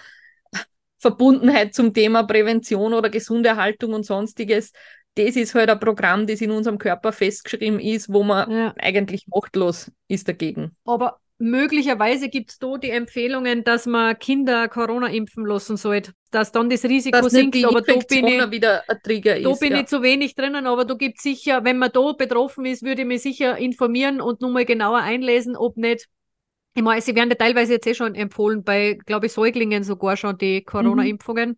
Verbundenheit 0.99 1.73
zum 1.73 1.93
Thema 1.93 2.23
Prävention 2.23 2.93
oder 2.93 3.09
gesunde 3.09 3.49
Erhaltung 3.49 3.91
und 3.91 4.05
sonstiges, 4.05 4.71
das 5.15 5.35
ist 5.35 5.53
halt 5.53 5.69
ein 5.69 5.79
Programm, 5.79 6.27
das 6.27 6.41
in 6.41 6.51
unserem 6.51 6.77
Körper 6.77 7.11
festgeschrieben 7.11 7.79
ist, 7.79 8.11
wo 8.11 8.23
man 8.23 8.49
ja. 8.49 8.73
eigentlich 8.79 9.27
machtlos 9.27 9.91
ist 10.07 10.27
dagegen. 10.27 10.75
Aber 10.85 11.19
möglicherweise 11.37 12.29
gibt 12.29 12.51
es 12.51 12.59
da 12.59 12.77
die 12.77 12.89
Empfehlungen, 12.89 13.63
dass 13.63 13.85
man 13.85 14.17
Kinder 14.17 14.67
Corona 14.69 15.07
impfen 15.07 15.45
lassen 15.45 15.77
sollte, 15.77 16.13
dass 16.31 16.51
dann 16.51 16.69
das 16.69 16.83
Risiko 16.83 17.21
Dass 17.21 17.31
sinkt. 17.31 17.63
Aber 17.63 17.81
da 17.81 17.93
bin 17.93 18.27
ich, 18.27 18.51
wieder 18.51 18.83
ein 18.87 18.97
Trigger 19.03 19.39
da 19.39 19.51
ist. 19.51 19.59
bin 19.59 19.73
ja. 19.73 19.81
ich 19.81 19.87
zu 19.87 20.01
wenig 20.01 20.35
drinnen, 20.35 20.65
aber 20.65 20.85
da 20.85 20.95
gibt 20.95 21.21
sicher, 21.21 21.63
wenn 21.63 21.77
man 21.77 21.91
da 21.91 22.13
betroffen 22.13 22.65
ist, 22.65 22.83
würde 22.83 23.01
ich 23.01 23.07
mich 23.07 23.21
sicher 23.21 23.57
informieren 23.57 24.21
und 24.21 24.41
nochmal 24.41 24.65
genauer 24.65 24.99
einlesen, 24.99 25.55
ob 25.55 25.77
nicht. 25.77 26.07
Ich 26.75 26.81
meine, 26.81 27.01
sie 27.01 27.15
werden 27.15 27.29
ja 27.29 27.35
teilweise 27.35 27.73
jetzt 27.73 27.85
eh 27.85 27.93
schon 27.93 28.15
empfohlen, 28.15 28.63
bei, 28.63 28.97
glaube 29.05 29.27
ich, 29.27 29.33
Säuglingen 29.33 29.83
sogar 29.83 30.17
schon 30.17 30.39
die 30.39 30.63
Corona-Impfungen. 30.63 31.57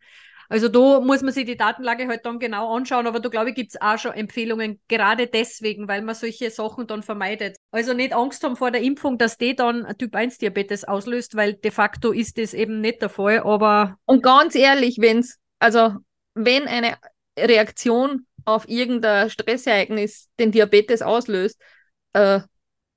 Also 0.49 0.69
da 0.69 0.99
muss 0.99 1.21
man 1.21 1.33
sich 1.33 1.45
die 1.45 1.57
Datenlage 1.57 2.07
halt 2.07 2.25
dann 2.25 2.39
genau 2.39 2.75
anschauen, 2.75 3.07
aber 3.07 3.19
da 3.19 3.29
glaube 3.29 3.49
ich, 3.49 3.55
gibt 3.55 3.71
es 3.73 3.81
auch 3.81 3.97
schon 3.97 4.13
Empfehlungen, 4.13 4.79
gerade 4.87 5.27
deswegen, 5.27 5.87
weil 5.87 6.01
man 6.01 6.15
solche 6.15 6.49
Sachen 6.51 6.87
dann 6.87 7.03
vermeidet. 7.03 7.57
Also 7.71 7.93
nicht 7.93 8.13
Angst 8.13 8.43
haben 8.43 8.55
vor 8.55 8.71
der 8.71 8.81
Impfung, 8.81 9.17
dass 9.17 9.37
die 9.37 9.55
dann 9.55 9.85
Typ 9.97 10.15
1 10.15 10.37
Diabetes 10.37 10.83
auslöst, 10.83 11.35
weil 11.35 11.53
de 11.53 11.71
facto 11.71 12.11
ist 12.11 12.37
das 12.37 12.53
eben 12.53 12.81
nicht 12.81 13.01
der 13.01 13.09
Fall, 13.09 13.39
aber 13.39 13.97
Und 14.05 14.23
ganz 14.23 14.55
ehrlich, 14.55 14.97
wenn's, 14.99 15.39
also 15.59 15.95
wenn 16.33 16.67
eine 16.67 16.95
Reaktion 17.37 18.25
auf 18.45 18.67
irgendein 18.69 19.29
Stressereignis 19.29 20.29
den 20.39 20.51
Diabetes 20.51 21.01
auslöst, 21.01 21.59
äh, 22.13 22.41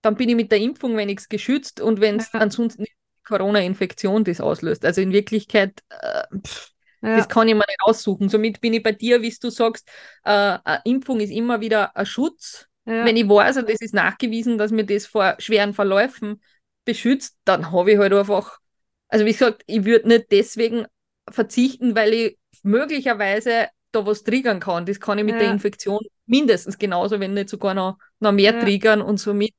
dann 0.02 0.16
bin 0.16 0.28
ich 0.28 0.36
mit 0.36 0.52
der 0.52 0.58
Impfung 0.60 0.96
wenigstens 0.96 1.28
geschützt 1.28 1.80
und 1.80 2.00
wenn 2.00 2.16
es 2.16 2.32
Ja. 2.32 2.40
ansonsten 2.40 2.84
die 2.84 2.92
Corona-Infektion 3.24 4.24
das 4.24 4.40
auslöst. 4.40 4.84
Also 4.84 5.00
in 5.00 5.12
Wirklichkeit, 5.12 5.82
äh, 5.90 6.22
pff, 6.46 6.70
ja, 7.02 7.16
das 7.16 7.28
kann 7.28 7.48
ich 7.48 7.54
mir 7.54 7.64
nicht 7.66 7.78
aussuchen. 7.80 8.28
Somit 8.28 8.60
bin 8.60 8.72
ich 8.74 8.82
bei 8.82 8.92
dir, 8.92 9.22
wie 9.22 9.34
du 9.40 9.50
sagst, 9.50 9.88
äh, 10.24 10.30
eine 10.64 10.80
Impfung 10.84 11.20
ist 11.20 11.30
immer 11.30 11.60
wieder 11.60 11.96
ein 11.96 12.06
Schutz. 12.06 12.66
ja. 12.86 13.04
Wenn 13.04 13.16
ich 13.16 13.28
weiß, 13.28 13.58
und 13.58 13.68
es 13.70 13.80
ist 13.80 13.94
nachgewiesen, 13.94 14.58
dass 14.58 14.70
mir 14.70 14.84
das 14.84 15.06
vor 15.06 15.36
schweren 15.38 15.74
Verläufen 15.74 16.42
beschützt, 16.84 17.36
dann 17.44 17.70
habe 17.72 17.92
ich 17.92 17.98
halt 17.98 18.12
einfach, 18.12 18.58
also 19.08 19.24
wie 19.24 19.32
gesagt, 19.32 19.62
ich 19.66 19.84
würde 19.84 20.08
nicht 20.08 20.32
deswegen 20.32 20.86
verzichten, 21.30 21.94
weil 21.94 22.12
ich 22.14 22.38
möglicherweise 22.62 23.68
da 23.92 24.04
was 24.06 24.22
triggern 24.24 24.60
kann. 24.60 24.86
Das 24.86 25.00
kann 25.00 25.18
ich 25.18 25.24
mit 25.24 25.40
der 25.40 25.46
Ja. 25.46 25.52
Infektion 25.52 26.00
mindestens 26.26 26.78
genauso, 26.78 27.20
wenn 27.20 27.34
nicht 27.34 27.48
sogar 27.48 27.74
noch, 27.74 27.98
noch 28.20 28.32
mehr 28.32 28.52
Ja. 28.54 28.60
triggern 28.60 29.00
und 29.02 29.18
somit, 29.18 29.54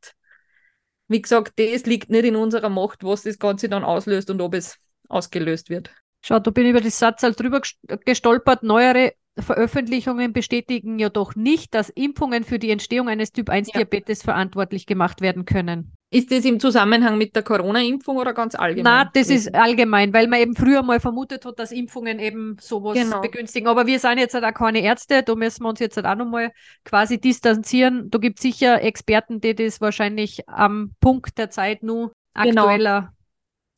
wie 1.08 1.22
gesagt, 1.22 1.54
das 1.60 1.86
liegt 1.86 2.10
nicht 2.10 2.26
in 2.26 2.36
unserer 2.36 2.70
Macht, 2.70 3.04
was 3.04 3.24
das 3.24 3.40
Ganze 3.40 3.70
dann 3.70 3.84
auslöst 3.84 4.30
und 4.30 4.42
ob 4.42 4.54
es 4.54 4.78
ausgelöst 5.08 5.70
wird. 5.70 5.90
Schau, 6.22 6.40
da 6.40 6.52
bin 6.52 6.66
ich 6.66 6.72
über 6.72 6.82
die 6.82 6.90
Satzzahl 6.90 7.34
drüber 7.34 7.60
gest- 7.60 7.78
gestolpert. 8.06 8.64
Neuere 8.64 9.14
Veröffentlichungen 9.38 10.34
bestätigen 10.34 11.00
ja 11.00 11.10
doch 11.10 11.36
nicht, 11.36 11.74
dass 11.74 11.90
Impfungen 11.90 12.44
für 12.44 12.60
die 12.60 12.72
Entstehung 12.72 13.08
eines 13.08 13.32
Typ 13.32 13.50
1 13.50 13.70
Ja. 13.74 13.86
Verantwortlich 14.24 14.86
gemacht 14.86 15.22
werden 15.22 15.46
können. 15.46 15.94
Ist 16.12 16.32
das 16.32 16.44
im 16.44 16.60
Zusammenhang 16.60 17.18
mit 17.20 17.36
der 17.36 17.44
Corona-Impfung 17.44 18.18
oder 18.18 18.34
ganz 18.34 18.56
allgemein? 18.56 19.06
Na, 19.06 19.12
das 19.14 19.30
ist 19.30 19.54
allgemein, 19.54 20.12
weil 20.12 20.28
man 20.28 20.40
eben 20.40 20.56
früher 20.56 20.82
mal 20.82 21.00
vermutet 21.00 21.46
hat, 21.46 21.60
dass 21.60 21.72
Impfungen 21.72 22.20
eben 22.20 22.58
sowas 22.60 22.98
Genau. 22.98 23.22
begünstigen. 23.22 23.68
Aber 23.68 23.86
wir 23.86 24.00
sind 24.00 24.18
jetzt 24.18 24.34
halt 24.34 24.44
auch 24.44 24.54
keine 24.54 24.82
Ärzte, 24.82 25.22
da 25.22 25.36
müssen 25.36 25.64
wir 25.64 25.70
uns 25.70 25.80
jetzt 25.80 25.98
halt 25.98 26.08
auch 26.08 26.16
nochmal 26.16 26.52
quasi 26.84 27.22
distanzieren. 27.22 28.10
Da 28.10 28.18
gibt 28.18 28.40
es 28.40 28.44
sicher 28.44 28.82
Experten, 28.82 29.40
die 29.40 29.54
das 29.54 29.82
wahrscheinlich 29.82 30.50
am 30.50 30.94
Punkt 31.00 31.38
der 31.38 31.50
Zeit 31.52 31.84
nur 31.84 32.12
Genau. 32.34 32.68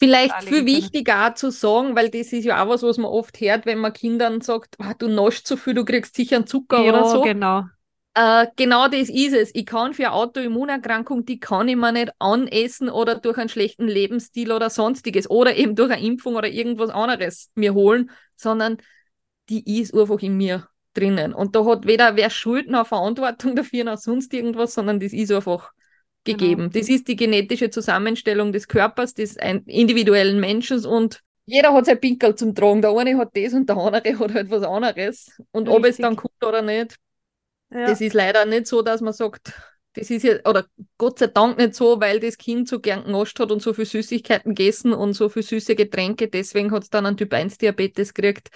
Vielleicht 0.01 0.43
viel 0.45 0.65
wichtiger 0.65 1.27
auch 1.27 1.35
zu 1.35 1.51
sagen, 1.51 1.95
weil 1.95 2.09
das 2.09 2.33
ist 2.33 2.43
ja 2.43 2.63
auch 2.63 2.69
was, 2.69 2.81
was 2.81 2.97
man 2.97 3.11
oft 3.11 3.39
hört, 3.39 3.67
wenn 3.67 3.77
man 3.77 3.93
Kindern 3.93 4.41
sagt, 4.41 4.75
"Ah, 4.79 4.95
du 4.95 5.07
naschst 5.07 5.45
zu 5.45 5.57
viel, 5.57 5.75
du 5.75 5.85
kriegst 5.85 6.15
sicher 6.15 6.37
einen 6.37 6.47
Zucker 6.47 6.83
ja, 6.83 6.89
oder 6.89 7.05
so. 7.07 7.21
genau. 7.21 7.65
Äh, 8.15 8.47
genau 8.55 8.87
das 8.87 9.09
ist 9.09 9.33
es. 9.33 9.51
Ich 9.53 9.65
kann 9.65 9.93
für 9.93 10.07
eine 10.07 10.13
Autoimmunerkrankung, 10.13 11.25
die 11.25 11.39
kann 11.39 11.67
ich 11.67 11.75
mir 11.75 11.91
nicht 11.91 12.11
anessen 12.17 12.89
oder 12.89 13.15
durch 13.15 13.37
einen 13.37 13.47
schlechten 13.47 13.87
Lebensstil 13.87 14.51
oder 14.51 14.71
sonstiges 14.71 15.29
oder 15.29 15.55
eben 15.55 15.75
durch 15.75 15.91
eine 15.91 16.03
Impfung 16.03 16.35
oder 16.35 16.49
irgendwas 16.49 16.89
anderes 16.89 17.51
mir 17.53 17.73
holen, 17.73 18.09
sondern 18.35 18.77
die 19.49 19.79
ist 19.79 19.93
einfach 19.95 20.19
in 20.19 20.35
mir 20.35 20.67
drinnen. 20.93 21.33
Und 21.33 21.55
da 21.55 21.63
hat 21.65 21.85
weder 21.85 22.15
wer 22.15 22.29
Schuld 22.31 22.69
noch 22.69 22.87
Verantwortung 22.87 23.55
dafür 23.55 23.83
noch 23.83 23.97
sonst 23.97 24.33
irgendwas, 24.33 24.73
sondern 24.73 24.99
das 24.99 25.13
ist 25.13 25.31
einfach 25.31 25.71
Genau. 26.23 26.38
gegeben. 26.38 26.69
Das 26.71 26.88
ist 26.89 27.07
die 27.07 27.15
genetische 27.15 27.69
Zusammenstellung 27.69 28.51
des 28.51 28.67
Körpers, 28.67 29.13
des 29.13 29.38
individuellen 29.65 30.39
Menschen 30.39 30.86
und 30.86 31.21
jeder 31.45 31.73
hat 31.73 31.86
sein 31.88 31.99
Pinkel 31.99 32.36
zum 32.36 32.53
Tragen. 32.53 32.81
Der 32.81 32.91
eine 32.91 33.17
hat 33.17 33.36
das 33.36 33.53
und 33.53 33.67
der 33.67 33.77
andere 33.77 34.03
hat 34.19 34.34
halt 34.34 34.49
was 34.51 34.63
anderes. 34.63 35.41
Und 35.51 35.67
ob 35.67 35.79
es 35.79 35.97
Richtig. 35.97 36.03
dann 36.03 36.15
kommt 36.15 36.43
oder 36.45 36.62
nicht, 36.62 36.97
Ja. 37.71 37.86
das 37.88 38.01
ist 38.01 38.13
leider 38.13 38.45
nicht 38.45 38.67
so, 38.67 38.81
dass 38.84 39.01
man 39.01 39.13
sagt, 39.13 39.51
das 39.93 40.10
ist 40.10 40.23
ja, 40.23 40.36
oder 40.45 40.65
Gott 40.97 41.19
sei 41.19 41.27
Dank 41.27 41.57
nicht 41.57 41.75
so, 41.75 41.99
weil 41.99 42.19
das 42.19 42.38
Kind 42.38 42.69
so 42.69 42.79
gern 42.79 43.03
genascht 43.03 43.39
hat 43.39 43.51
und 43.51 43.62
so 43.62 43.73
viel 43.73 43.86
Süßigkeiten 43.86 44.55
gegessen 44.55 44.93
und 44.93 45.13
so 45.13 45.27
viel 45.27 45.43
süße 45.43 45.75
Getränke, 45.75 46.29
deswegen 46.29 46.71
hat 46.71 46.84
es 46.84 46.89
dann 46.89 47.05
einen 47.05 47.17
Typ 47.17 47.34
1 47.34 47.57
Diabetes 47.57 48.13
gekriegt. 48.13 48.49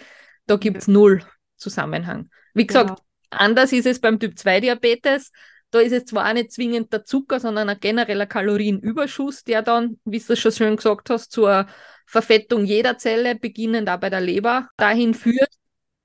Da 0.46 0.56
gibt 0.58 0.78
es 0.78 0.88
null 0.88 1.24
Zusammenhang. 1.58 2.30
Wie 2.54 2.68
gesagt, 2.68 2.90
Genau. 2.90 3.02
anders 3.32 3.74
ist 3.74 3.86
es 3.88 4.00
beim 4.00 4.20
Typ 4.20 4.38
2 4.38 4.60
Diabetes. 4.62 5.32
Da 5.76 5.82
ist 5.82 5.92
es 5.92 6.06
zwar 6.06 6.30
auch 6.30 6.34
nicht 6.34 6.54
zwingend 6.54 6.94
der 6.94 7.04
Zucker, 7.04 7.38
sondern 7.38 7.68
ein 7.68 7.78
genereller 7.78 8.28
Kalorienüberschuss, 8.28 9.44
der 9.44 9.62
dann, 9.62 10.00
wie 10.06 10.20
du 10.20 10.32
es 10.32 10.40
schon 10.40 10.54
schön 10.54 10.78
gesagt 10.78 11.10
hast, 11.10 11.34
zur 11.34 11.68
Verfettung 12.06 12.64
jeder 12.64 12.98
Zelle, 12.98 13.36
beginnend 13.36 13.90
auch 13.90 14.00
bei 14.00 14.10
der 14.10 14.22
Leber, 14.22 14.70
dahin 14.78 15.14
führt. 15.14 15.50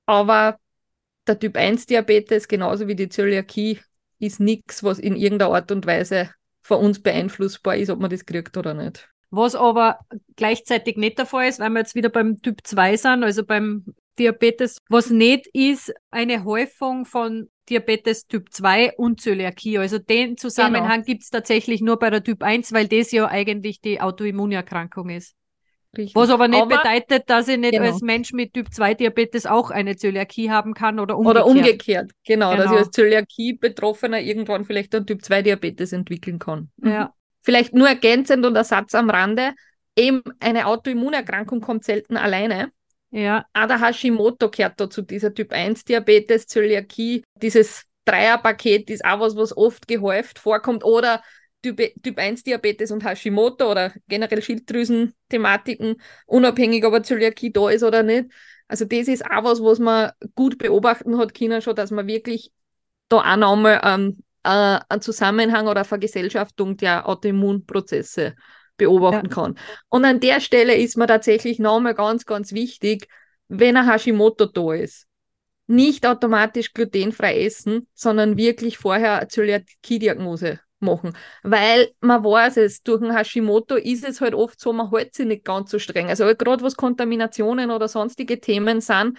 Aber 0.06 0.58
der 1.28 1.38
Typ 1.38 1.56
1 1.56 1.86
Diabetes, 1.86 2.48
genauso 2.48 2.88
wie 2.88 2.96
die 2.96 3.08
Zöliakie, 3.08 3.78
ist 4.18 4.40
nichts, 4.40 4.82
was 4.82 4.98
in 4.98 5.14
irgendeiner 5.14 5.54
Art 5.54 5.70
und 5.70 5.86
Weise 5.86 6.30
von 6.62 6.84
uns 6.84 7.00
beeinflussbar 7.00 7.76
ist, 7.76 7.90
ob 7.90 8.00
man 8.00 8.10
das 8.10 8.26
kriegt 8.26 8.56
oder 8.56 8.74
nicht. 8.74 9.08
Was 9.30 9.54
aber 9.54 10.00
gleichzeitig 10.34 10.96
nicht 10.96 11.16
der 11.18 11.26
Fall 11.26 11.48
ist, 11.48 11.60
weil 11.60 11.70
wir 11.70 11.78
jetzt 11.78 11.94
wieder 11.94 12.08
beim 12.08 12.42
Typ 12.42 12.62
2 12.64 12.96
sind, 12.96 13.22
also 13.22 13.44
beim 13.44 13.84
Diabetes, 14.18 14.78
was 14.88 15.10
nicht 15.10 15.46
ist, 15.54 15.94
eine 16.10 16.42
Häufung 16.42 17.04
von 17.04 17.48
Diabetes 17.70 18.26
Typ 18.26 18.52
2 18.52 18.94
und 18.96 19.20
Zöliakie. 19.20 19.78
Also 19.78 19.98
den 19.98 20.36
Zusammenhang 20.36 21.04
gibt 21.04 21.22
es 21.22 21.30
tatsächlich 21.30 21.80
nur 21.80 21.98
bei 21.98 22.10
der 22.10 22.22
Typ 22.22 22.42
1, 22.42 22.72
weil 22.72 22.88
das 22.88 23.12
ja 23.12 23.26
eigentlich 23.26 23.80
die 23.80 24.00
Autoimmunerkrankung 24.00 25.08
ist. 25.10 25.34
Richtig. 25.96 26.14
Was 26.14 26.30
aber 26.30 26.46
nicht 26.46 26.60
aber, 26.60 26.78
bedeutet, 26.78 27.28
dass 27.28 27.48
ich 27.48 27.58
nicht 27.58 27.72
genau. 27.72 27.86
als 27.86 28.00
Mensch 28.00 28.32
mit 28.32 28.54
Typ 28.54 28.72
2 28.72 28.94
Diabetes 28.94 29.46
auch 29.46 29.70
eine 29.70 29.96
Zöliakie 29.96 30.50
haben 30.50 30.74
kann 30.74 31.00
oder 31.00 31.18
umgekehrt. 31.18 31.46
Oder 31.46 31.46
umgekehrt, 31.46 32.10
genau, 32.24 32.52
genau. 32.52 32.62
dass 32.62 32.72
ich 32.72 32.78
als 32.78 32.90
Zöliakie-Betroffener 32.90 34.20
irgendwann 34.20 34.64
vielleicht 34.64 34.94
einen 34.94 35.06
Typ 35.06 35.24
2 35.24 35.42
Diabetes 35.42 35.92
entwickeln 35.92 36.38
kann. 36.38 36.70
Mhm. 36.76 36.90
Ja. 36.90 37.14
Vielleicht 37.42 37.74
nur 37.74 37.88
ergänzend 37.88 38.46
und 38.46 38.54
Ersatz 38.54 38.94
am 38.94 39.10
Rande, 39.10 39.54
eben 39.96 40.22
eine 40.38 40.66
Autoimmunerkrankung 40.66 41.60
kommt 41.60 41.84
selten 41.84 42.16
alleine. 42.16 42.70
Ja. 43.10 43.44
Auch 43.52 43.66
der 43.66 43.80
Hashimoto 43.80 44.50
gehört 44.50 44.80
dazu, 44.80 45.02
dieser 45.02 45.34
Typ 45.34 45.52
1 45.52 45.84
Diabetes, 45.84 46.46
Zöliakie, 46.46 47.24
dieses 47.34 47.84
Dreierpaket 48.04 48.88
ist 48.90 49.04
auch 49.04 49.20
was, 49.20 49.36
was 49.36 49.56
oft 49.56 49.86
gehäuft 49.88 50.38
vorkommt. 50.38 50.84
Oder 50.84 51.22
Typ, 51.62 51.78
typ 52.02 52.18
1 52.18 52.42
Diabetes 52.42 52.90
und 52.90 53.04
Hashimoto 53.04 53.70
oder 53.70 53.92
generell 54.08 54.40
Schilddrüsen-Thematiken, 54.40 55.96
unabhängig, 56.26 56.84
ob 56.86 56.94
eine 56.94 57.02
Zöliakie 57.02 57.52
da 57.52 57.68
ist 57.68 57.82
oder 57.82 58.02
nicht. 58.02 58.30
Also 58.66 58.86
das 58.86 59.08
ist 59.08 59.24
auch 59.26 59.44
was, 59.44 59.62
was 59.62 59.78
man 59.78 60.12
gut 60.34 60.56
beobachten 60.56 61.18
hat 61.18 61.34
China 61.34 61.60
schon, 61.60 61.74
dass 61.74 61.90
man 61.90 62.06
wirklich 62.06 62.50
da 63.08 63.18
auch 63.18 63.36
nochmal 63.36 63.80
ähm, 63.84 64.22
äh, 64.44 64.78
einen 64.88 65.02
Zusammenhang 65.02 65.66
oder 65.66 65.80
eine 65.80 65.84
Vergesellschaftung 65.84 66.76
der 66.76 67.06
Autoimmunprozesse 67.08 68.36
beobachten 68.80 69.28
ja. 69.28 69.34
kann. 69.34 69.58
Und 69.88 70.04
an 70.04 70.18
der 70.18 70.40
Stelle 70.40 70.74
ist 70.74 70.96
mir 70.96 71.06
tatsächlich 71.06 71.60
nochmal 71.60 71.94
ganz, 71.94 72.26
ganz 72.26 72.52
wichtig, 72.52 73.06
wenn 73.48 73.76
ein 73.76 73.88
Hashimoto 73.88 74.46
da 74.46 74.72
ist, 74.74 75.06
nicht 75.66 76.04
automatisch 76.04 76.72
glutenfrei 76.72 77.44
essen, 77.44 77.86
sondern 77.94 78.36
wirklich 78.36 78.78
vorher 78.78 79.18
eine 79.18 79.28
Zöliakie-Diagnose 79.28 80.58
machen. 80.80 81.16
Weil 81.42 81.92
man 82.00 82.24
weiß 82.24 82.56
es, 82.56 82.82
durch 82.82 83.02
ein 83.02 83.14
Hashimoto 83.14 83.76
ist 83.76 84.04
es 84.04 84.20
halt 84.20 84.34
oft 84.34 84.58
so, 84.58 84.72
man 84.72 84.90
hält 84.90 85.14
sich 85.14 85.26
nicht 85.26 85.44
ganz 85.44 85.70
so 85.70 85.78
streng. 85.78 86.08
Also 86.08 86.24
halt 86.24 86.38
gerade 86.38 86.64
was 86.64 86.74
Kontaminationen 86.74 87.70
oder 87.70 87.86
sonstige 87.86 88.40
Themen 88.40 88.80
sind, 88.80 89.18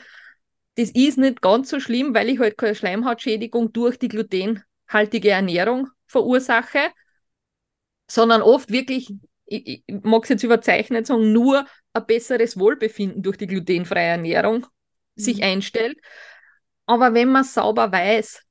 das 0.76 0.90
ist 0.92 1.18
nicht 1.18 1.42
ganz 1.42 1.70
so 1.70 1.80
schlimm, 1.80 2.14
weil 2.14 2.30
ich 2.30 2.40
halt 2.40 2.58
keine 2.58 2.76
Schleimhautschädigung 2.76 3.72
durch 3.74 4.00
die 4.00 4.08
glutenhaltige 4.08 5.30
Ernährung 5.30 5.90
verursache, 6.08 6.80
sondern 8.10 8.42
oft 8.42 8.72
wirklich, 8.72 9.14
ich, 9.52 9.84
ich 9.86 9.96
mag 10.04 10.24
es 10.24 10.30
jetzt 10.30 10.44
überzeichnet 10.44 11.08
sagen, 11.08 11.32
nur 11.34 11.66
ein 11.94 12.06
besseres 12.06 12.58
Wohlbefinden 12.58 13.22
durch 13.22 13.38
die 13.38 13.48
glutenfreie 13.48 14.10
Ernährung 14.10 14.60
mhm. 15.16 15.22
sich 15.22 15.44
einstellt. 15.44 15.98
Aber 16.86 17.14
wenn 17.14 17.30
man 17.30 17.44
sauber 17.44 17.92
weiß, 17.92 18.44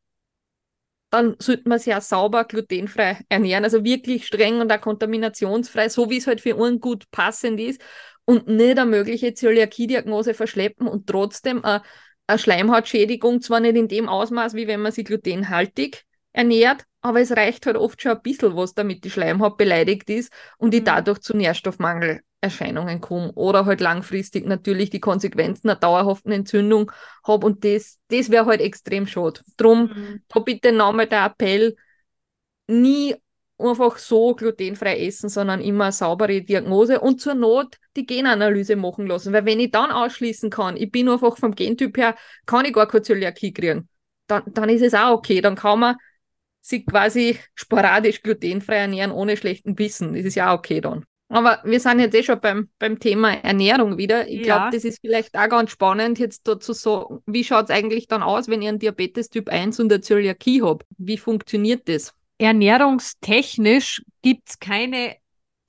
dann 1.10 1.36
sollte 1.40 1.68
man 1.68 1.78
sich 1.78 1.94
auch 1.94 2.02
sauber 2.02 2.44
glutenfrei 2.44 3.18
ernähren, 3.28 3.64
also 3.64 3.84
wirklich 3.84 4.26
streng 4.26 4.60
und 4.60 4.70
auch 4.72 4.80
kontaminationsfrei, 4.80 5.88
so 5.88 6.08
wie 6.08 6.18
es 6.18 6.26
halt 6.26 6.40
für 6.40 6.54
uns 6.54 6.80
gut 6.80 7.10
passend 7.10 7.58
ist 7.58 7.82
und 8.24 8.46
nicht 8.46 8.78
eine 8.78 8.88
mögliche 8.88 9.34
Zöliakie-Diagnose 9.34 10.34
verschleppen 10.34 10.86
und 10.86 11.08
trotzdem 11.08 11.64
eine, 11.64 11.82
eine 12.28 12.38
Schleimhautschädigung, 12.38 13.40
zwar 13.40 13.58
nicht 13.58 13.76
in 13.76 13.88
dem 13.88 14.08
Ausmaß, 14.08 14.54
wie 14.54 14.68
wenn 14.68 14.80
man 14.80 14.92
sich 14.92 15.04
glutenhaltig 15.04 16.04
ernährt, 16.32 16.84
aber 17.02 17.20
es 17.20 17.32
reicht 17.32 17.66
halt 17.66 17.76
oft 17.76 18.00
schon 18.00 18.12
ein 18.12 18.22
bisschen 18.22 18.56
was, 18.56 18.74
damit 18.74 19.04
die 19.04 19.10
Schleimhaut 19.10 19.56
beleidigt 19.56 20.10
ist 20.10 20.32
und 20.58 20.74
ich 20.74 20.80
mhm. 20.80 20.86
dadurch 20.86 21.20
zu 21.20 21.36
Nährstoffmangel 21.36 22.20
Erscheinungen 22.42 23.00
komme 23.00 23.32
oder 23.32 23.66
halt 23.66 23.80
langfristig 23.80 24.46
natürlich 24.46 24.90
die 24.90 25.00
Konsequenzen 25.00 25.68
einer 25.68 25.78
dauerhaften 25.78 26.32
Entzündung 26.32 26.90
habe 27.24 27.46
und 27.46 27.64
das, 27.64 27.98
das 28.08 28.30
wäre 28.30 28.46
halt 28.46 28.60
extrem 28.60 29.06
schade. 29.06 29.40
Drum, 29.56 29.82
mhm. 29.82 30.22
da 30.28 30.40
bitte 30.40 30.72
nochmal 30.72 31.06
der 31.06 31.26
Appell, 31.26 31.76
nie 32.66 33.14
einfach 33.58 33.98
so 33.98 34.34
glutenfrei 34.34 35.06
essen, 35.06 35.28
sondern 35.28 35.60
immer 35.60 35.84
eine 35.84 35.92
saubere 35.92 36.40
Diagnose 36.40 37.00
und 37.00 37.20
zur 37.20 37.34
Not 37.34 37.76
die 37.96 38.06
Genanalyse 38.06 38.76
machen 38.76 39.06
lassen. 39.06 39.32
Weil 39.32 39.44
wenn 39.44 39.60
ich 39.60 39.70
dann 39.70 39.90
ausschließen 39.90 40.48
kann, 40.48 40.76
ich 40.76 40.90
bin 40.90 41.08
einfach 41.08 41.36
vom 41.36 41.54
Gentyp 41.54 41.96
her, 41.98 42.16
kann 42.46 42.64
ich 42.64 42.72
gar 42.72 42.86
keine 42.86 43.02
Zöliakie 43.02 43.52
kriegen, 43.52 43.88
dann, 44.26 44.44
dann 44.46 44.68
ist 44.70 44.82
es 44.82 44.94
auch 44.94 45.12
okay. 45.12 45.42
Dann 45.42 45.56
kann 45.56 45.80
man 45.80 45.96
sich 46.60 46.86
quasi 46.86 47.38
sporadisch 47.54 48.22
glutenfrei 48.22 48.76
ernähren, 48.76 49.12
ohne 49.12 49.36
schlechten 49.36 49.78
Wissen. 49.78 50.14
Das 50.14 50.24
ist 50.24 50.34
ja 50.34 50.54
okay 50.54 50.80
dann. 50.80 51.04
Aber 51.30 51.60
wir 51.64 51.78
sind 51.78 52.00
jetzt 52.00 52.14
eh 52.14 52.24
schon 52.24 52.40
beim, 52.40 52.70
beim 52.80 52.98
Thema 52.98 53.32
Ernährung 53.32 53.96
wieder. 53.98 54.26
Ich 54.26 54.40
ja. 54.40 54.56
glaube, 54.56 54.76
das 54.76 54.84
ist 54.84 55.00
vielleicht 55.00 55.36
auch 55.38 55.48
ganz 55.48 55.70
spannend, 55.70 56.18
jetzt 56.18 56.48
dazu 56.48 56.72
so, 56.72 57.22
wie 57.24 57.44
schaut 57.44 57.66
es 57.66 57.70
eigentlich 57.70 58.08
dann 58.08 58.24
aus, 58.24 58.48
wenn 58.48 58.62
ich 58.62 58.68
einen 58.68 58.80
Diabetes 58.80 59.28
Typ 59.28 59.48
1 59.48 59.78
und 59.78 59.92
eine 59.92 60.00
Zöliakie 60.00 60.62
habe? 60.62 60.84
Wie 60.98 61.18
funktioniert 61.18 61.88
das? 61.88 62.12
Ernährungstechnisch 62.38 64.02
gibt 64.22 64.48
es 64.48 64.58
keine 64.58 65.16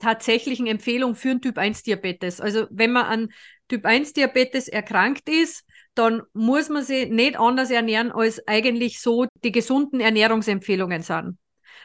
tatsächlichen 0.00 0.66
Empfehlungen 0.66 1.14
für 1.14 1.30
einen 1.30 1.40
Typ 1.40 1.56
1 1.56 1.84
Diabetes. 1.84 2.40
Also 2.40 2.66
wenn 2.70 2.90
man 2.90 3.04
an 3.04 3.32
Typ 3.68 3.86
1 3.86 4.14
Diabetes 4.14 4.66
erkrankt 4.66 5.28
ist, 5.28 5.64
dann 5.94 6.22
muss 6.32 6.68
man 6.68 6.82
sich 6.82 7.08
nicht 7.10 7.38
anders 7.38 7.70
ernähren, 7.70 8.12
als 8.12 8.46
eigentlich 8.46 9.00
so 9.00 9.26
die 9.44 9.52
gesunden 9.52 10.00
Ernährungsempfehlungen 10.00 11.02
sind. 11.02 11.38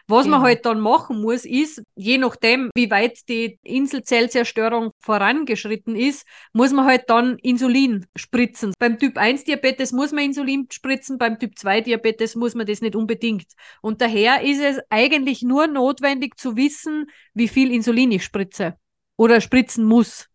Was 0.09 0.23
genau. 0.23 0.37
man 0.37 0.45
halt 0.45 0.65
dann 0.65 0.79
machen 0.79 1.21
muss, 1.21 1.43
ist, 1.43 1.83
je 1.95 2.17
nachdem, 2.17 2.69
wie 2.75 2.89
weit 2.89 3.27
die 3.27 3.59
Inselzellzerstörung 3.63 4.91
vorangeschritten 4.99 5.97
ist, 5.97 6.25
muss 6.53 6.71
man 6.71 6.85
halt 6.85 7.09
dann 7.09 7.37
Insulin 7.39 8.05
spritzen. 8.15 8.73
Beim 8.79 8.97
Typ 8.97 9.17
1 9.17 9.43
Diabetes 9.43 9.91
muss 9.91 10.13
man 10.13 10.23
Insulin 10.23 10.67
spritzen, 10.71 11.17
beim 11.17 11.39
Typ 11.39 11.57
2 11.57 11.81
Diabetes 11.81 12.35
muss 12.35 12.55
man 12.55 12.65
das 12.65 12.79
nicht 12.79 12.95
unbedingt. 12.95 13.47
Und 13.81 14.01
daher 14.01 14.43
ist 14.43 14.61
es 14.61 14.79
eigentlich 14.89 15.41
nur 15.41 15.67
notwendig 15.67 16.37
zu 16.37 16.55
wissen, 16.55 17.07
wie 17.33 17.49
viel 17.49 17.73
Insulin 17.73 18.11
ich 18.13 18.23
spritze 18.23 18.77
oder 19.17 19.41
spritzen 19.41 19.83
muss. 19.83 20.29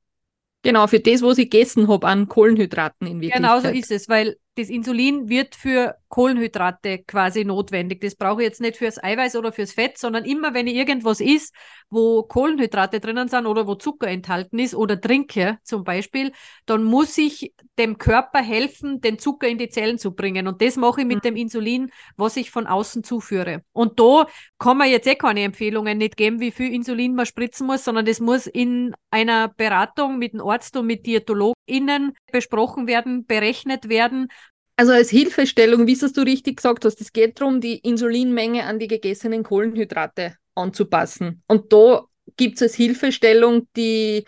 Genau, 0.62 0.87
für 0.87 1.01
das, 1.01 1.22
was 1.22 1.38
ich 1.38 1.51
gegessen 1.51 1.88
habe 1.88 2.07
an 2.07 2.29
Kohlenhydraten 2.29 3.07
in 3.07 3.20
Wirklichkeit. 3.20 3.42
Genau 3.42 3.61
so 3.61 3.68
ist 3.68 3.90
es, 3.90 4.09
weil 4.09 4.37
das 4.57 4.68
Insulin 4.68 5.29
wird 5.29 5.55
für 5.55 5.96
Kohlenhydrate 6.12 7.05
quasi 7.05 7.42
notwendig. 7.42 8.03
Das 8.03 8.16
brauche 8.16 8.42
ich 8.42 8.48
jetzt 8.48 8.61
nicht 8.61 8.77
fürs 8.77 9.03
Eiweiß 9.03 9.35
oder 9.35 9.51
fürs 9.51 9.72
Fett, 9.72 9.96
sondern 9.96 10.27
immer, 10.27 10.53
wenn 10.53 10.66
ich 10.66 10.75
irgendwas 10.75 11.20
isst, 11.20 11.55
wo 11.88 12.22
Kohlenhydrate 12.22 13.01
drinnen 13.01 13.29
sind 13.29 13.46
oder 13.46 13.66
wo 13.66 13.77
Zucker 13.77 14.09
enthalten 14.09 14.59
ist 14.59 14.75
oder 14.75 15.01
trinke 15.01 15.59
zum 15.62 15.85
Beispiel, 15.85 16.33
dann 16.66 16.85
muss 16.85 17.16
ich 17.16 17.55
dem 17.79 17.96
Körper 17.96 18.40
helfen, 18.40 19.01
den 19.01 19.18
Zucker 19.18 19.48
in 19.48 19.57
die 19.57 19.70
Zellen 19.70 19.96
zu 19.96 20.12
bringen. 20.14 20.46
Und 20.46 20.61
das 20.61 20.77
mache 20.77 21.01
ich 21.01 21.07
mit 21.07 21.16
mhm. 21.16 21.29
dem 21.29 21.37
Insulin, 21.37 21.90
was 22.18 22.37
ich 22.37 22.51
von 22.51 22.66
außen 22.66 23.05
zuführe. 23.05 23.62
Und 23.72 23.98
da 23.98 24.27
kann 24.59 24.77
man 24.77 24.90
jetzt 24.90 25.07
eh 25.07 25.14
keine 25.14 25.42
Empfehlungen 25.44 25.96
nicht 25.96 26.18
geben, 26.18 26.40
wie 26.40 26.51
viel 26.51 26.75
Insulin 26.75 27.14
man 27.14 27.25
spritzen 27.25 27.66
muss, 27.66 27.85
sondern 27.85 28.05
das 28.05 28.20
muss 28.20 28.46
in 28.46 28.94
einer 29.11 29.48
Beratung 29.48 30.18
mit 30.18 30.35
dem 30.35 30.42
Arzt 30.42 30.77
und 30.77 30.87
mit 30.87 31.07
DiätologInnen 31.07 32.12
besprochen 32.31 32.87
werden, 32.87 33.25
berechnet 33.25 33.88
werden 33.88 34.29
also 34.77 34.93
als 34.93 35.11
Hilfestellung, 35.11 35.87
wie 35.87 35.93
es 35.93 36.13
du 36.13 36.23
richtig 36.23 36.57
gesagt 36.57 36.85
hast, 36.85 37.01
es 37.01 37.13
geht 37.13 37.41
darum, 37.41 37.61
die 37.61 37.79
Insulinmenge 37.79 38.65
an 38.65 38.79
die 38.79 38.89
gegessenen 38.89 39.43
Kohlenhydrate 39.43 40.37
anzupassen. 40.55 41.43
Und 41.47 41.73
da 41.73 42.05
gibt 42.37 42.57
es 42.57 42.63
als 42.63 42.75
Hilfestellung 42.75 43.69
die, 43.77 44.25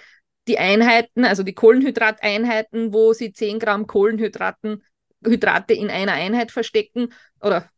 die 0.47 0.59
Einheiten, 0.59 1.25
also 1.25 1.43
die 1.43 1.55
Kohlenhydrateinheiten, 1.55 2.93
wo 2.93 3.13
sie 3.13 3.33
10 3.33 3.59
Gramm 3.59 3.87
Kohlenhydraten 3.87 4.83
Hydrate 5.27 5.75
in 5.75 5.91
einer 5.91 6.13
Einheit 6.13 6.53
verstecken 6.53 7.13
oder 7.41 7.71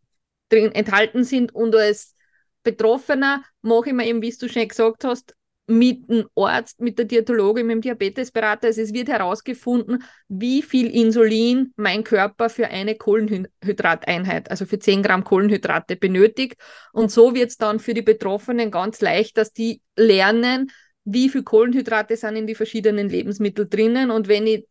drin 0.48 0.72
enthalten 0.72 1.24
sind. 1.24 1.54
Und 1.54 1.74
als 1.74 2.14
Betroffener 2.62 3.44
mache 3.62 3.88
ich 3.88 3.94
mir 3.94 4.06
eben, 4.06 4.22
wie 4.22 4.30
du 4.30 4.48
schon 4.48 4.68
gesagt 4.68 5.04
hast, 5.04 5.34
mit 5.66 6.08
dem 6.08 6.28
Arzt, 6.36 6.80
mit 6.80 6.98
der 6.98 7.06
Diätologin, 7.06 7.66
mit 7.66 7.74
dem 7.74 7.80
Diabetesberater. 7.80 8.68
Also 8.68 8.80
es 8.80 8.92
wird 8.92 9.08
herausgefunden, 9.08 10.04
wie 10.28 10.62
viel 10.62 10.88
Insulin 10.88 11.72
mein 11.76 12.04
Körper 12.04 12.48
für 12.48 12.68
eine 12.68 12.94
Kohlenhydrateinheit, 12.94 14.50
also 14.50 14.64
für 14.64 14.78
10 14.78 15.02
Gramm 15.02 15.24
Kohlenhydrate 15.24 15.96
benötigt. 15.96 16.56
Und 16.92 17.10
so 17.10 17.34
wird 17.34 17.50
es 17.50 17.56
dann 17.56 17.80
für 17.80 17.94
die 17.94 18.02
Betroffenen 18.02 18.70
ganz 18.70 19.00
leicht, 19.00 19.36
dass 19.38 19.52
die 19.52 19.82
lernen, 19.96 20.70
wie 21.04 21.28
viel 21.28 21.42
Kohlenhydrate 21.42 22.16
sind 22.16 22.36
in 22.36 22.46
die 22.46 22.54
verschiedenen 22.54 23.08
Lebensmittel 23.08 23.68
drinnen. 23.68 24.10
Und 24.10 24.28
wenn 24.28 24.46
ich 24.46 24.66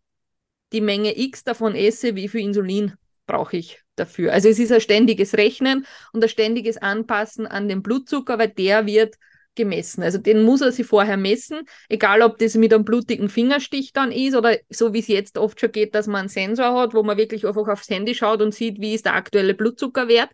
die 0.71 0.81
Menge 0.81 1.17
X 1.17 1.43
davon 1.43 1.75
esse, 1.75 2.15
wie 2.15 2.27
viel 2.27 2.41
Insulin 2.41 2.93
brauche 3.27 3.58
ich 3.58 3.81
dafür. 3.95 4.34
Also 4.34 4.49
es 4.49 4.60
ist 4.60 4.71
ein 4.71 4.81
ständiges 4.81 5.36
Rechnen 5.36 5.86
und 6.13 6.23
ein 6.23 6.29
ständiges 6.29 6.77
Anpassen 6.77 7.47
an 7.47 7.67
den 7.67 7.81
Blutzucker, 7.81 8.38
weil 8.38 8.49
der 8.49 8.86
wird 8.86 9.15
gemessen. 9.55 10.03
Also 10.03 10.17
den 10.17 10.43
muss 10.43 10.61
er 10.61 10.71
sich 10.71 10.85
vorher 10.85 11.17
messen, 11.17 11.61
egal 11.89 12.21
ob 12.21 12.37
das 12.37 12.55
mit 12.55 12.73
einem 12.73 12.85
blutigen 12.85 13.29
Fingerstich 13.29 13.93
dann 13.93 14.11
ist 14.11 14.35
oder 14.35 14.57
so 14.69 14.93
wie 14.93 14.99
es 14.99 15.07
jetzt 15.07 15.37
oft 15.37 15.59
schon 15.59 15.71
geht, 15.71 15.95
dass 15.95 16.07
man 16.07 16.21
einen 16.21 16.29
Sensor 16.29 16.79
hat, 16.79 16.93
wo 16.93 17.03
man 17.03 17.17
wirklich 17.17 17.45
einfach 17.45 17.67
aufs 17.67 17.89
Handy 17.89 18.15
schaut 18.15 18.41
und 18.41 18.53
sieht, 18.53 18.79
wie 18.79 18.93
ist 18.93 19.05
der 19.05 19.15
aktuelle 19.15 19.53
Blutzuckerwert. 19.53 20.29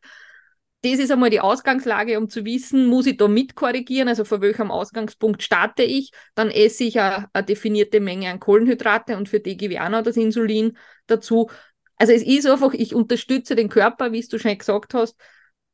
Das 0.83 0.97
ist 0.97 1.11
einmal 1.11 1.29
die 1.29 1.39
Ausgangslage, 1.39 2.17
um 2.17 2.27
zu 2.27 2.43
wissen, 2.43 2.87
muss 2.87 3.05
ich 3.05 3.15
da 3.17 3.27
mitkorrigieren, 3.27 4.07
also 4.07 4.25
von 4.25 4.41
welchem 4.41 4.71
Ausgangspunkt 4.71 5.43
starte 5.43 5.83
ich, 5.83 6.11
dann 6.33 6.49
esse 6.49 6.85
ich 6.85 6.99
eine, 6.99 7.29
eine 7.33 7.45
definierte 7.45 7.99
Menge 7.99 8.31
an 8.31 8.39
Kohlenhydrate 8.39 9.15
und 9.15 9.29
für 9.29 9.39
die 9.39 9.57
gebe 9.57 9.75
ich 9.75 9.79
auch 9.79 9.89
noch 9.89 10.01
das 10.01 10.17
Insulin 10.17 10.75
dazu. 11.05 11.51
Also 11.97 12.13
es 12.13 12.23
ist 12.23 12.47
einfach, 12.47 12.73
ich 12.73 12.95
unterstütze 12.95 13.55
den 13.55 13.69
Körper, 13.69 14.11
wie 14.11 14.25
du 14.25 14.39
schon 14.39 14.57
gesagt 14.57 14.95
hast, 14.95 15.15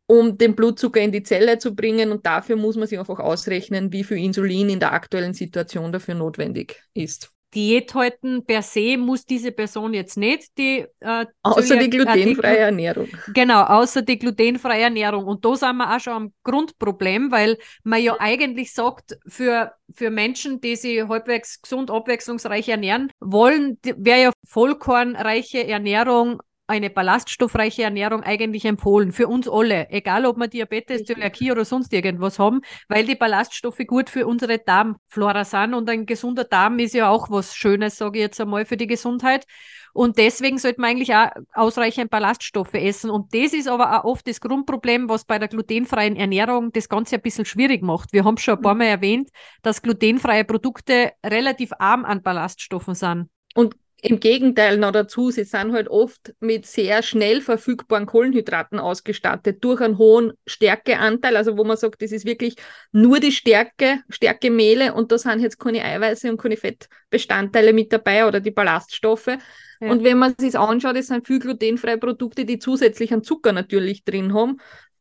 um 0.08 0.38
den 0.38 0.56
Blutzucker 0.56 1.02
in 1.02 1.12
die 1.12 1.24
Zelle 1.24 1.60
zu 1.60 1.76
bringen. 1.76 2.12
Und 2.12 2.26
dafür 2.26 2.56
muss 2.56 2.76
man 2.76 2.88
sich 2.88 2.98
einfach 2.98 3.20
ausrechnen, 3.20 3.92
wie 3.92 4.04
viel 4.04 4.18
Insulin 4.18 4.70
in 4.70 4.80
der 4.80 4.94
aktuellen 4.94 5.34
Situation 5.34 5.92
dafür 5.92 6.16
notwendig 6.16 6.82
ist. 6.94 7.32
Diät 7.54 7.94
halten 7.94 8.46
per 8.46 8.62
se 8.62 8.98
muss 8.98 9.26
diese 9.26 9.52
Person 9.52 9.94
jetzt 9.94 10.18
nicht 10.18 10.58
die 10.58 10.86
äh, 11.00 11.26
außer 11.44 11.78
die 11.78 11.90
glutenfreie 11.90 12.58
äh, 12.58 12.62
Ernährung. 12.62 13.08
Genau, 13.34 13.64
außer 13.64 14.02
die 14.02 14.20
glutenfreie 14.20 14.84
Ernährung. 14.84 15.24
Und 15.24 15.46
da 15.46 15.56
sind 15.56 15.78
wir 15.78 15.96
auch 15.96 16.00
schon 16.00 16.14
am 16.14 16.34
Grundproblem, 16.44 17.32
weil 17.32 17.58
man 17.84 18.04
ja 18.04 18.18
eigentlich 18.20 18.74
sagt, 18.74 19.18
für, 19.28 19.72
für 19.94 20.10
Menschen, 20.10 20.60
die 20.60 20.76
sich 20.76 21.08
halbwegs 21.08 21.62
gesund, 21.62 21.90
abwechslungsreich 21.90 22.68
ernähren 22.68 23.12
wollen, 23.20 23.80
wäre 23.82 24.22
ja 24.22 24.32
vollkornreiche 24.46 25.66
Ernährung 25.66 26.42
eine 26.68 26.90
ballaststoffreiche 26.90 27.84
Ernährung 27.84 28.24
eigentlich 28.24 28.66
empfohlen 28.66 29.14
für 29.14 29.28
uns 29.28 29.48
alle, 29.48 29.90
egal 29.90 30.26
ob 30.26 30.38
wir 30.38 30.48
Diabetes, 30.48 31.06
Zöliakie 31.06 31.52
oder 31.52 31.66
sonst 31.66 31.94
irgendwas 31.94 32.40
haben, 32.40 32.62
weil 32.90 33.06
die 33.06 33.16
Ballaststoffe 33.16 33.82
gut 33.88 34.10
für 34.10 34.28
unsere 34.28 34.60
Darmflora 34.60 35.46
sind 35.46 35.74
und 35.74 35.90
ein 35.90 36.06
gesunder 36.06 36.44
Darm 36.44 36.78
ist 36.80 36.94
ja 36.94 37.10
auch 37.10 37.32
was 37.32 37.56
Schönes, 37.56 37.98
sage 37.98 38.20
ich 38.20 38.24
jetzt 38.24 38.42
einmal, 38.42 38.66
für 38.66 38.78
die 38.78 38.88
Gesundheit. 38.88 39.46
Und 39.94 40.20
deswegen 40.20 40.60
sollte 40.60 40.80
man 40.80 40.92
eigentlich 40.92 41.16
auch 41.16 41.30
ausreichend 41.54 42.12
Ballaststoffe 42.12 42.76
essen. 42.76 43.10
Und 43.10 43.34
das 43.34 43.54
ist 43.54 43.68
aber 43.68 44.00
auch 44.00 44.04
oft 44.04 44.28
das 44.28 44.42
Grundproblem, 44.42 45.10
was 45.10 45.26
bei 45.26 45.40
der 45.40 45.48
glutenfreien 45.48 46.16
Ernährung 46.16 46.72
das 46.72 46.88
Ganze 46.88 47.16
ein 47.16 47.22
bisschen 47.24 47.46
schwierig 47.46 47.82
macht. 47.82 48.14
Wir 48.14 48.24
haben 48.24 48.38
schon 48.38 48.58
ein 48.58 48.62
paar 48.62 48.76
Mal 48.76 48.86
erwähnt, 48.86 49.30
dass 49.64 49.82
glutenfreie 49.82 50.44
Produkte 50.44 51.14
relativ 51.26 51.72
arm 51.80 52.06
an 52.06 52.22
Ballaststoffen 52.22 52.94
sind. 52.94 53.30
Und 53.56 53.76
im 54.02 54.20
Gegenteil 54.20 54.78
noch 54.78 54.92
dazu, 54.92 55.32
sie 55.32 55.44
sind 55.44 55.74
halt 55.74 55.88
oft 55.88 56.34
mit 56.40 56.68
sehr 56.68 57.02
schnell 57.02 57.42
verfügbaren 57.42 58.06
Kohlenhydraten 58.06 58.80
ausgestattet, 58.80 59.64
durch 59.64 59.82
einen 59.82 59.98
hohen 59.98 60.34
Stärkeanteil, 60.46 61.36
also 61.36 61.58
wo 61.58 61.64
man 61.64 61.78
sagt, 61.78 62.02
das 62.04 62.12
ist 62.12 62.26
wirklich 62.26 62.56
nur 62.92 63.20
die 63.20 63.32
Stärke, 63.32 64.02
Stärkemehle 64.10 64.94
und 64.94 65.12
da 65.12 65.18
sind 65.18 65.40
jetzt 65.40 65.60
keine 65.60 65.84
Eiweiße 65.84 66.30
und 66.30 66.40
keine 66.40 66.58
Fettbestandteile 66.58 67.74
mit 67.74 67.92
dabei 67.92 68.28
oder 68.28 68.40
die 68.40 68.52
Ballaststoffe. 68.52 69.38
Ja. 69.80 69.92
Und 69.92 70.04
wenn 70.04 70.20
man 70.20 70.36
sich 70.38 70.58
anschaut, 70.58 70.96
das 70.96 71.08
sind 71.08 71.26
viel 71.26 71.40
glutenfreie 71.40 71.98
Produkte, 71.98 72.46
die 72.46 72.60
zusätzlich 72.60 73.12
einen 73.12 73.24
Zucker 73.24 73.52
natürlich 73.52 74.04
drin 74.04 74.34
haben, 74.34 74.58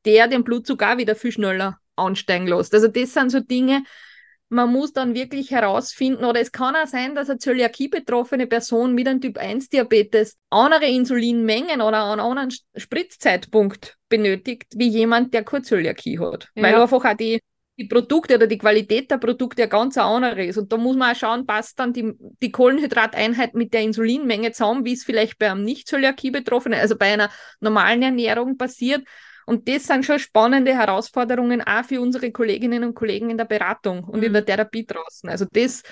der 0.07 0.27
den 0.27 0.43
Blutzucker 0.43 0.95
auch 0.95 0.99
wieder 0.99 1.15
viel 1.15 1.33
schneller 1.33 1.79
ansteigen 1.97 2.47
lässt. 2.47 2.73
Also 2.73 2.89
das 2.89 3.13
sind 3.13 3.31
so 3.31 3.41
Dinge, 3.41 3.83
man 4.49 4.73
muss 4.73 4.93
dann 4.93 5.15
wirklich 5.15 5.51
herausfinden, 5.51 6.25
oder 6.25 6.41
es 6.41 6.53
kann 6.53 6.77
auch 6.77 6.87
sein, 6.87 7.15
dass 7.15 7.29
eine 7.29 7.39
Zöliakie-betroffene 7.39 8.47
Person 8.47 8.95
mit 8.95 9.09
einem 9.09 9.21
Typ-1-Diabetes 9.21 10.37
andere 10.51 10.87
Insulinmengen 10.87 11.81
oder 11.81 12.05
einen 12.13 12.21
anderen 12.21 12.53
Spritzzeitpunkt 12.77 13.97
benötigt, 14.09 14.67
wie 14.77 14.89
jemand, 14.89 15.35
der 15.35 15.45
keine 15.45 15.63
Zöliakie 15.63 16.21
hat. 16.21 16.49
Ja. 16.55 16.63
Weil 16.63 16.75
einfach 16.77 17.05
auch 17.05 17.17
die, 17.17 17.41
die 17.77 17.87
Produkte 17.87 18.37
oder 18.37 18.47
die 18.47 18.59
Qualität 18.59 19.11
der 19.11 19.19
Produkte 19.19 19.63
ja 19.63 19.67
ganz 19.67 19.99
andere 19.99 20.45
ist. 20.45 20.59
Und 20.59 20.73
da 20.73 20.77
muss 20.77 20.97
man 20.97 21.13
auch 21.13 21.19
schauen, 21.19 21.45
passt 21.45 21.81
dann 21.81 21.93
die, 21.93 22.13
die 22.41 22.53
Kohlenhydrateinheit 22.53 23.55
mit 23.55 23.75
der 23.75 23.83
Insulinmenge 23.83 24.53
zusammen, 24.53 24.85
wie 24.85 24.93
es 24.93 25.03
vielleicht 25.03 25.39
bei 25.39 25.51
einem 25.51 25.65
Nicht-Zöliakie-Betroffenen, 25.65 26.79
also 26.79 26.97
bei 26.97 27.13
einer 27.13 27.31
normalen 27.61 28.03
Ernährung 28.03 28.57
passiert. 28.57 29.03
Und 29.47 29.69
das 29.69 29.87
sind 29.87 30.05
schon 30.05 30.19
spannende 30.19 30.75
Herausforderungen 30.75 31.63
auch 31.63 31.85
für 31.85 32.01
unsere 32.01 32.33
Kolleginnen 32.33 32.85
und 32.85 32.95
Kollegen 32.95 33.31
in 33.31 33.39
der 33.39 33.45
Beratung 33.45 34.05
und 34.05 34.19
mhm. 34.19 34.27
in 34.27 34.33
der 34.33 34.45
Therapie 34.45 34.85
draußen. 34.85 35.31
Also 35.31 35.47
das, 35.51 35.83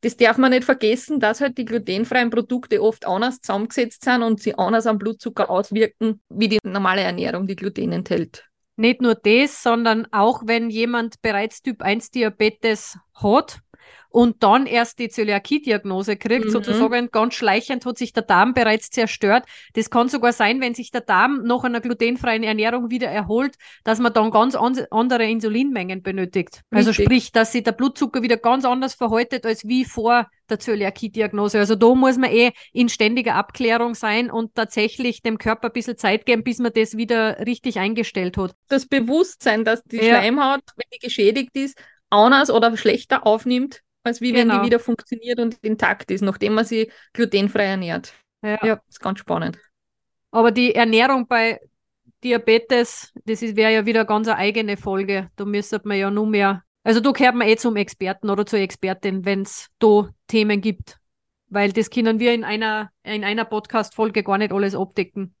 das 0.00 0.16
darf 0.16 0.38
man 0.38 0.50
nicht 0.50 0.64
vergessen, 0.64 1.20
dass 1.20 1.42
halt 1.42 1.58
die 1.58 1.66
glutenfreien 1.66 2.30
Produkte 2.30 2.82
oft 2.82 3.06
anders 3.06 3.40
zusammengesetzt 3.40 4.04
sind 4.04 4.22
und 4.22 4.40
sie 4.40 4.56
anders 4.56 4.86
am 4.86 4.98
Blutzucker 4.98 5.50
auswirken, 5.50 6.22
wie 6.30 6.48
die 6.48 6.58
normale 6.64 7.02
Ernährung, 7.02 7.46
die 7.46 7.56
Gluten 7.56 7.92
enthält. 7.92 8.44
Nicht 8.76 9.02
nur 9.02 9.14
das, 9.14 9.62
sondern 9.62 10.06
auch 10.10 10.42
wenn 10.46 10.70
jemand 10.70 11.20
bereits 11.22 11.62
Typ 11.62 11.82
1 11.82 12.10
Diabetes 12.10 12.98
hat, 13.14 13.60
und 14.08 14.42
dann 14.44 14.66
erst 14.66 15.00
die 15.00 15.08
Zöliakie-Diagnose 15.08 16.16
kriegt, 16.16 16.46
mhm. 16.46 16.50
sozusagen 16.50 17.10
ganz 17.10 17.34
schleichend 17.34 17.84
hat 17.84 17.98
sich 17.98 18.12
der 18.12 18.22
Darm 18.22 18.54
bereits 18.54 18.90
zerstört. 18.90 19.44
Das 19.74 19.90
kann 19.90 20.08
sogar 20.08 20.32
sein, 20.32 20.60
wenn 20.60 20.74
sich 20.74 20.92
der 20.92 21.00
Darm 21.00 21.42
nach 21.44 21.64
einer 21.64 21.80
glutenfreien 21.80 22.44
Ernährung 22.44 22.90
wieder 22.90 23.08
erholt, 23.08 23.56
dass 23.82 23.98
man 23.98 24.12
dann 24.12 24.30
ganz 24.30 24.54
an 24.54 24.80
andere 24.90 25.24
Insulinmengen 25.24 26.02
benötigt. 26.02 26.62
Also 26.70 26.90
Richtig. 26.90 27.06
sprich, 27.06 27.32
dass 27.32 27.52
sich 27.52 27.64
der 27.64 27.72
Blutzucker 27.72 28.22
wieder 28.22 28.36
ganz 28.36 28.64
anders 28.64 28.94
verhaltet 28.94 29.46
als 29.46 29.66
wie 29.66 29.84
vor 29.84 30.28
der 30.48 30.58
Zöliakie-Diagnose. 30.58 31.58
Also 31.58 31.74
da 31.74 31.94
muss 31.94 32.16
man 32.16 32.30
eh 32.30 32.52
in 32.72 32.88
ständiger 32.88 33.34
Abklärung 33.34 33.94
sein 33.94 34.30
und 34.30 34.54
tatsächlich 34.54 35.22
dem 35.22 35.38
Körper 35.38 35.68
ein 35.68 35.72
bisschen 35.72 35.96
Zeit 35.96 36.26
geben, 36.26 36.44
bis 36.44 36.58
man 36.58 36.72
das 36.72 36.96
wieder 36.96 37.38
richtig 37.46 37.78
eingestellt 37.78 38.36
hat. 38.36 38.54
Das 38.68 38.86
Bewusstsein, 38.86 39.64
dass 39.64 39.82
die 39.84 39.96
ja. 39.96 40.04
Schleimhaut, 40.04 40.62
wenn 40.76 40.88
die 40.92 40.98
geschädigt 40.98 41.56
ist, 41.56 41.78
anders 42.14 42.50
oder 42.50 42.76
schlechter 42.76 43.26
aufnimmt, 43.26 43.82
als 44.02 44.20
wie 44.20 44.34
wenn 44.34 44.48
die 44.48 44.54
genau. 44.54 44.66
wieder 44.66 44.78
funktioniert 44.78 45.40
und 45.40 45.56
intakt 45.62 46.10
ist, 46.10 46.22
nachdem 46.22 46.54
man 46.54 46.64
sie 46.64 46.90
glutenfrei 47.12 47.64
ernährt. 47.64 48.14
Ja, 48.42 48.58
ja 48.64 48.80
ist 48.88 49.00
ganz 49.00 49.18
spannend. 49.18 49.58
Aber 50.30 50.50
die 50.50 50.74
Ernährung 50.74 51.26
bei 51.26 51.60
Diabetes, 52.24 53.12
das 53.24 53.42
wäre 53.42 53.72
ja 53.72 53.86
wieder 53.86 54.04
ganz 54.04 54.28
eine 54.28 54.38
eigene 54.38 54.76
Folge. 54.76 55.30
Da 55.36 55.44
müsste 55.44 55.80
man 55.84 55.98
ja 55.98 56.10
nur 56.10 56.26
mehr, 56.26 56.62
also 56.82 57.00
da 57.00 57.12
gehört 57.12 57.34
man 57.34 57.48
eh 57.48 57.56
zum 57.56 57.76
Experten 57.76 58.30
oder 58.30 58.46
zur 58.46 58.58
Expertin, 58.58 59.24
wenn 59.24 59.42
es 59.42 59.68
da 59.78 60.08
Themen 60.26 60.60
gibt. 60.60 60.98
Weil 61.48 61.72
das 61.72 61.90
können 61.90 62.18
wir 62.18 62.34
in 62.34 62.42
einer, 62.44 62.90
in 63.02 63.24
einer 63.24 63.44
Podcast-Folge 63.44 64.22
gar 64.24 64.38
nicht 64.38 64.52
alles 64.52 64.74
abdecken. 64.74 65.34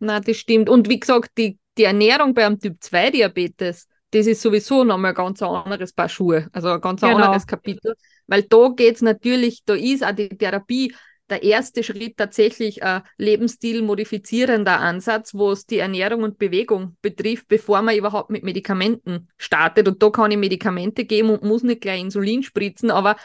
Na, 0.00 0.20
das 0.20 0.36
stimmt. 0.36 0.68
Und 0.68 0.88
wie 0.88 1.00
gesagt, 1.00 1.30
die, 1.38 1.58
die 1.78 1.84
Ernährung 1.84 2.34
beim 2.34 2.58
Typ 2.58 2.82
2 2.82 3.10
Diabetes, 3.10 3.88
das 4.12 4.26
ist 4.26 4.42
sowieso 4.42 4.84
nochmal 4.84 5.14
ganz 5.14 5.42
ein 5.42 5.48
anderes 5.48 5.92
Paar 5.92 6.08
Schuhe, 6.08 6.48
also 6.52 6.68
ein 6.68 6.80
ganz 6.80 7.00
genau. 7.00 7.16
anderes 7.16 7.46
Kapitel, 7.46 7.94
weil 8.26 8.42
da 8.42 8.68
geht 8.68 8.96
es 8.96 9.02
natürlich, 9.02 9.64
da 9.64 9.74
ist 9.74 10.04
auch 10.04 10.12
die 10.12 10.28
Therapie 10.28 10.94
der 11.30 11.42
erste 11.42 11.82
Schritt 11.82 12.18
tatsächlich 12.18 12.82
ein 12.82 13.02
lebensstilmodifizierender 13.16 14.80
Ansatz, 14.80 15.32
wo 15.32 15.52
es 15.52 15.64
die 15.64 15.78
Ernährung 15.78 16.24
und 16.24 16.36
Bewegung 16.36 16.98
betrifft, 17.00 17.48
bevor 17.48 17.80
man 17.80 17.96
überhaupt 17.96 18.28
mit 18.28 18.42
Medikamenten 18.42 19.28
startet. 19.38 19.88
Und 19.88 20.02
da 20.02 20.10
kann 20.10 20.30
ich 20.30 20.36
Medikamente 20.36 21.06
geben 21.06 21.30
und 21.30 21.42
muss 21.42 21.62
nicht 21.62 21.80
gleich 21.80 22.02
Insulin 22.02 22.42
spritzen, 22.42 22.90
aber 22.90 23.16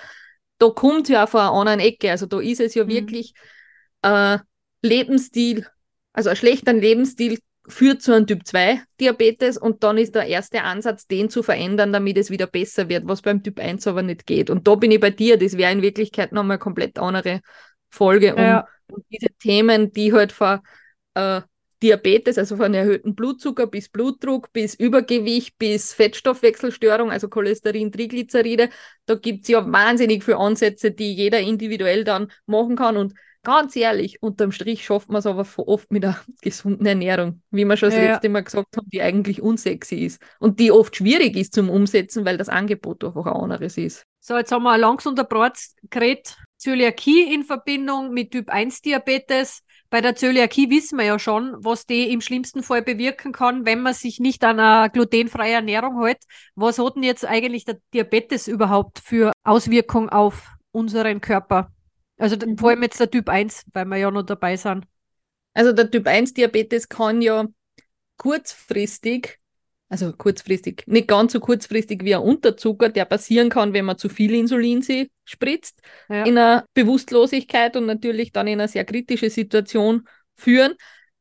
da 0.57 0.69
kommt 0.69 1.09
ja 1.09 1.27
von 1.27 1.41
einer 1.41 1.51
anderen 1.51 1.79
Ecke. 1.81 2.09
Also 2.09 2.27
da 2.27 2.39
ist 2.39 2.61
es 2.61 2.75
ja 2.75 2.85
mhm. 2.85 2.89
wirklich 2.89 3.33
äh, 4.03 4.37
Lebensstil, 4.81 5.67
also 6.13 6.29
ein 6.29 6.37
schlechter 6.37 6.71
Lebensstil 6.71 7.39
führt 7.67 8.01
zu 8.01 8.13
einem 8.13 8.27
Typ-2-Diabetes 8.27 9.57
und 9.57 9.83
dann 9.83 9.97
ist 9.97 10.15
der 10.15 10.27
erste 10.27 10.63
Ansatz, 10.63 11.07
den 11.07 11.29
zu 11.29 11.43
verändern, 11.43 11.91
damit 11.91 12.17
es 12.17 12.29
wieder 12.29 12.47
besser 12.47 12.89
wird, 12.89 13.07
was 13.07 13.21
beim 13.21 13.43
Typ 13.43 13.59
1 13.59 13.87
aber 13.87 14.03
nicht 14.03 14.25
geht. 14.25 14.49
Und 14.49 14.67
da 14.67 14.75
bin 14.75 14.91
ich 14.91 14.99
bei 14.99 15.09
dir, 15.09 15.37
das 15.37 15.57
wäre 15.57 15.71
in 15.71 15.81
Wirklichkeit 15.81 16.31
nochmal 16.31 16.55
eine 16.55 16.59
komplett 16.59 16.97
andere 16.97 17.41
Folge, 17.89 18.35
um, 18.35 18.41
ja. 18.41 18.67
um 18.89 19.03
diese 19.11 19.27
Themen, 19.39 19.91
die 19.91 20.13
halt 20.13 20.31
von 20.31 20.59
äh, 21.15 21.41
Diabetes, 21.83 22.37
also 22.37 22.57
von 22.57 22.73
erhöhtem 22.73 23.13
Blutzucker 23.13 23.67
bis 23.67 23.89
Blutdruck, 23.89 24.51
bis 24.51 24.73
Übergewicht, 24.73 25.57
bis 25.57 25.93
Fettstoffwechselstörung, 25.93 27.11
also 27.11 27.27
Cholesterin, 27.27 27.91
Triglyceride, 27.91 28.69
da 29.05 29.15
gibt 29.15 29.43
es 29.43 29.49
ja 29.49 29.71
wahnsinnig 29.71 30.23
viele 30.23 30.37
Ansätze, 30.37 30.91
die 30.91 31.13
jeder 31.13 31.39
individuell 31.39 32.03
dann 32.03 32.31
machen 32.45 32.77
kann 32.77 32.97
und 32.97 33.13
Ganz 33.47 33.77
ehrlich, 33.77 34.21
unterm 34.21 34.51
Strich 34.51 34.83
schafft 34.83 35.07
man 35.07 35.19
es 35.19 35.25
aber 35.25 35.47
oft 35.55 35.89
mit 35.89 36.03
einer 36.03 36.19
gesunden 36.41 36.85
Ernährung, 36.85 37.41
wie 37.49 37.63
wir 37.63 37.77
schon 37.77 37.91
das 37.91 37.97
ja. 37.97 38.11
letzte 38.11 38.27
Mal 38.27 38.43
gesagt 38.43 38.75
haben, 38.75 38.89
die 38.89 39.01
eigentlich 39.01 39.41
unsexy 39.41 39.95
ist 40.03 40.21
und 40.39 40.59
die 40.59 40.69
oft 40.69 40.97
schwierig 40.97 41.37
ist 41.37 41.53
zum 41.53 41.69
Umsetzen, 41.69 42.25
weil 42.25 42.35
das 42.35 42.49
Angebot 42.49 43.05
einfach 43.05 43.25
ein 43.25 43.41
anderes 43.41 43.77
ist. 43.77 44.03
So, 44.19 44.35
jetzt 44.35 44.51
haben 44.51 44.63
wir 44.63 44.77
langsam 44.77 45.15
der 45.15 45.23
Brat 45.23 45.57
geredet. 45.89 46.35
Zöliakie 46.57 47.33
in 47.33 47.45
Verbindung 47.45 48.13
mit 48.13 48.31
Typ 48.31 48.49
1 48.49 48.81
Diabetes. 48.81 49.61
Bei 49.89 50.01
der 50.01 50.17
Zöliakie 50.17 50.69
wissen 50.69 50.97
wir 50.97 51.05
ja 51.05 51.17
schon, 51.17 51.55
was 51.59 51.85
die 51.85 52.11
im 52.11 52.19
schlimmsten 52.19 52.63
Fall 52.63 52.81
bewirken 52.81 53.31
kann, 53.31 53.65
wenn 53.65 53.81
man 53.81 53.93
sich 53.93 54.19
nicht 54.19 54.43
an 54.43 54.59
eine 54.59 54.89
glutenfreie 54.89 55.53
Ernährung 55.53 56.03
hält. 56.03 56.23
Was 56.55 56.79
hat 56.79 56.97
denn 56.97 57.03
jetzt 57.03 57.23
eigentlich 57.23 57.63
der 57.63 57.77
Diabetes 57.93 58.49
überhaupt 58.49 58.99
für 58.99 59.31
Auswirkungen 59.45 60.09
auf 60.09 60.49
unseren 60.73 61.21
Körper? 61.21 61.71
Also 62.17 62.35
mhm. 62.35 62.57
vor 62.57 62.69
allem 62.69 62.83
jetzt 62.83 62.99
der 62.99 63.09
Typ 63.09 63.29
1, 63.29 63.65
weil 63.73 63.85
wir 63.85 63.97
ja 63.97 64.11
noch 64.11 64.23
dabei 64.23 64.57
sind. 64.57 64.85
Also 65.53 65.71
der 65.71 65.89
Typ 65.89 66.07
1 66.07 66.33
Diabetes 66.33 66.89
kann 66.89 67.21
ja 67.21 67.45
kurzfristig, 68.17 69.39
also 69.89 70.11
kurzfristig, 70.11 70.83
nicht 70.87 71.07
ganz 71.07 71.33
so 71.33 71.39
kurzfristig 71.39 72.03
wie 72.03 72.15
ein 72.15 72.21
Unterzucker, 72.21 72.89
der 72.89 73.05
passieren 73.05 73.49
kann, 73.49 73.73
wenn 73.73 73.85
man 73.85 73.97
zu 73.97 74.09
viel 74.09 74.33
Insulin 74.33 74.81
sie 74.81 75.09
spritzt, 75.23 75.81
ja. 76.09 76.23
in 76.23 76.37
einer 76.37 76.65
Bewusstlosigkeit 76.73 77.75
und 77.75 77.85
natürlich 77.85 78.31
dann 78.31 78.47
in 78.47 78.59
einer 78.59 78.67
sehr 78.67 78.85
kritischen 78.85 79.29
Situation 79.29 80.07
führen. 80.35 80.73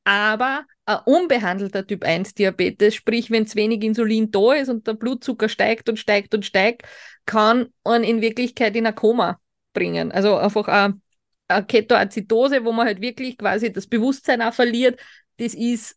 Aber 0.04 0.64
ein 0.86 0.98
unbehandelter 1.04 1.86
Typ 1.86 2.04
1 2.04 2.34
Diabetes, 2.34 2.94
sprich, 2.94 3.30
wenn 3.30 3.46
zu 3.46 3.56
wenig 3.56 3.82
Insulin 3.82 4.30
da 4.30 4.54
ist 4.54 4.68
und 4.68 4.86
der 4.86 4.94
Blutzucker 4.94 5.48
steigt 5.48 5.88
und 5.88 5.98
steigt 5.98 6.34
und 6.34 6.44
steigt, 6.44 6.82
kann 7.26 7.68
man 7.84 8.04
in 8.04 8.20
Wirklichkeit 8.20 8.76
in 8.76 8.86
ein 8.86 8.94
Koma 8.94 9.40
bringen. 9.76 10.10
Also 10.10 10.36
einfach 10.36 10.66
eine, 10.68 11.00
eine 11.48 11.66
Ketoazidose, 11.66 12.64
wo 12.64 12.72
man 12.72 12.86
halt 12.86 13.00
wirklich 13.00 13.36
quasi 13.36 13.72
das 13.72 13.86
Bewusstsein 13.86 14.42
auch 14.42 14.54
verliert. 14.54 14.98
Das 15.36 15.54
ist 15.54 15.96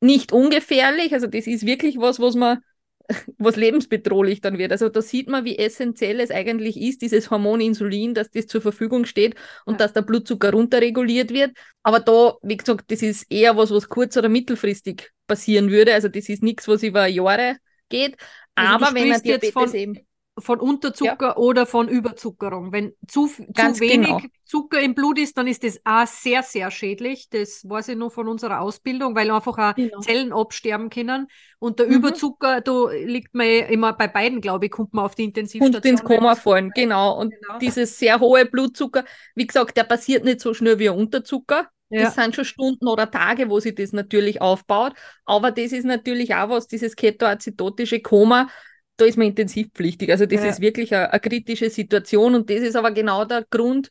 nicht 0.00 0.32
ungefährlich, 0.32 1.12
also 1.12 1.26
das 1.26 1.48
ist 1.48 1.66
wirklich 1.66 1.98
was, 1.98 2.20
was 2.20 2.36
man 2.36 2.60
was 3.38 3.56
lebensbedrohlich 3.56 4.40
dann 4.40 4.58
wird. 4.58 4.70
Also 4.70 4.88
da 4.88 5.02
sieht 5.02 5.28
man, 5.28 5.44
wie 5.44 5.58
essentiell 5.58 6.20
es 6.20 6.30
eigentlich 6.30 6.80
ist, 6.80 7.02
dieses 7.02 7.30
Hormon 7.30 7.60
Insulin, 7.60 8.14
dass 8.14 8.30
das 8.30 8.46
zur 8.46 8.60
Verfügung 8.60 9.06
steht 9.06 9.34
und 9.64 9.74
ja. 9.74 9.78
dass 9.78 9.94
der 9.94 10.02
Blutzucker 10.02 10.52
runterreguliert 10.52 11.30
wird. 11.30 11.52
Aber 11.82 12.00
da, 12.00 12.34
wie 12.42 12.56
gesagt, 12.56 12.90
das 12.90 13.02
ist 13.02 13.26
eher 13.30 13.56
was, 13.56 13.70
was 13.70 13.88
kurz- 13.88 14.16
oder 14.16 14.28
mittelfristig 14.28 15.10
passieren 15.26 15.70
würde. 15.70 15.94
Also 15.94 16.08
das 16.08 16.28
ist 16.28 16.42
nichts, 16.42 16.68
was 16.68 16.82
über 16.82 17.06
Jahre 17.06 17.56
geht. 17.88 18.16
Also 18.54 18.74
Aber 18.74 18.94
wenn 18.94 19.10
er 19.10 19.20
Diabetes 19.20 19.52
von, 19.52 19.74
eben 19.74 20.07
von 20.38 20.60
Unterzucker 20.60 21.28
ja. 21.28 21.36
oder 21.36 21.66
von 21.66 21.88
Überzuckerung. 21.88 22.72
Wenn 22.72 22.92
zu, 23.06 23.26
zu 23.26 23.44
wenig 23.80 24.06
genau. 24.06 24.20
Zucker 24.44 24.80
im 24.80 24.94
Blut 24.94 25.18
ist, 25.18 25.36
dann 25.36 25.46
ist 25.46 25.64
das 25.64 25.80
auch 25.84 26.06
sehr, 26.06 26.42
sehr 26.42 26.70
schädlich. 26.70 27.28
Das 27.30 27.68
weiß 27.68 27.88
ich 27.88 27.96
noch 27.96 28.10
von 28.10 28.28
unserer 28.28 28.60
Ausbildung, 28.60 29.14
weil 29.14 29.30
einfach 29.30 29.58
auch 29.58 29.74
genau. 29.74 30.00
Zellen 30.00 30.32
absterben 30.32 30.90
können. 30.90 31.28
Und 31.58 31.78
der 31.78 31.86
mhm. 31.86 31.94
Überzucker, 31.94 32.60
da 32.60 32.90
liegt 32.90 33.34
man 33.34 33.46
immer 33.46 33.92
bei 33.92 34.08
beiden, 34.08 34.40
glaube 34.40 34.66
ich, 34.66 34.70
kommt 34.70 34.94
man 34.94 35.04
auf 35.04 35.14
die 35.14 35.24
Intensivstation. 35.24 35.76
Und 35.76 35.84
ins 35.84 36.04
Koma 36.04 36.34
fallen, 36.34 36.70
genau. 36.74 37.18
Und 37.18 37.34
genau. 37.34 37.58
dieses 37.58 37.98
sehr 37.98 38.20
hohe 38.20 38.46
Blutzucker, 38.46 39.04
wie 39.34 39.46
gesagt, 39.46 39.76
der 39.76 39.84
passiert 39.84 40.24
nicht 40.24 40.40
so 40.40 40.54
schnell 40.54 40.78
wie 40.78 40.88
Unterzucker. 40.88 41.68
Ja. 41.90 42.02
Das 42.02 42.16
sind 42.16 42.34
schon 42.34 42.44
Stunden 42.44 42.86
oder 42.86 43.10
Tage, 43.10 43.48
wo 43.48 43.60
sich 43.60 43.74
das 43.74 43.92
natürlich 43.92 44.42
aufbaut. 44.42 44.92
Aber 45.24 45.50
das 45.50 45.72
ist 45.72 45.84
natürlich 45.84 46.34
auch 46.34 46.50
was, 46.50 46.66
dieses 46.66 46.96
ketoacidotische 46.96 48.00
Koma, 48.00 48.48
da 48.98 49.04
ist 49.06 49.16
man 49.16 49.28
intensivpflichtig. 49.28 50.10
Also 50.10 50.26
das 50.26 50.42
ja. 50.42 50.50
ist 50.50 50.60
wirklich 50.60 50.94
eine, 50.94 51.10
eine, 51.10 51.20
kritische 51.20 51.70
Situation 51.70 52.34
und 52.34 52.50
das 52.50 52.60
ist 52.60 52.76
aber 52.76 52.90
genau 52.90 53.24
der 53.24 53.46
Grund, 53.48 53.88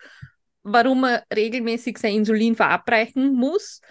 warum 0.64 1.02
man 1.02 1.22
regelmäßig 1.34 1.98
sein 1.98 2.16
Insulin 2.16 2.56
verabreichen 2.56 3.34
muss. 3.34 3.82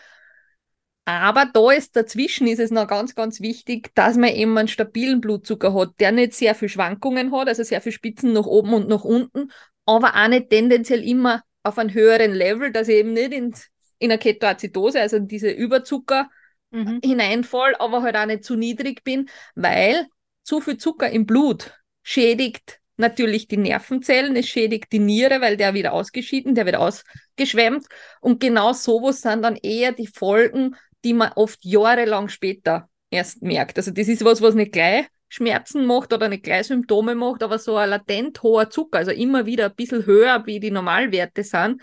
Aber 1.07 1.49
da 1.53 1.71
ist 1.71 1.97
dazwischen 1.97 2.49
ist 2.49 2.59
es 2.59 2.71
noch 2.71 2.89
ganz, 2.89 3.15
ganz 3.15 3.41
wichtig, 3.41 3.95
dass 3.95 4.17
man 4.17 4.31
eben 4.31 4.59
einen 4.59 4.69
stabilen 4.69 5.21
Blutzucker 5.21 5.73
hat, 5.73 6.01
der 6.01 6.13
nicht 6.13 6.35
sehr 6.35 6.55
viel 6.55 6.69
Schwankungen 6.69 7.33
hat, 7.33 7.49
also 7.49 7.63
sehr 7.63 7.81
viel 7.81 7.93
Spitzen 7.93 8.33
nach 8.33 8.47
oben 8.47 8.75
und 8.75 8.89
nach 8.89 9.05
unten, 9.05 9.53
aber 9.87 10.15
auch 10.17 10.29
nicht 10.29 10.51
tendenziell 10.51 11.03
immer 11.09 11.43
auf 11.63 11.79
einem 11.79 11.95
höheren 11.95 12.33
Level, 12.33 12.73
dass 12.73 12.89
ich 12.89 12.97
eben 12.97 13.13
nicht 13.13 13.33
in, 13.33 13.55
in 13.99 14.11
eine 14.11 14.19
Ketoazidose, 14.19 15.01
also 15.01 15.17
in 15.17 15.29
diese 15.29 15.51
Überzucker 15.51 16.29
mhm. 16.73 17.01
hineinfall, 17.03 17.77
aber 17.79 18.03
halt 18.03 18.17
auch 18.17 18.27
nicht 18.27 18.45
zu 18.45 18.57
niedrig 18.57 19.05
bin, 19.05 19.29
weil 19.55 20.07
zu 20.47 20.61
viel 20.61 20.79
Zucker 20.79 21.11
im 21.11 21.27
Blut 21.27 21.75
schädigt 22.03 22.81
natürlich 22.97 23.49
die 23.49 23.57
Nervenzellen, 23.57 24.37
es 24.37 24.47
schädigt 24.49 24.93
die 24.93 25.01
Niere, 25.01 25.41
weil 25.41 25.57
der 25.57 25.75
wird 25.75 25.89
ausgeschieden, 25.89 26.55
der 26.55 26.67
wird 26.67 26.77
ausgeschwemmt. 26.77 27.85
Und 28.21 28.41
genau 28.41 28.73
sowas 28.73 29.21
sind 29.21 29.43
dann 29.43 29.57
eher 29.57 29.93
die 29.93 30.07
Folgen, 30.07 30.77
die 31.05 31.15
man 31.15 31.33
oft 31.35 31.65
jahrelang 31.65 32.29
später 32.29 32.89
erst 33.11 33.43
merkt. 33.43 33.77
Also 33.77 33.91
das 33.91 34.09
ist 34.09 34.25
was, 34.25 34.41
was 34.41 34.55
nicht 34.55 34.73
gleich 34.73 35.07
Schmerzen 35.29 35.85
macht 35.85 36.13
oder 36.13 36.29
nicht 36.29 36.45
gleich 36.45 36.69
Symptome 36.69 37.17
macht, 37.17 37.43
aber 37.43 37.59
so 37.59 37.77
ein 37.77 37.91
latent 37.91 38.41
hoher 38.43 38.71
Zucker, 38.71 38.99
also 38.99 39.11
immer 39.11 39.47
wieder 39.47 39.67
ein 39.67 39.75
bisschen 39.75 40.07
höher, 40.07 40.47
wie 40.47 40.61
die 40.61 40.71
Normalwerte 40.71 41.43
sind, 41.43 41.83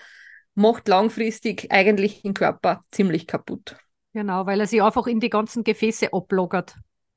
macht 0.55 0.87
langfristig 0.87 1.67
eigentlich 1.69 2.21
den 2.21 2.33
Körper 2.33 2.85
ziemlich 2.91 3.27
kaputt. 3.27 3.75
Genau, 4.13 4.45
weil 4.45 4.61
er 4.61 4.67
sich 4.67 4.81
einfach 4.81 5.07
in 5.07 5.19
die 5.19 5.29
ganzen 5.29 5.65
Gefäße 5.65 6.13
ablogert. 6.13 6.75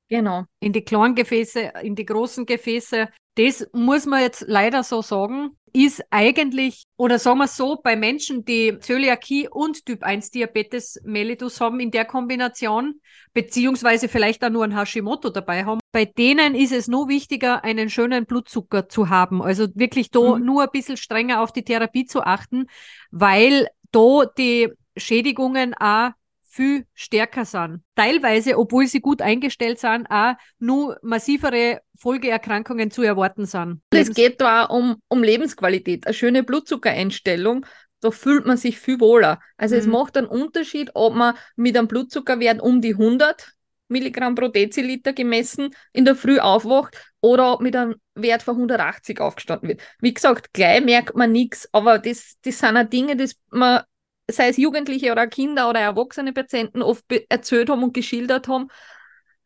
Genau. 0.09 0.45
In 0.61 0.73
die 0.73 0.83
kleinen 0.83 1.15
Gefäße, 1.15 1.73
in 1.83 1.95
die 1.95 2.07
großen 2.07 2.47
Gefäße. 2.47 3.09
Das 3.35 3.67
muss 3.73 4.07
man 4.07 4.23
jetzt 4.23 4.45
leider 4.47 4.83
so 4.83 5.03
sagen, 5.03 5.59
ist 5.75 6.03
eigentlich, 6.09 6.85
oder 6.97 7.19
sagen 7.19 7.39
wir 7.39 7.49
so, 7.49 7.77
bei 7.83 7.97
Menschen, 7.97 8.47
die 8.47 8.79
Zöliakie 8.79 9.47
und 9.51 9.85
Typ 9.85 10.05
1 10.05 10.31
Diabetes 10.31 10.99
mellitus 11.05 11.61
haben 11.61 11.81
in 11.81 11.91
der 11.91 12.07
Kombination, 12.07 13.01
beziehungsweise 13.35 14.09
vielleicht 14.09 14.43
auch 14.43 14.49
nur 14.49 14.65
ein 14.65 14.75
Hashimoto 14.75 15.29
dabei 15.29 15.67
haben, 15.67 15.81
bei 15.93 16.07
denen 16.07 16.55
ist 16.55 16.73
es 16.73 16.89
nur 16.89 17.09
wichtiger, 17.09 17.63
einen 17.63 17.91
schönen 17.91 18.25
Blutzucker 18.25 18.89
zu 18.89 19.11
haben. 19.11 19.43
Also 19.43 19.67
wirklich 19.75 20.11
da 20.11 20.37
mhm. 20.37 20.47
nur 20.47 20.63
ein 20.63 20.71
bisschen 20.73 20.97
strenger 20.97 21.43
auf 21.43 21.53
die 21.53 21.65
Therapie 21.65 22.07
zu 22.07 22.23
achten, 22.23 22.69
weil 23.11 23.69
da 23.93 24.25
die 24.39 24.71
Schädigungen 24.97 25.75
auch 25.75 26.13
viel 26.57 26.87
stärker 26.95 27.45
sind. 27.45 27.83
Teilweise, 27.95 28.59
obwohl 28.59 28.87
sie 28.87 29.01
gut 29.01 29.21
eingestellt 29.21 29.79
sind, 29.79 30.07
auch 30.09 30.35
nur 30.59 30.99
massivere 31.03 31.83
Folgeerkrankungen 31.99 32.91
zu 32.91 33.03
erwarten 33.03 33.45
sind. 33.45 33.83
Es 33.91 34.15
geht 34.15 34.41
da 34.41 34.65
auch 34.65 34.71
um, 34.71 34.97
um 35.09 35.23
Lebensqualität. 35.23 36.07
Eine 36.07 36.15
schöne 36.15 36.43
Blutzuckereinstellung, 36.43 37.67
da 38.01 38.11
fühlt 38.11 38.47
man 38.47 38.57
sich 38.57 38.79
viel 38.79 39.01
wohler. 39.01 39.41
Also 39.57 39.75
mhm. 39.75 39.81
es 39.81 39.87
macht 39.87 40.17
einen 40.17 40.27
Unterschied, 40.27 40.91
ob 40.95 41.15
man 41.15 41.35
mit 41.57 41.77
einem 41.77 41.89
Blutzuckerwert 41.89 42.61
um 42.61 42.81
die 42.81 42.93
100 42.93 43.53
Milligramm 43.89 44.35
pro 44.35 44.49
Deziliter 44.49 45.13
gemessen 45.13 45.71
in 45.93 46.05
der 46.05 46.17
Früh 46.17 46.39
aufwacht 46.39 46.97
oder 47.21 47.53
ob 47.53 47.61
mit 47.61 47.77
einem 47.77 47.97
Wert 48.15 48.43
von 48.43 48.57
180 48.57 49.21
aufgestanden 49.21 49.69
wird. 49.69 49.83
Wie 50.01 50.13
gesagt, 50.13 50.53
gleich 50.53 50.85
merkt 50.85 51.15
man 51.17 51.33
nichts, 51.33 51.69
aber 51.73 51.99
das, 51.99 52.37
das 52.43 52.59
sind 52.59 52.77
auch 52.77 52.89
Dinge, 52.89 53.17
die 53.17 53.31
man 53.51 53.83
sei 54.31 54.49
es 54.49 54.57
Jugendliche 54.57 55.13
oder 55.13 55.27
Kinder 55.27 55.69
oder 55.69 55.81
erwachsene 55.81 56.33
Patienten 56.33 56.83
oft 56.83 57.05
erzählt 57.29 57.71
haben 57.71 57.83
und 57.83 57.95
geschildert 57.95 58.49
haben, 58.49 58.69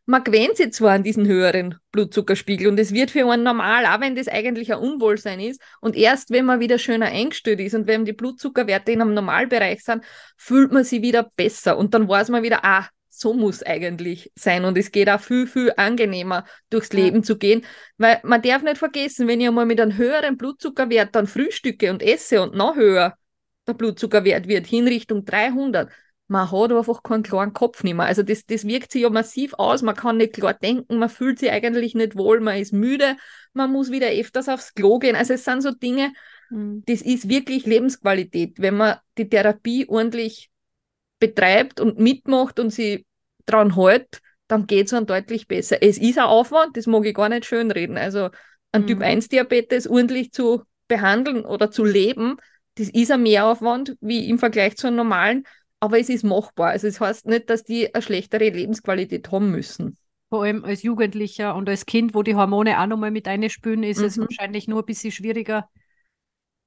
man 0.06 0.24
gewöhnt 0.24 0.56
sich 0.56 0.72
zwar 0.72 0.92
an 0.92 1.04
diesen 1.04 1.26
höheren 1.28 1.76
Blutzuckerspiegel 1.92 2.66
und 2.66 2.80
es 2.80 2.92
wird 2.92 3.12
für 3.12 3.30
einen 3.30 3.44
normal, 3.44 3.86
auch 3.86 4.00
wenn 4.00 4.16
das 4.16 4.26
eigentlich 4.26 4.72
ein 4.72 4.80
Unwohlsein 4.80 5.38
ist. 5.38 5.60
Und 5.80 5.94
erst 5.94 6.30
wenn 6.30 6.46
man 6.46 6.58
wieder 6.58 6.78
schöner 6.78 7.06
eingestellt 7.06 7.60
ist 7.60 7.74
und 7.74 7.86
wenn 7.86 8.04
die 8.04 8.12
Blutzuckerwerte 8.12 8.90
in 8.90 9.02
einem 9.02 9.14
Normalbereich 9.14 9.84
sind, 9.84 10.04
fühlt 10.36 10.72
man 10.72 10.82
sich 10.82 11.02
wieder 11.02 11.30
besser. 11.36 11.78
Und 11.78 11.94
dann 11.94 12.08
weiß 12.08 12.30
man 12.30 12.42
wieder, 12.42 12.64
ah, 12.64 12.88
so 13.08 13.34
muss 13.34 13.62
eigentlich 13.62 14.32
sein. 14.34 14.64
Und 14.64 14.76
es 14.76 14.90
geht 14.90 15.08
auch 15.08 15.20
viel, 15.20 15.46
viel 15.46 15.72
angenehmer, 15.76 16.44
durchs 16.70 16.92
Leben 16.92 17.18
ja. 17.18 17.22
zu 17.22 17.38
gehen. 17.38 17.64
Weil 17.96 18.18
man 18.24 18.42
darf 18.42 18.62
nicht 18.62 18.78
vergessen, 18.78 19.28
wenn 19.28 19.40
ich 19.40 19.46
einmal 19.46 19.66
mit 19.66 19.80
einem 19.80 19.96
höheren 19.96 20.36
Blutzuckerwert 20.36 21.14
dann 21.14 21.28
frühstücke 21.28 21.90
und 21.90 22.02
esse 22.02 22.42
und 22.42 22.56
noch 22.56 22.74
höher, 22.74 23.16
der 23.70 23.74
Blutzuckerwert 23.74 24.48
wird, 24.48 24.66
hin 24.66 24.86
Richtung 24.86 25.24
300. 25.24 25.90
Man 26.28 26.50
hat 26.50 26.72
einfach 26.72 27.02
keinen 27.02 27.24
klaren 27.24 27.52
Kopf 27.52 27.82
mehr. 27.82 27.98
Also 28.00 28.22
das, 28.22 28.46
das 28.46 28.64
wirkt 28.64 28.92
sich 28.92 29.02
ja 29.02 29.10
massiv 29.10 29.54
aus. 29.54 29.82
Man 29.82 29.96
kann 29.96 30.16
nicht 30.16 30.34
klar 30.34 30.54
denken, 30.54 30.98
man 30.98 31.08
fühlt 31.08 31.40
sich 31.40 31.50
eigentlich 31.50 31.94
nicht 31.94 32.16
wohl, 32.16 32.40
man 32.40 32.58
ist 32.58 32.72
müde, 32.72 33.16
man 33.52 33.72
muss 33.72 33.90
wieder 33.90 34.08
öfters 34.08 34.48
aufs 34.48 34.74
Klo 34.74 34.98
gehen. 35.00 35.16
Also 35.16 35.34
es 35.34 35.44
sind 35.44 35.62
so 35.62 35.72
Dinge, 35.72 36.12
mhm. 36.50 36.84
das 36.86 37.02
ist 37.02 37.28
wirklich 37.28 37.66
Lebensqualität. 37.66 38.60
Wenn 38.60 38.76
man 38.76 38.98
die 39.18 39.28
Therapie 39.28 39.86
ordentlich 39.88 40.50
betreibt 41.18 41.80
und 41.80 41.98
mitmacht 41.98 42.60
und 42.60 42.70
sie 42.70 43.06
dran 43.46 43.74
hält, 43.74 44.20
dann 44.46 44.66
geht 44.66 44.86
es 44.86 44.90
dann 44.90 45.06
deutlich 45.06 45.48
besser. 45.48 45.82
Es 45.82 45.98
ist 45.98 46.18
ein 46.18 46.24
Aufwand, 46.24 46.76
das 46.76 46.86
mag 46.86 47.04
ich 47.06 47.14
gar 47.14 47.28
nicht 47.28 47.44
schönreden. 47.44 47.96
Also 47.96 48.30
ein 48.72 48.82
mhm. 48.82 48.86
Typ 48.86 49.00
1 49.00 49.28
Diabetes 49.28 49.88
ordentlich 49.88 50.32
zu 50.32 50.62
behandeln 50.88 51.44
oder 51.44 51.70
zu 51.70 51.84
leben, 51.84 52.36
das 52.80 52.88
ist 52.88 53.10
ein 53.10 53.22
Mehraufwand 53.22 53.96
wie 54.00 54.28
im 54.30 54.38
Vergleich 54.38 54.76
zu 54.76 54.86
einem 54.86 54.96
normalen, 54.96 55.44
aber 55.80 55.98
es 55.98 56.08
ist 56.08 56.24
machbar. 56.24 56.70
Also 56.70 56.86
es 56.86 56.94
das 56.94 57.06
heißt 57.06 57.26
nicht, 57.26 57.50
dass 57.50 57.62
die 57.62 57.94
eine 57.94 58.00
schlechtere 58.00 58.48
Lebensqualität 58.48 59.30
haben 59.30 59.50
müssen. 59.50 59.98
Vor 60.30 60.44
allem 60.44 60.64
als 60.64 60.82
Jugendlicher 60.82 61.54
und 61.56 61.68
als 61.68 61.84
Kind, 61.84 62.14
wo 62.14 62.22
die 62.22 62.36
Hormone 62.36 62.80
auch 62.80 62.86
nochmal 62.86 63.10
mit 63.10 63.28
einspülen, 63.28 63.82
ist 63.82 63.98
mhm. 63.98 64.04
es 64.04 64.18
wahrscheinlich 64.18 64.66
nur 64.66 64.80
ein 64.80 64.86
bisschen 64.86 65.12
schwieriger. 65.12 65.68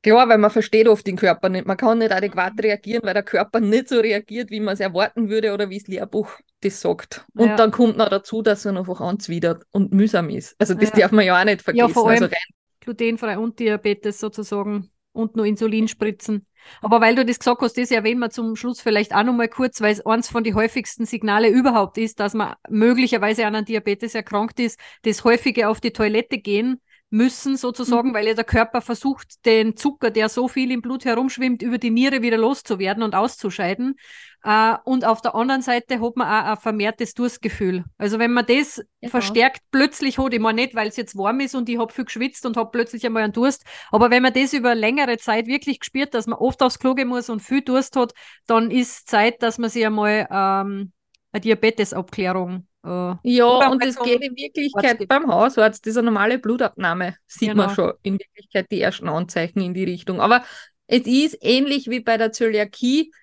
Klar, 0.04 0.30
weil 0.30 0.38
man 0.38 0.52
versteht 0.52 0.88
oft 0.88 1.08
den 1.08 1.16
Körper 1.16 1.50
nicht. 1.50 1.66
Man 1.66 1.78
kann 1.78 1.98
nicht 1.98 2.12
adäquat 2.12 2.54
reagieren, 2.62 3.04
weil 3.04 3.14
der 3.16 3.24
Körper 3.24 3.60
nicht 3.60 3.88
so 3.88 4.00
reagiert, 4.00 4.52
wie 4.52 4.60
man 4.60 4.76
es 4.76 4.82
erwarten 4.82 5.30
würde 5.30 5.54
oder 5.54 5.70
wie 5.70 5.80
das 5.80 5.88
Lehrbuch 5.88 6.30
das 6.60 6.80
sagt. 6.80 7.26
Und 7.36 7.48
ja. 7.48 7.56
dann 7.56 7.72
kommt 7.72 7.98
noch 7.98 8.10
dazu, 8.10 8.44
dass 8.44 8.66
er 8.66 8.78
einfach 8.78 9.02
anzwidert 9.02 9.64
und 9.72 9.94
mühsam 9.94 10.30
ist. 10.30 10.56
Also 10.60 10.74
das 10.76 10.90
ja. 10.90 10.98
darf 10.98 11.12
man 11.12 11.26
ja 11.26 11.40
auch 11.40 11.46
nicht 11.46 11.62
vergessen. 11.62 11.88
Ja, 11.88 11.94
vor 11.94 12.10
allem 12.10 12.24
also 12.24 12.36
glutenfrei 12.82 13.38
und 13.38 13.58
Diabetes 13.60 14.20
sozusagen 14.20 14.92
und 15.14 15.36
nur 15.36 15.46
Insulin 15.46 15.88
spritzen. 15.88 16.46
Aber 16.82 17.02
weil 17.02 17.16
du 17.16 17.26
das 17.26 17.40
gesagt 17.40 17.62
hast, 17.62 17.78
das 17.78 17.92
erwähnen 17.92 18.20
wir 18.20 18.30
zum 18.30 18.56
Schluss 18.56 18.82
vielleicht 18.82 19.14
auch 19.14 19.24
nochmal 19.24 19.50
kurz, 19.50 19.82
weil 19.82 19.94
es 19.94 20.06
eines 20.06 20.30
von 20.30 20.44
den 20.44 20.56
häufigsten 20.56 21.06
Signale 21.06 21.50
überhaupt 21.50 21.98
ist, 21.98 22.20
dass 22.20 22.34
man 22.34 22.56
möglicherweise 22.70 23.46
an 23.46 23.56
einem 23.56 23.66
Diabetes 23.66 24.16
erkrankt 24.16 24.60
ist, 24.60 24.80
das 25.04 25.24
häufige 25.24 25.70
auf 25.70 25.82
die 25.82 25.92
Toilette 25.92 26.38
gehen 26.38 26.82
müssen, 27.14 27.58
sozusagen, 27.58 28.10
mhm. 28.10 28.14
weil 28.16 28.26
ja 28.26 28.34
der 28.34 28.44
Körper 28.44 28.82
versucht, 28.82 29.46
den 29.46 29.78
Zucker, 29.78 30.10
der 30.10 30.30
so 30.30 30.48
viel 30.48 30.72
im 30.72 30.82
Blut 30.82 31.06
herumschwimmt, 31.06 31.62
über 31.62 31.78
die 31.78 31.92
Niere 31.92 32.24
wieder 32.24 32.38
loszuwerden 32.38 33.04
und 33.04 33.14
auszuscheiden. 33.14 33.96
Äh, 34.44 34.76
und 34.84 35.06
auf 35.06 35.22
der 35.22 35.36
anderen 35.36 35.62
Seite 35.62 36.02
hat 36.02 36.18
man 36.18 36.28
auch 36.28 36.52
ein 36.52 36.58
vermehrtes 36.58 37.14
Durstgefühl. 37.14 37.86
Also 38.00 38.18
wenn 38.18 38.34
man 38.34 38.48
das 38.48 38.84
ja. 39.00 39.10
verstärkt 39.10 39.62
plötzlich 39.72 40.18
hat, 40.18 40.34
ich 40.34 40.40
meine 40.40 40.64
nicht, 40.64 40.74
weil 40.74 40.88
es 40.88 40.98
jetzt 40.98 41.16
warm 41.16 41.40
ist 41.40 41.54
und 41.54 41.70
ich 41.70 41.78
habe 41.78 41.94
viel 41.94 42.06
geschwitzt 42.06 42.48
und 42.48 42.58
habe 42.58 42.72
plötzlich 42.72 43.06
einmal 43.06 43.24
einen 43.24 43.34
Durst, 43.34 43.64
aber 43.92 44.10
wenn 44.10 44.24
man 44.24 44.34
das 44.34 44.54
über 44.54 44.74
längere 44.74 45.18
Zeit 45.18 45.46
wirklich 45.46 45.80
gespürt, 45.80 46.16
dass 46.16 46.26
man 46.26 46.40
oft 46.40 46.64
aufs 46.64 46.80
Klo 46.80 46.96
gehen 46.96 47.10
muss 47.10 47.30
und 47.30 47.42
viel 47.42 47.62
Durst 47.62 47.96
hat, 47.96 48.14
dann 48.48 48.72
ist 48.72 49.08
Zeit, 49.08 49.44
dass 49.44 49.60
man 49.60 49.70
sich 49.70 49.86
einmal 49.86 50.28
ähm, 50.32 50.92
eine 51.32 51.42
Diabetesabklärung 51.42 52.68
Uh, 52.86 53.16
ja, 53.24 53.70
und 53.70 53.82
es 53.86 53.98
geht 53.98 54.22
in 54.22 54.36
Wirklichkeit 54.36 55.08
beim 55.08 55.32
Hausarzt, 55.32 55.86
diese 55.86 56.04
normale 56.04 56.38
Blutabnahme, 56.38 57.16
sieht 57.26 57.50
genau. 57.50 57.68
man 57.68 57.76
schon 57.76 57.94
in 58.04 58.20
Wirklichkeit 58.20 58.68
die 58.72 58.82
ersten 58.82 59.08
Anzeichen 59.08 59.62
in 59.62 59.74
die 59.74 59.86
Richtung. 59.86 60.20
Aber 60.20 60.44
es 60.88 61.06
ist 61.06 61.38
ähnlich 61.42 61.90
wie 61.90 62.02
bei 62.02 62.18
der 62.18 62.34
Zöliakie, 62.34 63.14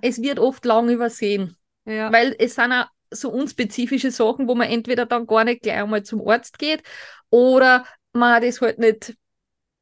es 0.00 0.22
wird 0.22 0.38
oft 0.38 0.64
lang 0.64 0.88
übersehen. 0.88 1.56
Ja. 1.84 2.10
Weil 2.12 2.34
es 2.38 2.54
sind 2.54 2.72
auch 2.72 2.86
so 3.10 3.30
unspezifische 3.30 4.10
Sachen, 4.10 4.48
wo 4.48 4.54
man 4.54 4.68
entweder 4.68 5.04
dann 5.04 5.26
gar 5.26 5.44
nicht 5.44 5.62
gleich 5.62 5.76
einmal 5.76 6.02
zum 6.02 6.26
Arzt 6.26 6.58
geht 6.58 6.82
oder 7.30 7.84
man 8.12 8.42
das 8.42 8.60
halt 8.60 8.78
nicht, 8.78 9.16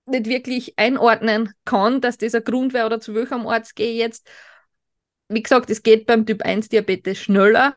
nicht 0.06 0.26
wirklich 0.26 0.74
einordnen 0.76 1.52
kann, 1.64 2.00
dass 2.00 2.18
das 2.18 2.34
ein 2.34 2.44
Grund 2.44 2.72
wäre 2.72 2.86
oder 2.86 3.00
zu 3.00 3.14
welchem 3.14 3.46
Arzt 3.46 3.76
gehe 3.76 3.92
ich 3.92 3.98
jetzt. 3.98 4.28
Wie 5.28 5.42
gesagt, 5.42 5.70
es 5.70 5.82
geht 5.82 6.06
beim 6.06 6.26
Typ 6.26 6.42
1 6.42 6.68
Diabetes 6.68 7.18
schneller 7.18 7.76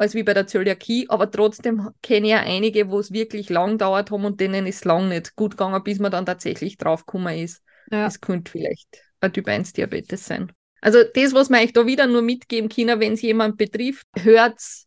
als 0.00 0.14
wie 0.14 0.22
bei 0.22 0.32
der 0.32 0.46
Zöliakie, 0.46 1.10
aber 1.10 1.30
trotzdem 1.30 1.90
kenne 2.02 2.26
ich 2.26 2.32
ja 2.32 2.38
einige, 2.40 2.88
wo 2.88 2.98
es 2.98 3.12
wirklich 3.12 3.50
lang 3.50 3.76
dauert 3.76 4.10
haben 4.10 4.24
und 4.24 4.40
denen 4.40 4.66
ist 4.66 4.86
lang 4.86 5.10
nicht 5.10 5.36
gut 5.36 5.52
gegangen, 5.52 5.84
bis 5.84 5.98
man 5.98 6.10
dann 6.10 6.24
tatsächlich 6.24 6.78
draufgekommen 6.78 7.38
ist. 7.38 7.62
Ja. 7.90 8.06
Es 8.06 8.18
könnte 8.18 8.50
vielleicht 8.50 9.02
ein 9.20 9.30
Typ 9.30 9.46
1 9.46 9.74
Diabetes 9.74 10.24
sein. 10.24 10.52
Also 10.80 11.00
das, 11.14 11.34
was 11.34 11.50
man 11.50 11.60
euch 11.60 11.74
da 11.74 11.84
wieder 11.84 12.06
nur 12.06 12.22
mitgeben 12.22 12.70
kann, 12.70 12.98
wenn 12.98 13.12
es 13.12 13.20
jemand 13.20 13.58
betrifft, 13.58 14.06
hört's 14.16 14.86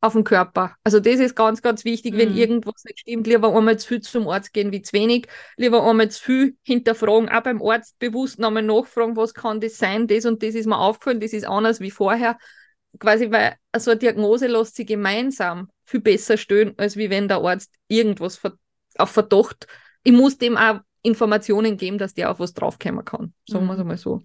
auf 0.00 0.12
den 0.12 0.22
Körper. 0.22 0.76
Also 0.84 1.00
das 1.00 1.18
ist 1.18 1.34
ganz, 1.34 1.60
ganz 1.60 1.84
wichtig, 1.84 2.14
mhm. 2.14 2.18
wenn 2.18 2.36
irgendwas 2.36 2.84
nicht 2.84 3.00
stimmt, 3.00 3.26
lieber 3.26 3.56
einmal 3.56 3.80
zu 3.80 3.88
viel 3.88 4.00
zum 4.00 4.28
Arzt 4.28 4.52
gehen 4.52 4.70
wie 4.70 4.82
zu 4.82 4.92
wenig, 4.92 5.26
lieber 5.56 5.84
einmal 5.84 6.08
zu 6.08 6.22
viel 6.22 6.56
hinterfragen, 6.62 7.28
auch 7.28 7.42
beim 7.42 7.60
Arzt 7.60 7.98
bewusst 7.98 8.38
nochmal 8.38 8.62
nachfragen, 8.62 9.16
was 9.16 9.34
kann 9.34 9.60
das 9.60 9.78
sein, 9.78 10.06
das 10.06 10.24
und 10.24 10.44
das 10.44 10.54
ist 10.54 10.66
mir 10.66 10.78
aufgefallen, 10.78 11.18
das 11.18 11.32
ist 11.32 11.48
anders 11.48 11.80
wie 11.80 11.90
vorher. 11.90 12.38
Quasi, 12.98 13.30
weil 13.30 13.56
so 13.76 13.90
eine 13.90 13.98
Diagnose 13.98 14.46
lässt 14.46 14.76
sich 14.76 14.86
gemeinsam 14.86 15.70
viel 15.84 16.00
besser 16.00 16.36
stellen, 16.36 16.74
als 16.76 16.96
wie 16.96 17.10
wenn 17.10 17.28
der 17.28 17.38
Arzt 17.38 17.74
irgendwas 17.88 18.40
auf 18.98 19.10
Verdacht, 19.10 19.66
ich 20.04 20.12
muss 20.12 20.38
dem 20.38 20.56
auch 20.56 20.80
Informationen 21.02 21.76
geben, 21.76 21.98
dass 21.98 22.14
der 22.14 22.30
auf 22.30 22.38
was 22.38 22.54
draufkommen 22.54 23.04
kann. 23.04 23.32
Sagen 23.46 23.66
wir 23.66 23.72
es 23.72 23.78
mhm. 23.78 23.82
einmal 23.82 23.96
so. 23.96 24.22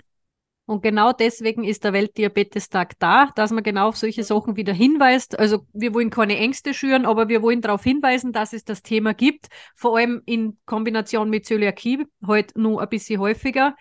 Und 0.66 0.84
genau 0.84 1.14
deswegen 1.14 1.64
ist 1.64 1.86
der 1.86 1.94
Weltdiabetestag 1.94 3.00
da, 3.00 3.32
dass 3.36 3.52
man 3.52 3.64
genau 3.64 3.88
auf 3.88 3.96
solche 3.96 4.26
Sachen 4.26 4.58
wieder 4.58 4.74
hinweist. 4.74 5.40
Also 5.40 5.66
wir 5.72 5.94
wollen 5.94 6.10
keine 6.10 6.38
Ängste 6.38 6.74
schüren, 6.74 7.06
aber 7.06 7.30
wir 7.30 7.42
wollen 7.42 7.62
darauf 7.62 7.86
hinweisen, 7.86 8.34
dass 8.34 8.52
es 8.52 8.66
das 8.66 8.84
Thema 8.84 9.14
gibt, 9.14 9.48
vor 9.76 9.98
allem 9.98 10.22
in 10.26 10.58
Kombination 10.66 11.30
mit 11.30 11.46
Zöliakie, 11.46 12.06
halt 12.28 12.58
nur 12.58 12.82
ein 12.82 12.90
bisschen 12.90 13.22
häufiger. 13.22 13.78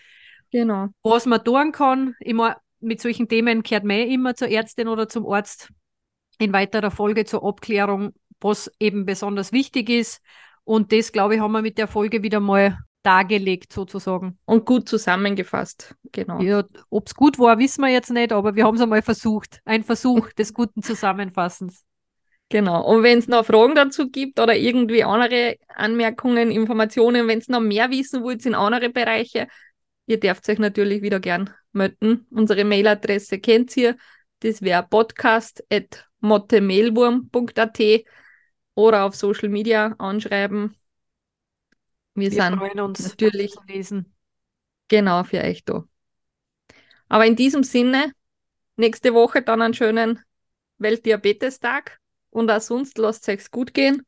Genau. 0.52 0.86
Was 1.02 1.26
man 1.26 1.42
tun 1.42 1.72
kann, 1.72 2.14
immer 2.20 2.56
mit 2.80 3.00
solchen 3.00 3.28
Themen 3.28 3.62
kehrt 3.62 3.84
man 3.84 3.98
immer 3.98 4.34
zur 4.34 4.48
Ärztin 4.48 4.88
oder 4.88 5.08
zum 5.08 5.26
Arzt 5.26 5.72
in 6.38 6.52
weiterer 6.52 6.90
Folge 6.90 7.24
zur 7.24 7.44
Abklärung, 7.44 8.12
was 8.40 8.70
eben 8.78 9.06
besonders 9.06 9.52
wichtig 9.52 9.88
ist. 9.88 10.20
Und 10.64 10.92
das, 10.92 11.12
glaube 11.12 11.36
ich, 11.36 11.40
haben 11.40 11.52
wir 11.52 11.62
mit 11.62 11.78
der 11.78 11.88
Folge 11.88 12.22
wieder 12.22 12.40
mal 12.40 12.78
dargelegt 13.02 13.72
sozusagen. 13.72 14.38
Und 14.46 14.66
gut 14.66 14.88
zusammengefasst, 14.88 15.94
genau. 16.10 16.40
Ja, 16.40 16.64
ob 16.90 17.06
es 17.06 17.14
gut 17.14 17.38
war, 17.38 17.58
wissen 17.58 17.82
wir 17.82 17.88
jetzt 17.88 18.10
nicht, 18.10 18.32
aber 18.32 18.56
wir 18.56 18.64
haben 18.64 18.74
es 18.74 18.80
einmal 18.80 19.02
versucht. 19.02 19.60
Ein 19.64 19.84
Versuch 19.84 20.32
des 20.38 20.52
guten 20.52 20.82
Zusammenfassens. 20.82 21.84
Genau. 22.48 22.84
Und 22.84 23.02
wenn 23.02 23.18
es 23.18 23.28
noch 23.28 23.46
Fragen 23.46 23.74
dazu 23.74 24.10
gibt 24.10 24.38
oder 24.40 24.56
irgendwie 24.56 25.04
andere 25.04 25.56
Anmerkungen, 25.68 26.50
Informationen, 26.50 27.28
wenn 27.28 27.38
es 27.38 27.48
noch 27.48 27.60
mehr 27.60 27.90
wissen 27.90 28.22
wollt 28.22 28.44
in 28.44 28.54
andere 28.54 28.90
Bereiche, 28.90 29.48
ihr 30.06 30.20
dürft 30.20 30.48
euch 30.48 30.58
natürlich 30.58 31.02
wieder 31.02 31.20
gern 31.20 31.50
melden. 31.76 32.26
Unsere 32.30 32.64
Mailadresse 32.64 33.38
kennt 33.38 33.76
ihr. 33.76 33.96
Das 34.40 34.62
wäre 34.62 34.82
podcast.mottemailwurm.at 34.82 37.80
oder 38.74 39.04
auf 39.04 39.14
Social 39.14 39.48
Media 39.48 39.94
anschreiben. 39.98 40.76
Wir, 42.14 42.32
wir 42.32 42.42
sind 42.42 42.58
freuen 42.58 42.80
uns 42.80 43.00
natürlich 43.02 43.52
zu 43.52 43.60
lesen. 43.66 44.12
Genau, 44.88 45.22
für 45.24 45.42
euch 45.42 45.64
da. 45.64 45.84
Aber 47.08 47.26
in 47.26 47.36
diesem 47.36 47.62
Sinne, 47.62 48.12
nächste 48.76 49.14
Woche 49.14 49.42
dann 49.42 49.62
einen 49.62 49.74
schönen 49.74 50.20
Weltdiabetestag 50.78 52.00
und 52.30 52.50
auch 52.50 52.60
sonst 52.60 52.98
lasst 52.98 53.28
es 53.28 53.34
euch 53.34 53.48
gut 53.50 53.72
gehen. 53.74 54.04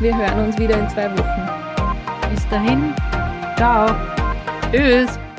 Wir 0.00 0.16
hören 0.16 0.46
uns 0.46 0.58
wieder 0.58 0.78
in 0.78 0.88
zwei 0.88 1.10
Wochen. 1.16 2.30
Bis 2.30 2.48
dahin. 2.48 2.94
Ciao. 3.56 3.94
Tschüss. 4.72 5.31